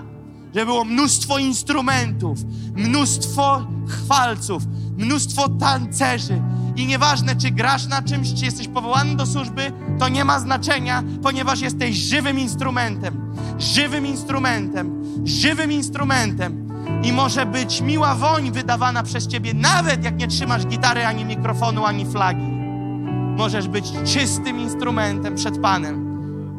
[0.54, 2.38] żeby było mnóstwo instrumentów,
[2.76, 4.62] mnóstwo chwalców,
[4.98, 6.42] mnóstwo tancerzy.
[6.76, 11.02] I nieważne, czy grasz na czymś, czy jesteś powołany do służby, to nie ma znaczenia,
[11.22, 13.34] ponieważ jesteś żywym instrumentem.
[13.58, 16.68] Żywym instrumentem, żywym instrumentem.
[17.02, 21.84] I może być miła woń wydawana przez ciebie, nawet jak nie trzymasz gitary, ani mikrofonu,
[21.84, 22.46] ani flagi.
[23.36, 26.08] Możesz być czystym instrumentem przed Panem.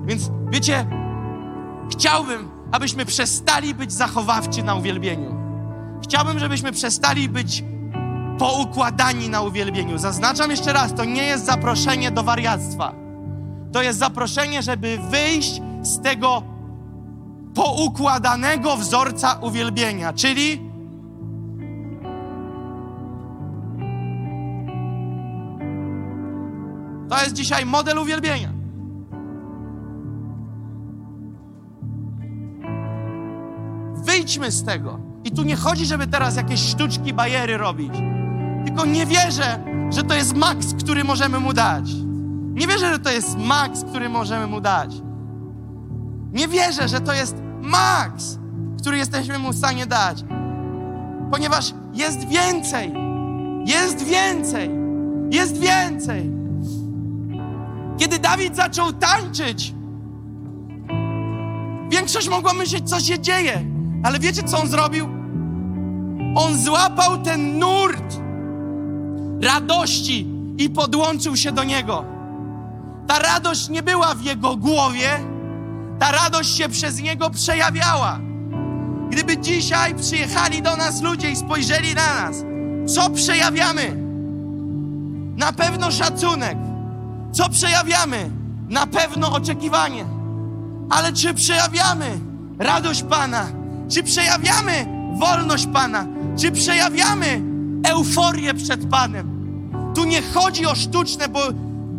[0.06, 0.86] Więc wiecie,
[1.92, 5.36] chciałbym, abyśmy przestali być zachowawczy na uwielbieniu.
[6.04, 7.64] Chciałbym, żebyśmy przestali być
[8.40, 9.98] poukładani na uwielbieniu.
[9.98, 12.94] Zaznaczam jeszcze raz, to nie jest zaproszenie do wariactwa.
[13.72, 16.44] To jest zaproszenie, żeby wyjść z tego
[17.54, 20.70] poukładanego wzorca uwielbienia, czyli
[27.10, 28.50] to jest dzisiaj model uwielbienia.
[33.96, 35.00] Wyjdźmy z tego.
[35.24, 38.19] I tu nie chodzi, żeby teraz jakieś sztuczki, bajery robić.
[38.66, 41.92] Tylko nie wierzę, że to jest maks, który możemy mu dać.
[42.54, 44.92] Nie wierzę, że to jest maks, który możemy mu dać.
[46.34, 48.38] Nie wierzę, że to jest maks,
[48.82, 50.24] który jesteśmy mu w stanie dać.
[51.32, 52.94] Ponieważ jest więcej.
[53.66, 54.70] Jest więcej.
[55.32, 56.32] Jest więcej.
[57.98, 59.74] Kiedy Dawid zaczął tańczyć,
[61.90, 63.66] większość mogła myśleć, co się dzieje.
[64.04, 65.10] Ale wiecie, co on zrobił?
[66.36, 68.20] On złapał ten nurt
[69.42, 72.06] radości i podłączył się do niego.
[73.08, 75.10] Ta radość nie była w jego głowie,
[76.00, 78.20] ta radość się przez niego przejawiała.
[79.10, 82.44] Gdyby dzisiaj przyjechali do nas ludzie i spojrzeli na nas,
[82.96, 83.96] co przejawiamy?
[85.38, 86.58] Na pewno szacunek.
[87.32, 88.30] Co przejawiamy?
[88.70, 90.06] Na pewno oczekiwanie.
[90.90, 92.20] Ale czy przejawiamy
[92.60, 93.48] radość Pana?
[93.90, 94.86] Czy przejawiamy
[95.20, 96.06] wolność Pana?
[96.38, 97.42] Czy przejawiamy
[97.84, 99.40] euforię przed Panem?
[99.96, 101.40] Tu nie chodzi o sztuczne, bo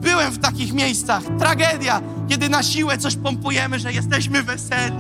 [0.00, 1.22] byłem w takich miejscach.
[1.38, 4.96] Tragedia, kiedy na siłę coś pompujemy, że jesteśmy weseli.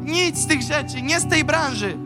[0.00, 1.98] Nic z tych rzeczy, nie z tej branży.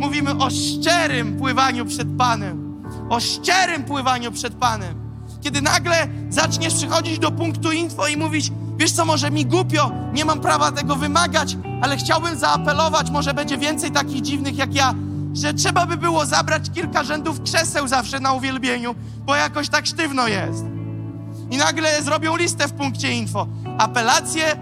[0.00, 2.82] Mówimy o szczerym pływaniu przed Panem.
[3.08, 4.94] O szczerym pływaniu przed Panem.
[5.40, 10.24] Kiedy nagle zaczniesz przychodzić do punktu info i mówić, wiesz co, może mi głupio, nie
[10.24, 14.94] mam prawa tego wymagać, ale chciałbym zaapelować, może będzie więcej takich dziwnych jak ja,
[15.34, 18.94] że trzeba by było zabrać kilka rzędów krzeseł zawsze na uwielbieniu,
[19.26, 20.64] bo jakoś tak sztywno jest.
[21.50, 23.46] I nagle zrobią listę w punkcie info.
[23.78, 24.56] Apelacje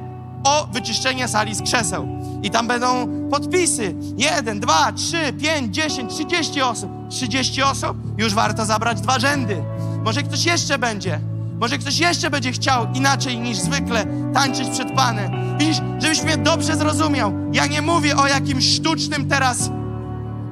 [0.45, 2.09] o wyczyszczenie sali z krzeseł.
[2.43, 3.95] I tam będą podpisy.
[4.17, 6.91] Jeden, dwa, trzy, pięć, dziesięć, trzydzieści osób.
[7.11, 7.97] Trzydzieści osób?
[8.19, 9.63] Już warto zabrać dwa rzędy.
[10.05, 11.21] Może ktoś jeszcze będzie.
[11.61, 15.59] Może ktoś jeszcze będzie chciał inaczej niż zwykle tańczyć przed Panem.
[15.59, 17.33] Widzisz, żebyś mnie dobrze zrozumiał.
[17.53, 19.71] Ja nie mówię o jakimś sztucznym teraz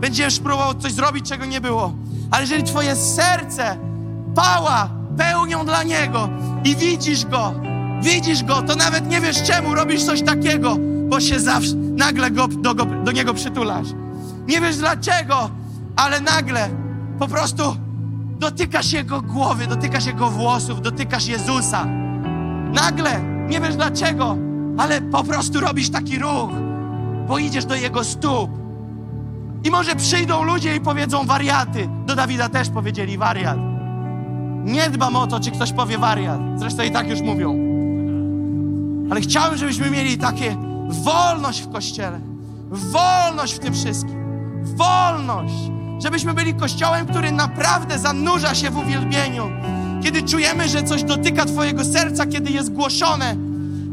[0.01, 1.93] będziesz próbował coś zrobić, czego nie było.
[2.31, 3.79] Ale jeżeli twoje serce
[4.35, 6.29] pała pełnią dla Niego
[6.65, 7.53] i widzisz Go,
[8.03, 10.77] widzisz Go, to nawet nie wiesz czemu robisz coś takiego,
[11.09, 13.89] bo się zawsze, nagle go, do, go, do Niego przytulasz.
[14.49, 15.51] Nie wiesz dlaczego,
[15.97, 16.69] ale nagle
[17.19, 17.77] po prostu
[18.39, 21.85] dotykasz Jego głowy, dotykasz Jego włosów, dotykasz Jezusa.
[22.73, 24.37] Nagle, nie wiesz dlaczego,
[24.79, 26.51] ale po prostu robisz taki ruch,
[27.29, 28.66] bo idziesz do Jego stóp.
[29.67, 31.89] I może przyjdą ludzie i powiedzą wariaty.
[32.07, 33.59] Do Dawida też powiedzieli wariat.
[34.65, 36.41] Nie dbam o to, czy ktoś powie wariat.
[36.57, 37.59] Zresztą i tak już mówią.
[39.11, 40.57] Ale chciałem, żebyśmy mieli takie
[40.89, 42.21] wolność w Kościele.
[42.71, 44.17] Wolność w tym wszystkim.
[44.63, 45.55] Wolność.
[46.03, 49.51] Żebyśmy byli Kościołem, który naprawdę zanurza się w uwielbieniu.
[50.03, 53.37] Kiedy czujemy, że coś dotyka Twojego serca, kiedy jest głoszone,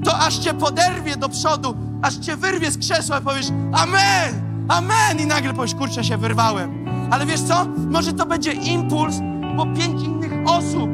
[0.03, 4.42] to aż Cię poderwie do przodu, aż Cię wyrwie z krzesła i powiesz Amen!
[4.67, 5.19] Amen!
[5.19, 6.85] I nagle powiesz, kurczę, się wyrwałem.
[7.11, 7.65] Ale wiesz co?
[7.65, 9.15] Może to będzie impuls,
[9.55, 10.89] bo pięć innych osób,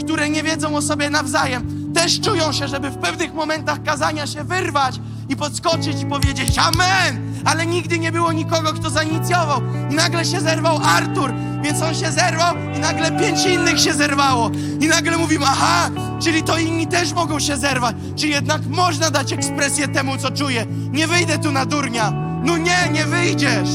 [0.00, 4.44] które nie wiedzą o sobie nawzajem, też czują się, żeby w pewnych momentach kazania się
[4.44, 7.26] wyrwać i podskoczyć i powiedzieć Amen!
[7.44, 9.60] Ale nigdy nie było nikogo, kto zainicjował.
[9.90, 11.32] I nagle się zerwał Artur,
[11.62, 14.50] więc on się zerwał i nagle pięć innych się zerwało.
[14.80, 15.90] I nagle mówimy, aha,
[16.22, 17.96] czyli to inni też mogą się zerwać.
[18.16, 20.66] Czyli jednak można dać ekspresję temu, co czuję.
[20.92, 22.12] Nie wyjdę tu na durnia.
[22.46, 23.70] No nie, nie wyjdziesz.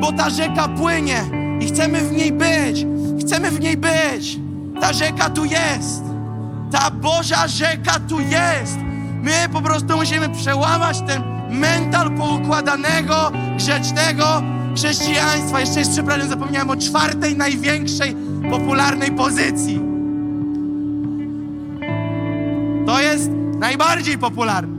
[0.00, 1.24] Bo ta rzeka płynie
[1.60, 2.86] i chcemy w niej być.
[3.20, 4.38] Chcemy w niej być.
[4.80, 6.04] Ta rzeka tu jest.
[6.72, 8.78] Ta Boża rzeka tu jest.
[9.22, 14.42] My po prostu musimy przełamać ten mental poukładanego, grzecznego
[14.74, 15.60] chrześcijaństwa.
[15.60, 18.16] Jeszcze jest, przepraszam, zapomniałem o czwartej największej
[18.50, 19.80] popularnej pozycji.
[22.86, 24.74] To jest najbardziej popularne.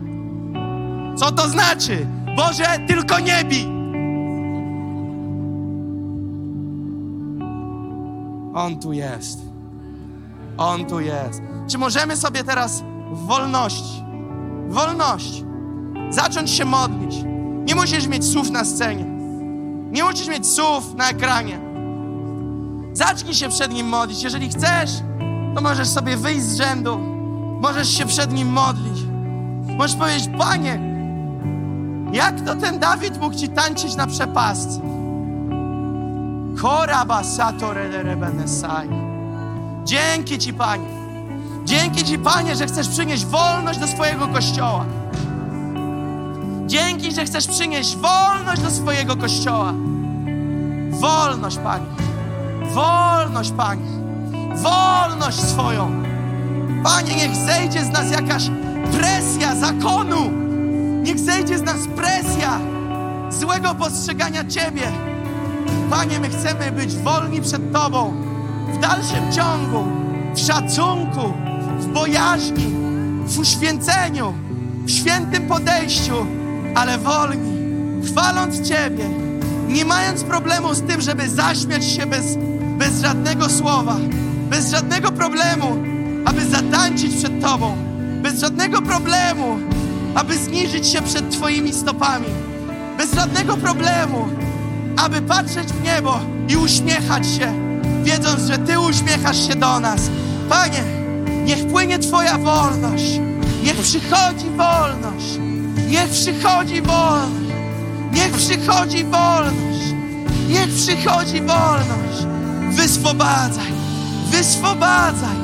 [1.18, 2.08] Co to znaczy?
[2.36, 3.76] Boże, tylko nie bij.
[8.54, 9.40] On tu jest.
[10.58, 11.42] On tu jest.
[11.68, 14.04] Czy możemy sobie teraz w wolności,
[14.68, 15.46] w wolności
[16.10, 17.16] zacząć się modlić?
[17.68, 19.06] Nie musisz mieć słów na scenie.
[19.92, 21.60] Nie musisz mieć słów na ekranie.
[22.94, 24.24] Zacznij się przed Nim modlić.
[24.24, 24.92] Jeżeli chcesz,
[25.56, 26.98] to możesz sobie wyjść z rzędu.
[27.62, 29.04] Możesz się przed Nim modlić.
[29.78, 30.95] Możesz powiedzieć, Panie,
[32.12, 34.80] jak to ten Dawid mógł Ci tańczyć na przepastce?
[39.84, 40.86] Dzięki Ci, Panie.
[41.66, 44.86] Dzięki Ci, Panie, że chcesz przynieść wolność do swojego kościoła.
[46.66, 49.74] Dzięki, że chcesz przynieść wolność do swojego kościoła.
[50.90, 51.86] Wolność, Panie.
[52.74, 53.86] Wolność, Panie.
[54.56, 56.04] Wolność swoją.
[56.84, 58.50] Panie, niech zejdzie z nas jakaś
[58.92, 60.45] presja zakonu.
[61.06, 62.60] Niech zejdzie z nas presja
[63.30, 64.92] złego postrzegania Ciebie.
[65.90, 68.14] Panie, my chcemy być wolni przed Tobą
[68.74, 69.84] w dalszym ciągu,
[70.36, 71.34] w szacunku,
[71.80, 72.66] w bojaźni,
[73.26, 74.34] w uświęceniu,
[74.86, 76.26] w świętym podejściu,
[76.76, 77.58] ale wolni,
[78.06, 79.10] chwaląc Ciebie,
[79.68, 82.38] nie mając problemu z tym, żeby zaśmiać się bez,
[82.78, 83.98] bez żadnego słowa,
[84.50, 85.78] bez żadnego problemu,
[86.26, 87.78] aby zatańczyć przed Tobą,
[88.22, 89.60] bez żadnego problemu,
[90.16, 92.26] aby zniżyć się przed Twoimi stopami,
[92.98, 94.28] bez żadnego problemu,
[94.98, 97.54] aby patrzeć w niebo i uśmiechać się,
[98.04, 100.02] wiedząc, że Ty uśmiechasz się do nas.
[100.50, 100.84] Panie,
[101.46, 103.20] niech płynie Twoja wolność,
[103.64, 105.40] niech przychodzi wolność,
[105.88, 107.52] niech przychodzi wolność,
[108.12, 109.86] niech przychodzi wolność,
[110.50, 112.26] niech przychodzi wolność.
[112.72, 113.74] Wyswobadzaj,
[114.32, 115.36] wyswobadzaj,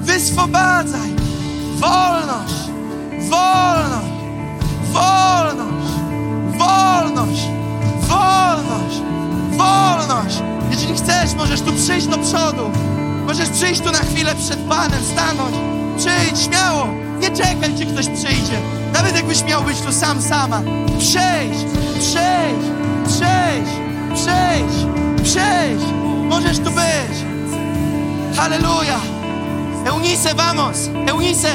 [0.00, 1.10] wyswobadzaj.
[1.80, 2.54] Wolność,
[3.30, 4.09] wolność,
[4.92, 5.92] wolność,
[6.58, 7.42] wolność,
[8.00, 9.02] wolność,
[9.50, 10.42] wolność.
[10.70, 12.70] Jeżeli chcesz, możesz tu przyjść do przodu.
[13.26, 15.56] Możesz przyjść tu na chwilę przed Panem, stanąć.
[15.98, 16.86] Przyjdź, śmiało.
[17.20, 18.58] Nie czekaj, czy ktoś przyjdzie.
[18.92, 20.62] Nawet jakbyś miał być tu sam, sama.
[20.98, 21.58] Przejdź,
[21.98, 22.64] przejdź,
[23.08, 23.68] przejdź,
[24.14, 24.86] przejdź,
[25.24, 25.82] przejdź.
[26.28, 27.16] Możesz tu być.
[28.36, 29.00] Halleluja.
[29.86, 30.88] Eunice, vamos.
[31.08, 31.48] Eunice,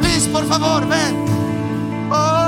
[0.00, 1.14] please, por favor, ven.
[2.10, 2.47] Oh,